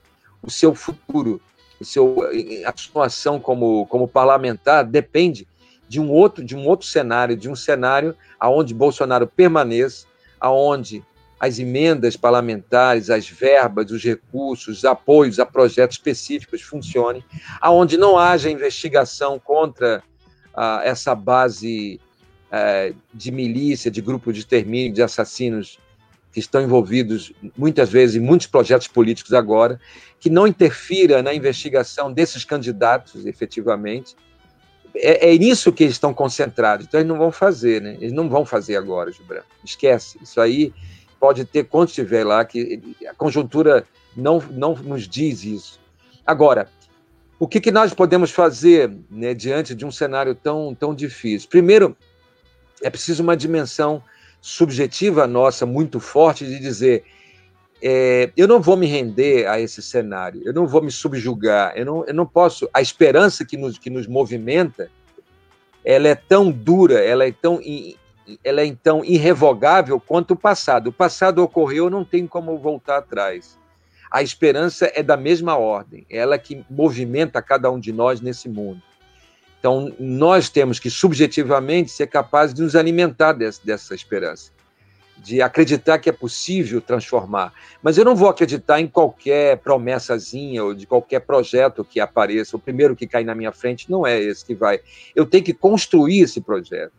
o 0.41 0.49
seu 0.49 0.73
futuro, 0.73 1.39
o 1.79 1.85
seu, 1.85 2.17
a 2.65 2.73
situação 2.75 3.39
como, 3.39 3.85
como 3.87 4.07
parlamentar 4.07 4.83
depende 4.83 5.47
de 5.87 5.99
um 5.99 6.11
outro 6.11 6.43
de 6.43 6.55
um 6.55 6.67
outro 6.67 6.85
cenário, 6.85 7.35
de 7.35 7.49
um 7.49 7.55
cenário 7.55 8.15
aonde 8.39 8.73
Bolsonaro 8.73 9.25
permaneça, 9.25 10.05
aonde 10.39 11.03
as 11.39 11.57
emendas 11.57 12.17
parlamentares, 12.17 13.09
as 13.09 13.27
verbas, 13.29 13.91
os 13.91 14.03
recursos, 14.03 14.79
os 14.79 14.85
apoios 14.85 15.39
a 15.39 15.45
projetos 15.45 15.95
específicos 15.95 16.61
funcionem, 16.61 17.23
aonde 17.61 17.97
não 17.97 18.17
haja 18.17 18.49
investigação 18.49 19.39
contra 19.39 20.03
ah, 20.53 20.81
essa 20.83 21.15
base 21.15 21.99
ah, 22.51 22.91
de 23.13 23.31
milícia, 23.31 23.89
de 23.89 24.01
grupo 24.01 24.33
de 24.33 24.39
extermínio, 24.39 24.93
de 24.93 25.01
assassinos 25.01 25.79
que 26.31 26.39
estão 26.39 26.61
envolvidos 26.61 27.31
muitas 27.57 27.89
vezes 27.89 28.17
em 28.17 28.19
muitos 28.19 28.47
projetos 28.47 28.87
políticos 28.87 29.33
agora, 29.33 29.79
que 30.19 30.29
não 30.29 30.45
interfira 30.45 31.23
na 31.23 31.33
investigação 31.33 32.11
desses 32.11 32.43
candidatos, 32.43 33.25
efetivamente. 33.25 34.15
É, 34.95 35.33
é 35.33 35.37
nisso 35.37 35.71
que 35.71 35.83
eles 35.83 35.95
estão 35.95 36.13
concentrados. 36.13 36.85
Então, 36.85 36.99
eles 36.99 37.09
não 37.09 37.17
vão 37.17 37.31
fazer, 37.31 37.81
né? 37.81 37.95
Eles 37.99 38.11
não 38.11 38.29
vão 38.29 38.45
fazer 38.45 38.75
agora, 38.75 39.11
Gibran. 39.11 39.41
Esquece. 39.63 40.19
Isso 40.21 40.39
aí 40.41 40.73
pode 41.19 41.45
ter 41.45 41.65
quanto 41.65 41.89
estiver 41.89 42.23
lá, 42.23 42.43
que 42.45 42.95
a 43.07 43.13
conjuntura 43.13 43.85
não, 44.15 44.39
não 44.51 44.73
nos 44.75 45.07
diz 45.07 45.43
isso. 45.43 45.79
Agora, 46.25 46.69
o 47.39 47.47
que, 47.47 47.59
que 47.59 47.71
nós 47.71 47.93
podemos 47.93 48.31
fazer 48.31 48.91
né, 49.09 49.33
diante 49.33 49.73
de 49.73 49.85
um 49.85 49.91
cenário 49.91 50.35
tão, 50.35 50.75
tão 50.75 50.93
difícil? 50.93 51.49
Primeiro, 51.49 51.95
é 52.81 52.89
preciso 52.89 53.23
uma 53.23 53.35
dimensão 53.35 54.03
subjetiva 54.41 55.27
nossa 55.27 55.65
muito 55.65 55.99
forte 55.99 56.45
de 56.45 56.59
dizer 56.59 57.03
é, 57.81 58.31
eu 58.35 58.47
não 58.47 58.61
vou 58.61 58.75
me 58.75 58.85
render 58.85 59.47
a 59.47 59.59
esse 59.59 59.81
cenário, 59.81 60.41
eu 60.43 60.53
não 60.53 60.67
vou 60.67 60.81
me 60.81 60.91
subjugar, 60.91 61.73
eu 61.77 61.85
não, 61.85 62.05
eu 62.05 62.13
não 62.13 62.25
posso. 62.25 62.69
A 62.73 62.81
esperança 62.81 63.45
que 63.45 63.55
nos, 63.55 63.77
que 63.77 63.89
nos 63.89 64.05
movimenta, 64.05 64.91
ela 65.83 66.09
é 66.09 66.15
tão 66.15 66.51
dura, 66.51 66.99
ela 66.99 67.25
é 67.25 67.31
tão, 67.31 67.61
ela 68.43 68.61
é 68.61 68.65
então 68.65 69.03
irrevogável 69.03 69.99
quanto 69.99 70.31
o 70.31 70.37
passado. 70.37 70.87
O 70.87 70.93
passado 70.93 71.39
ocorreu, 71.43 71.89
não 71.89 72.03
tem 72.03 72.27
como 72.27 72.57
voltar 72.57 72.97
atrás. 72.97 73.57
A 74.11 74.23
esperança 74.23 74.91
é 74.95 75.03
da 75.03 75.15
mesma 75.15 75.55
ordem, 75.55 76.05
ela 76.09 76.37
que 76.37 76.65
movimenta 76.69 77.41
cada 77.41 77.69
um 77.69 77.79
de 77.79 77.93
nós 77.93 78.19
nesse 78.19 78.49
mundo. 78.49 78.81
Então, 79.59 79.93
nós 79.99 80.49
temos 80.49 80.79
que, 80.79 80.89
subjetivamente, 80.89 81.91
ser 81.91 82.07
capazes 82.07 82.55
de 82.55 82.61
nos 82.61 82.75
alimentar 82.75 83.33
dessa, 83.33 83.61
dessa 83.63 83.93
esperança, 83.93 84.51
de 85.17 85.41
acreditar 85.41 85.99
que 85.99 86.09
é 86.09 86.13
possível 86.13 86.79
transformar. 86.81 87.53
Mas 87.83 87.97
eu 87.97 88.05
não 88.05 88.15
vou 88.15 88.29
acreditar 88.29 88.79
em 88.79 88.87
qualquer 88.87 89.57
promessazinha 89.57 90.63
ou 90.63 90.73
de 90.73 90.87
qualquer 90.87 91.19
projeto 91.19 91.83
que 91.83 91.99
apareça. 91.99 92.55
O 92.55 92.59
primeiro 92.59 92.95
que 92.95 93.05
cai 93.05 93.23
na 93.23 93.35
minha 93.35 93.51
frente 93.51 93.91
não 93.91 94.07
é 94.07 94.17
esse 94.17 94.45
que 94.45 94.55
vai. 94.55 94.79
Eu 95.13 95.25
tenho 95.25 95.43
que 95.43 95.53
construir 95.53 96.21
esse 96.21 96.39
projeto. 96.39 96.93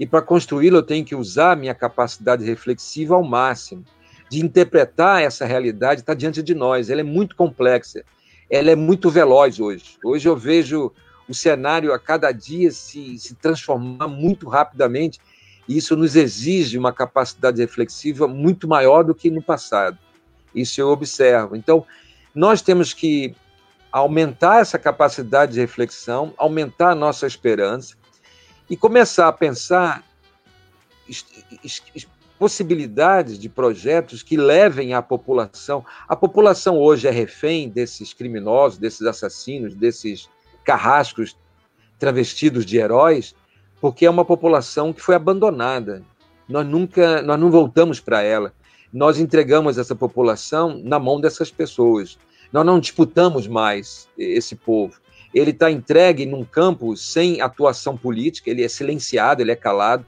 E 0.00 0.06
para 0.06 0.22
construí-lo, 0.22 0.78
eu 0.78 0.82
tenho 0.82 1.04
que 1.04 1.14
usar 1.14 1.54
minha 1.54 1.74
capacidade 1.74 2.42
reflexiva 2.42 3.14
ao 3.14 3.22
máximo, 3.22 3.84
de 4.30 4.40
interpretar 4.40 5.22
essa 5.22 5.44
realidade, 5.44 6.00
está 6.00 6.14
diante 6.14 6.42
de 6.42 6.54
nós. 6.54 6.88
Ela 6.88 7.02
é 7.02 7.04
muito 7.04 7.36
complexa, 7.36 8.02
ela 8.48 8.70
é 8.70 8.74
muito 8.74 9.10
veloz 9.10 9.60
hoje. 9.60 9.98
Hoje 10.02 10.26
eu 10.26 10.34
vejo 10.34 10.90
o 11.28 11.34
cenário 11.34 11.92
a 11.92 11.98
cada 11.98 12.32
dia 12.32 12.70
se, 12.70 13.18
se 13.18 13.34
transformar 13.34 14.08
muito 14.08 14.48
rapidamente, 14.48 15.20
e 15.68 15.76
isso 15.76 15.94
nos 15.94 16.16
exige 16.16 16.78
uma 16.78 16.94
capacidade 16.94 17.60
reflexiva 17.60 18.26
muito 18.26 18.66
maior 18.66 19.04
do 19.04 19.14
que 19.14 19.30
no 19.30 19.42
passado. 19.42 19.98
Isso 20.54 20.80
eu 20.80 20.88
observo. 20.88 21.54
Então, 21.54 21.84
nós 22.34 22.62
temos 22.62 22.94
que 22.94 23.34
aumentar 23.92 24.60
essa 24.62 24.78
capacidade 24.78 25.52
de 25.52 25.60
reflexão, 25.60 26.32
aumentar 26.38 26.92
a 26.92 26.94
nossa 26.94 27.26
esperança 27.26 27.99
e 28.70 28.76
começar 28.76 29.26
a 29.26 29.32
pensar 29.32 30.04
possibilidades 32.38 33.38
de 33.38 33.48
projetos 33.48 34.22
que 34.22 34.36
levem 34.36 34.94
a 34.94 35.02
população. 35.02 35.84
A 36.08 36.14
população 36.14 36.78
hoje 36.78 37.08
é 37.08 37.10
refém 37.10 37.68
desses 37.68 38.14
criminosos, 38.14 38.78
desses 38.78 39.02
assassinos, 39.02 39.74
desses 39.74 40.30
carrascos 40.64 41.36
travestidos 41.98 42.64
de 42.64 42.78
heróis, 42.78 43.34
porque 43.80 44.06
é 44.06 44.10
uma 44.10 44.24
população 44.24 44.92
que 44.92 45.02
foi 45.02 45.16
abandonada. 45.16 46.02
Nós 46.48 46.66
nunca, 46.66 47.20
nós 47.20 47.38
não 47.38 47.50
voltamos 47.50 48.00
para 48.00 48.22
ela. 48.22 48.54
Nós 48.92 49.18
entregamos 49.18 49.78
essa 49.78 49.94
população 49.94 50.80
na 50.82 50.98
mão 50.98 51.20
dessas 51.20 51.50
pessoas. 51.50 52.18
Nós 52.52 52.64
não 52.64 52.80
disputamos 52.80 53.46
mais 53.46 54.08
esse 54.16 54.56
povo. 54.56 54.94
Ele 55.34 55.50
está 55.50 55.70
entregue 55.70 56.26
num 56.26 56.44
campo 56.44 56.96
sem 56.96 57.40
atuação 57.40 57.96
política, 57.96 58.50
ele 58.50 58.64
é 58.64 58.68
silenciado, 58.68 59.42
ele 59.42 59.52
é 59.52 59.56
calado. 59.56 60.04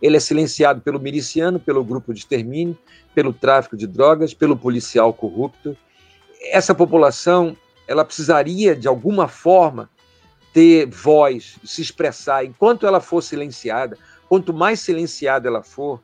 Ele 0.00 0.16
é 0.16 0.20
silenciado 0.20 0.80
pelo 0.80 0.98
miliciano, 0.98 1.60
pelo 1.60 1.84
grupo 1.84 2.14
de 2.14 2.20
extermínio, 2.20 2.78
pelo 3.14 3.32
tráfico 3.32 3.76
de 3.76 3.86
drogas, 3.86 4.32
pelo 4.32 4.56
policial 4.56 5.12
corrupto. 5.12 5.76
Essa 6.50 6.74
população 6.74 7.54
ela 7.86 8.04
precisaria, 8.04 8.74
de 8.74 8.88
alguma 8.88 9.28
forma, 9.28 9.90
ter 10.52 10.86
voz, 10.86 11.58
se 11.64 11.82
expressar. 11.82 12.44
Enquanto 12.44 12.86
ela 12.86 13.00
for 13.00 13.20
silenciada, 13.20 13.98
quanto 14.28 14.54
mais 14.54 14.80
silenciada 14.80 15.48
ela 15.48 15.62
for, 15.62 16.00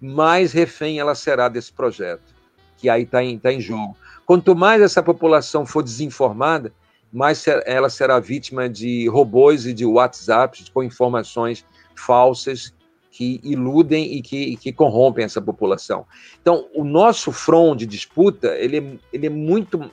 mais 0.00 0.52
refém 0.52 0.98
ela 0.98 1.14
será 1.14 1.48
desse 1.48 1.72
projeto, 1.72 2.34
que 2.76 2.88
aí 2.88 3.02
está 3.02 3.22
em, 3.22 3.38
tá 3.38 3.52
em 3.52 3.60
jogo. 3.60 3.96
Quanto 4.24 4.56
mais 4.56 4.82
essa 4.82 5.02
população 5.02 5.66
for 5.66 5.82
desinformada, 5.82 6.72
mais 7.12 7.44
ela 7.64 7.88
será 7.88 8.20
vítima 8.20 8.68
de 8.68 9.08
robôs 9.08 9.66
e 9.66 9.72
de 9.72 9.86
WhatsApps 9.86 10.68
com 10.68 10.82
informações 10.82 11.64
falsas 11.94 12.72
que 13.10 13.40
iludem 13.42 14.14
e 14.14 14.22
que, 14.22 14.56
que 14.56 14.72
corrompem 14.72 15.24
essa 15.24 15.40
população. 15.40 16.06
Então, 16.40 16.68
o 16.74 16.84
nosso 16.84 17.32
front 17.32 17.78
de 17.78 17.86
disputa 17.86 18.54
ele 18.56 18.78
é, 18.78 18.98
ele 19.12 19.26
é 19.26 19.30
muito 19.30 19.90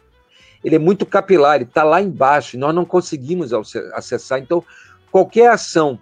ele 0.63 0.76
é 0.76 0.80
muito 0.80 1.05
capilar, 1.05 1.55
ele 1.55 1.66
está 1.66 1.84
lá 1.84 2.01
embaixo, 2.01 2.57
nós 2.57 2.74
não 2.74 2.86
conseguimos 2.86 3.51
acessar. 3.93 4.39
Então, 4.39 4.63
qualquer 5.11 5.51
ação 5.51 5.99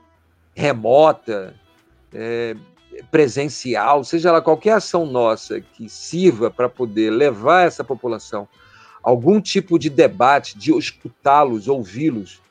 remota, 0.55 1.53
é, 2.14 2.55
presencial, 3.11 4.03
seja 4.03 4.32
lá 4.32 4.41
qualquer 4.41 4.74
ação 4.74 5.05
nossa 5.05 5.59
que 5.59 5.89
sirva 5.89 6.49
para 6.49 6.70
poder 6.70 7.09
levar 7.09 7.68
essa 7.68 7.84
população 7.84 8.47
algum 9.04 9.41
tipo 9.41 9.78
de 9.78 9.89
debate, 9.89 10.58
de 10.58 10.72
escutá-los, 10.72 11.68
ouvi-los 11.68 12.41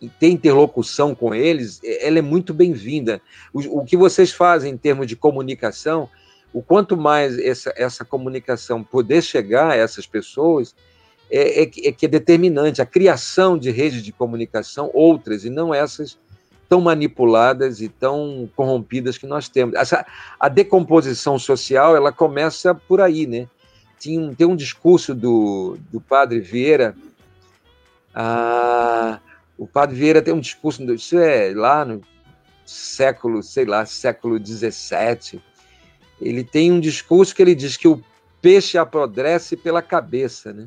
e 0.00 0.08
ter 0.08 0.28
interlocução 0.28 1.14
com 1.14 1.34
eles, 1.34 1.80
ela 1.82 2.18
é 2.18 2.22
muito 2.22 2.52
bem-vinda. 2.52 3.22
O, 3.52 3.80
o, 3.80 3.84
que 3.84 3.96
vocês 3.96 4.32
fazem 4.32 4.72
em 4.72 4.76
termos 4.76 5.06
de 5.06 5.16
comunicação, 5.16 6.08
o 6.52 6.60
quanto 6.60 6.96
mais 6.96 7.38
essa, 7.38 7.72
essa 7.76 8.04
comunicação 8.04 8.82
poder 8.82 9.22
chegar 9.22 9.70
a 9.70 9.76
essas 9.76 10.06
pessoas, 10.06 10.74
é, 11.30 11.62
é, 11.62 11.62
é, 11.62 11.92
que 11.92 12.04
é 12.04 12.08
determinante 12.08 12.82
a 12.82 12.86
criação 12.86 13.56
de 13.56 13.70
redes 13.70 14.02
de 14.02 14.12
comunicação, 14.12 14.90
outras, 14.92 15.44
e 15.44 15.50
não 15.50 15.72
essas 15.72 16.18
tão 16.68 16.80
manipuladas 16.80 17.80
e 17.80 17.88
tão 17.88 18.48
corrompidas 18.56 19.16
que 19.16 19.26
nós 19.26 19.48
temos. 19.48 19.74
Essa, 19.74 20.04
a 20.38 20.48
decomposição 20.48 21.38
social 21.38 21.96
ela 21.96 22.10
começa 22.10 22.74
por 22.74 23.00
aí, 23.00 23.26
né? 23.26 23.46
Tem, 24.02 24.34
tem 24.34 24.46
um 24.46 24.56
discurso 24.56 25.14
do, 25.14 25.78
do 25.90 26.00
padre 26.00 26.40
Vieira, 26.40 26.94
ah, 28.14 29.20
o 29.56 29.66
padre 29.66 29.96
Vieira 29.96 30.20
tem 30.20 30.34
um 30.34 30.40
discurso, 30.40 30.82
isso 30.92 31.18
é 31.18 31.52
lá 31.54 31.84
no 31.84 32.02
século, 32.66 33.42
sei 33.42 33.64
lá, 33.64 33.86
século 33.86 34.44
XVII, 34.44 35.40
ele 36.20 36.42
tem 36.42 36.72
um 36.72 36.80
discurso 36.80 37.34
que 37.34 37.42
ele 37.42 37.54
diz 37.54 37.76
que 37.76 37.88
o 37.88 38.02
peixe 38.40 38.76
apodrece 38.76 39.56
pela 39.56 39.82
cabeça, 39.82 40.52
né? 40.52 40.66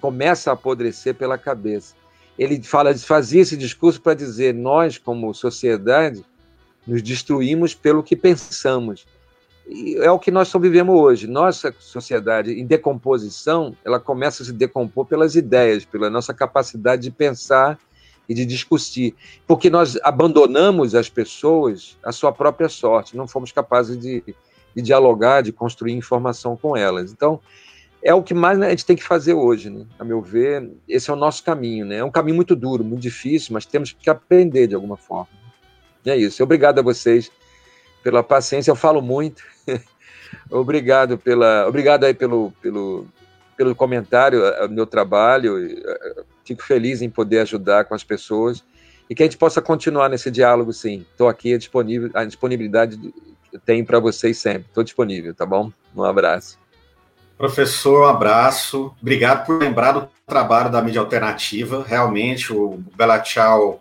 começa 0.00 0.50
a 0.50 0.54
apodrecer 0.54 1.14
pela 1.14 1.38
cabeça. 1.38 1.94
Ele 2.38 2.62
fala, 2.62 2.96
fazia 2.96 3.42
esse 3.42 3.56
discurso 3.56 4.00
para 4.00 4.14
dizer: 4.14 4.54
nós, 4.54 4.98
como 4.98 5.32
sociedade, 5.32 6.24
nos 6.86 7.02
destruímos 7.02 7.74
pelo 7.74 8.02
que 8.02 8.14
pensamos. 8.14 9.06
É 10.00 10.10
o 10.10 10.18
que 10.18 10.30
nós 10.30 10.52
vivemos 10.52 10.94
hoje. 10.94 11.26
Nossa 11.26 11.74
sociedade 11.78 12.52
em 12.52 12.64
decomposição, 12.64 13.76
ela 13.84 13.98
começa 13.98 14.42
a 14.42 14.46
se 14.46 14.52
decompor 14.52 15.06
pelas 15.06 15.34
ideias, 15.34 15.84
pela 15.84 16.08
nossa 16.08 16.32
capacidade 16.32 17.02
de 17.02 17.10
pensar 17.10 17.78
e 18.28 18.34
de 18.34 18.44
discutir, 18.44 19.14
porque 19.46 19.70
nós 19.70 19.96
abandonamos 20.02 20.94
as 20.94 21.08
pessoas 21.08 21.96
à 22.02 22.10
sua 22.10 22.32
própria 22.32 22.68
sorte, 22.68 23.16
não 23.16 23.28
fomos 23.28 23.52
capazes 23.52 23.96
de, 23.96 24.22
de 24.74 24.82
dialogar, 24.82 25.42
de 25.42 25.52
construir 25.52 25.92
informação 25.92 26.56
com 26.56 26.76
elas. 26.76 27.12
Então, 27.12 27.40
é 28.02 28.12
o 28.14 28.22
que 28.22 28.34
mais 28.34 28.58
né, 28.58 28.66
a 28.66 28.70
gente 28.70 28.84
tem 28.84 28.96
que 28.96 29.02
fazer 29.02 29.34
hoje, 29.34 29.70
né? 29.70 29.84
a 29.98 30.04
meu 30.04 30.20
ver, 30.20 30.70
esse 30.88 31.10
é 31.10 31.12
o 31.12 31.16
nosso 31.16 31.42
caminho. 31.42 31.86
Né? 31.86 31.96
É 31.96 32.04
um 32.04 32.10
caminho 32.10 32.36
muito 32.36 32.54
duro, 32.54 32.84
muito 32.84 33.02
difícil, 33.02 33.52
mas 33.52 33.66
temos 33.66 33.92
que 33.92 34.10
aprender 34.10 34.66
de 34.66 34.74
alguma 34.74 34.96
forma. 34.96 35.28
É 36.04 36.16
isso. 36.16 36.42
Obrigado 36.42 36.78
a 36.78 36.82
vocês 36.82 37.30
pela 38.02 38.22
paciência. 38.22 38.70
Eu 38.70 38.76
falo 38.76 39.00
muito. 39.00 39.42
obrigado 40.50 41.18
pela, 41.18 41.66
obrigado 41.66 42.04
aí 42.04 42.14
pelo, 42.14 42.52
pelo, 42.62 43.06
pelo 43.56 43.74
comentário 43.74 44.40
meu 44.70 44.86
trabalho. 44.86 45.54
Fico 46.44 46.62
feliz 46.62 47.02
em 47.02 47.10
poder 47.10 47.40
ajudar 47.40 47.84
com 47.84 47.94
as 47.94 48.04
pessoas 48.04 48.62
e 49.08 49.14
que 49.14 49.22
a 49.22 49.26
gente 49.26 49.38
possa 49.38 49.62
continuar 49.62 50.08
nesse 50.08 50.30
diálogo, 50.30 50.72
sim. 50.72 51.04
Estou 51.10 51.28
aqui 51.28 51.56
disponível, 51.56 52.10
a 52.14 52.24
disponibilidade 52.24 52.98
tem 53.64 53.84
para 53.84 53.98
vocês 53.98 54.38
sempre. 54.38 54.66
Estou 54.68 54.84
disponível, 54.84 55.34
tá 55.34 55.46
bom? 55.46 55.72
Um 55.94 56.02
abraço. 56.02 56.58
Professor, 57.38 58.02
um 58.02 58.08
abraço. 58.08 58.94
Obrigado 59.00 59.46
por 59.46 59.60
lembrar 59.60 59.92
do 59.92 60.08
trabalho 60.26 60.70
da 60.70 60.82
mídia 60.82 61.00
alternativa. 61.00 61.84
Realmente, 61.86 62.52
o 62.52 62.82
Bela 62.96 63.18
Tchau 63.20 63.80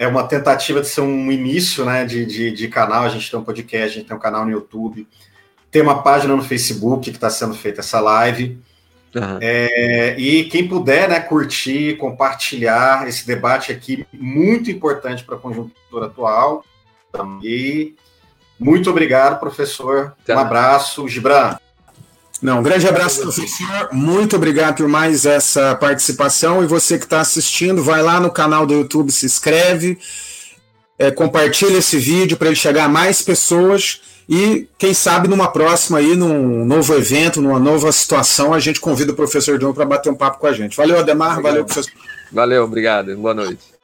é 0.00 0.08
uma 0.08 0.26
tentativa 0.26 0.80
de 0.80 0.88
ser 0.88 1.02
um 1.02 1.30
início 1.30 1.84
né, 1.84 2.06
de, 2.06 2.24
de, 2.24 2.50
de, 2.52 2.68
canal. 2.68 3.04
A 3.04 3.10
gente 3.10 3.30
tem 3.30 3.38
um 3.38 3.44
podcast, 3.44 3.86
a 3.86 4.00
gente 4.00 4.08
tem 4.08 4.16
um 4.16 4.20
canal 4.20 4.46
no 4.46 4.50
YouTube, 4.50 5.06
tem 5.70 5.82
uma 5.82 6.02
página 6.02 6.34
no 6.34 6.42
Facebook 6.42 7.10
que 7.10 7.16
está 7.18 7.28
sendo 7.28 7.52
feita 7.52 7.80
essa 7.80 8.00
live. 8.00 8.58
Uhum. 9.14 9.38
É, 9.42 10.18
e 10.18 10.44
quem 10.44 10.66
puder 10.66 11.06
né, 11.06 11.20
curtir, 11.20 11.98
compartilhar 11.98 13.06
esse 13.06 13.26
debate 13.26 13.72
aqui, 13.72 14.06
muito 14.10 14.70
importante 14.70 15.22
para 15.22 15.36
a 15.36 15.38
conjuntura 15.38 16.06
atual. 16.06 16.64
E 17.42 17.94
muito 18.58 18.88
obrigado, 18.88 19.38
professor. 19.38 20.14
Um 20.26 20.38
abraço, 20.38 21.06
Gibran. 21.08 21.58
Não, 22.42 22.60
um 22.60 22.62
grande 22.62 22.88
abraço, 22.88 23.20
professor. 23.20 23.88
Muito 23.92 24.36
obrigado 24.36 24.76
por 24.76 24.88
mais 24.88 25.26
essa 25.26 25.74
participação. 25.74 26.62
E 26.62 26.66
você 26.66 26.98
que 26.98 27.04
está 27.04 27.20
assistindo, 27.20 27.82
vai 27.82 28.02
lá 28.02 28.18
no 28.18 28.30
canal 28.30 28.66
do 28.66 28.72
YouTube, 28.72 29.12
se 29.12 29.26
inscreve, 29.26 29.98
é, 30.98 31.10
compartilha 31.10 31.78
esse 31.78 31.98
vídeo 31.98 32.36
para 32.36 32.48
ele 32.48 32.56
chegar 32.56 32.84
a 32.84 32.88
mais 32.88 33.20
pessoas. 33.20 34.00
E 34.28 34.68
quem 34.78 34.94
sabe 34.94 35.28
numa 35.28 35.48
próxima 35.48 35.98
aí, 35.98 36.14
num 36.14 36.64
novo 36.64 36.94
evento, 36.94 37.42
numa 37.42 37.58
nova 37.58 37.90
situação, 37.92 38.54
a 38.54 38.60
gente 38.60 38.80
convida 38.80 39.12
o 39.12 39.16
professor 39.16 39.58
John 39.58 39.72
para 39.72 39.84
bater 39.84 40.10
um 40.10 40.14
papo 40.14 40.38
com 40.38 40.46
a 40.46 40.52
gente. 40.52 40.76
Valeu, 40.76 40.98
Ademar. 40.98 41.32
Obrigado. 41.32 41.52
Valeu, 41.52 41.64
professor. 41.64 41.92
Valeu, 42.32 42.64
obrigado. 42.64 43.16
Boa 43.16 43.34
noite. 43.34 43.79